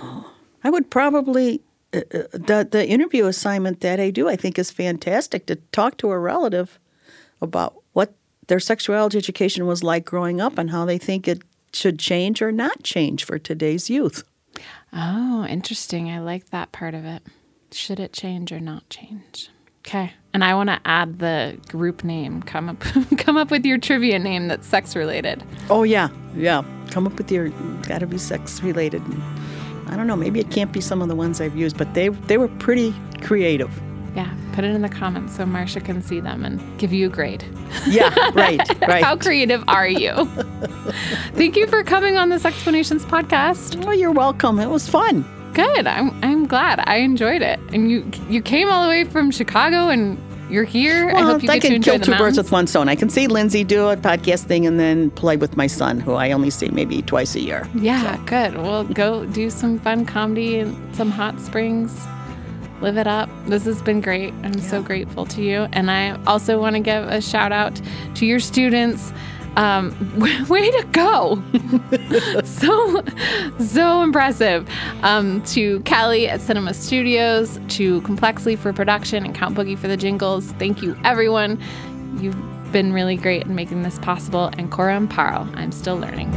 Oh, 0.00 0.32
I 0.64 0.70
would 0.70 0.90
probably 0.90 1.62
uh, 1.94 1.98
uh, 2.12 2.22
the 2.32 2.68
the 2.70 2.86
interview 2.86 3.26
assignment 3.26 3.80
that 3.80 4.00
I 4.00 4.10
do. 4.10 4.28
I 4.28 4.36
think 4.36 4.58
is 4.58 4.70
fantastic 4.70 5.46
to 5.46 5.56
talk 5.72 5.96
to 5.98 6.10
a 6.10 6.18
relative 6.18 6.78
about 7.40 7.82
what 7.92 8.12
their 8.48 8.60
sexuality 8.60 9.16
education 9.16 9.66
was 9.66 9.82
like 9.82 10.04
growing 10.04 10.40
up 10.40 10.58
and 10.58 10.70
how 10.70 10.84
they 10.84 10.98
think 10.98 11.28
it 11.28 11.42
should 11.72 11.98
change 11.98 12.42
or 12.42 12.50
not 12.50 12.82
change 12.82 13.24
for 13.24 13.38
today's 13.38 13.88
youth. 13.88 14.24
Oh, 14.92 15.46
interesting. 15.48 16.10
I 16.10 16.18
like 16.18 16.50
that 16.50 16.72
part 16.72 16.94
of 16.94 17.04
it. 17.04 17.22
Should 17.70 18.00
it 18.00 18.12
change 18.12 18.50
or 18.50 18.58
not 18.60 18.88
change? 18.88 19.50
Okay. 19.86 20.12
And 20.34 20.42
I 20.42 20.54
want 20.54 20.68
to 20.70 20.80
add 20.84 21.18
the 21.18 21.58
group 21.68 22.04
name. 22.04 22.42
Come 22.42 22.68
up, 22.68 22.80
come 23.18 23.36
up 23.36 23.50
with 23.50 23.64
your 23.64 23.78
trivia 23.78 24.18
name 24.18 24.48
that's 24.48 24.66
sex 24.66 24.96
related. 24.96 25.42
Oh 25.70 25.82
yeah, 25.82 26.08
yeah. 26.34 26.62
Come 26.90 27.06
up 27.06 27.16
with 27.16 27.30
your 27.30 27.50
got 27.82 27.98
to 27.98 28.06
be 28.06 28.18
sex 28.18 28.62
related. 28.62 29.02
I 29.86 29.96
don't 29.96 30.06
know. 30.06 30.16
Maybe 30.16 30.40
it 30.40 30.50
can't 30.50 30.72
be 30.72 30.80
some 30.80 31.00
of 31.00 31.08
the 31.08 31.16
ones 31.16 31.40
I've 31.40 31.56
used, 31.56 31.78
but 31.78 31.94
they 31.94 32.08
they 32.08 32.38
were 32.38 32.48
pretty 32.48 32.94
creative. 33.22 33.70
Yeah, 34.18 34.34
put 34.52 34.64
it 34.64 34.74
in 34.74 34.82
the 34.82 34.88
comments 34.88 35.36
so 35.36 35.46
Marcia 35.46 35.78
can 35.80 36.02
see 36.02 36.18
them 36.18 36.44
and 36.44 36.60
give 36.76 36.92
you 36.92 37.06
a 37.06 37.08
grade. 37.08 37.44
Yeah, 37.86 38.12
right, 38.34 38.58
right. 38.88 39.04
How 39.04 39.14
creative 39.16 39.62
are 39.68 39.86
you? 39.86 40.12
Thank 41.34 41.54
you 41.54 41.68
for 41.68 41.84
coming 41.84 42.16
on 42.16 42.28
this 42.28 42.42
Sexplanations 42.42 43.02
podcast. 43.04 43.86
Oh, 43.86 43.92
you're 43.92 44.10
welcome. 44.10 44.58
It 44.58 44.66
was 44.66 44.88
fun. 44.88 45.24
Good. 45.54 45.86
I'm 45.86 46.10
I'm 46.24 46.48
glad. 46.48 46.82
I 46.84 46.96
enjoyed 46.96 47.42
it. 47.42 47.60
And 47.72 47.92
you 47.92 48.10
you 48.28 48.42
came 48.42 48.68
all 48.68 48.82
the 48.82 48.88
way 48.88 49.04
from 49.04 49.30
Chicago 49.30 49.88
and 49.88 50.18
you're 50.50 50.64
here. 50.64 51.10
I 51.10 51.12
Well, 51.12 51.26
hope 51.34 51.44
you 51.44 51.50
I 51.50 51.58
get 51.58 51.68
to 51.68 51.74
can 51.74 51.82
kill 51.82 51.98
the 51.98 52.04
two 52.06 52.16
birds 52.16 52.38
with 52.38 52.50
one 52.50 52.66
stone. 52.66 52.88
I 52.88 52.96
can 52.96 53.10
see 53.10 53.28
Lindsey 53.28 53.62
do 53.62 53.86
a 53.86 53.96
podcast 53.96 54.46
thing 54.46 54.66
and 54.66 54.80
then 54.80 55.10
play 55.12 55.36
with 55.36 55.56
my 55.56 55.68
son, 55.68 56.00
who 56.00 56.14
I 56.14 56.32
only 56.32 56.50
see 56.50 56.70
maybe 56.70 57.02
twice 57.02 57.36
a 57.36 57.40
year. 57.40 57.68
Yeah, 57.76 58.16
good. 58.26 58.56
Well, 58.56 58.82
go 58.82 59.26
do 59.26 59.48
some 59.48 59.78
fun 59.78 60.06
comedy 60.06 60.58
and 60.58 60.96
some 60.96 61.12
hot 61.12 61.38
springs. 61.40 61.96
Live 62.80 62.96
it 62.96 63.06
up. 63.06 63.28
This 63.46 63.64
has 63.64 63.82
been 63.82 64.00
great. 64.00 64.32
I'm 64.42 64.58
so 64.60 64.82
grateful 64.82 65.26
to 65.26 65.42
you. 65.42 65.68
And 65.72 65.90
I 65.90 66.20
also 66.24 66.60
want 66.60 66.76
to 66.76 66.80
give 66.80 67.04
a 67.04 67.20
shout 67.20 67.52
out 67.52 67.80
to 68.14 68.26
your 68.26 68.40
students. 68.40 69.12
Um, 69.56 69.92
way 70.48 70.70
to 70.70 70.86
go! 70.92 71.42
so, 72.44 73.02
so 73.58 74.02
impressive. 74.02 74.68
Um, 75.02 75.42
to 75.46 75.80
Callie 75.80 76.28
at 76.28 76.40
Cinema 76.40 76.74
Studios, 76.74 77.58
to 77.68 78.00
Complexly 78.02 78.54
for 78.54 78.72
production, 78.72 79.24
and 79.24 79.34
Count 79.34 79.56
Boogie 79.56 79.76
for 79.76 79.88
the 79.88 79.96
jingles. 79.96 80.52
Thank 80.52 80.82
you, 80.82 80.96
everyone. 81.04 81.60
You've 82.20 82.36
been 82.72 82.92
really 82.92 83.16
great 83.16 83.46
in 83.46 83.54
making 83.54 83.82
this 83.82 83.98
possible. 83.98 84.50
And 84.58 84.70
Cora 84.70 84.96
Amparo, 84.96 85.52
I'm 85.56 85.72
still 85.72 85.96
learning. 85.96 86.30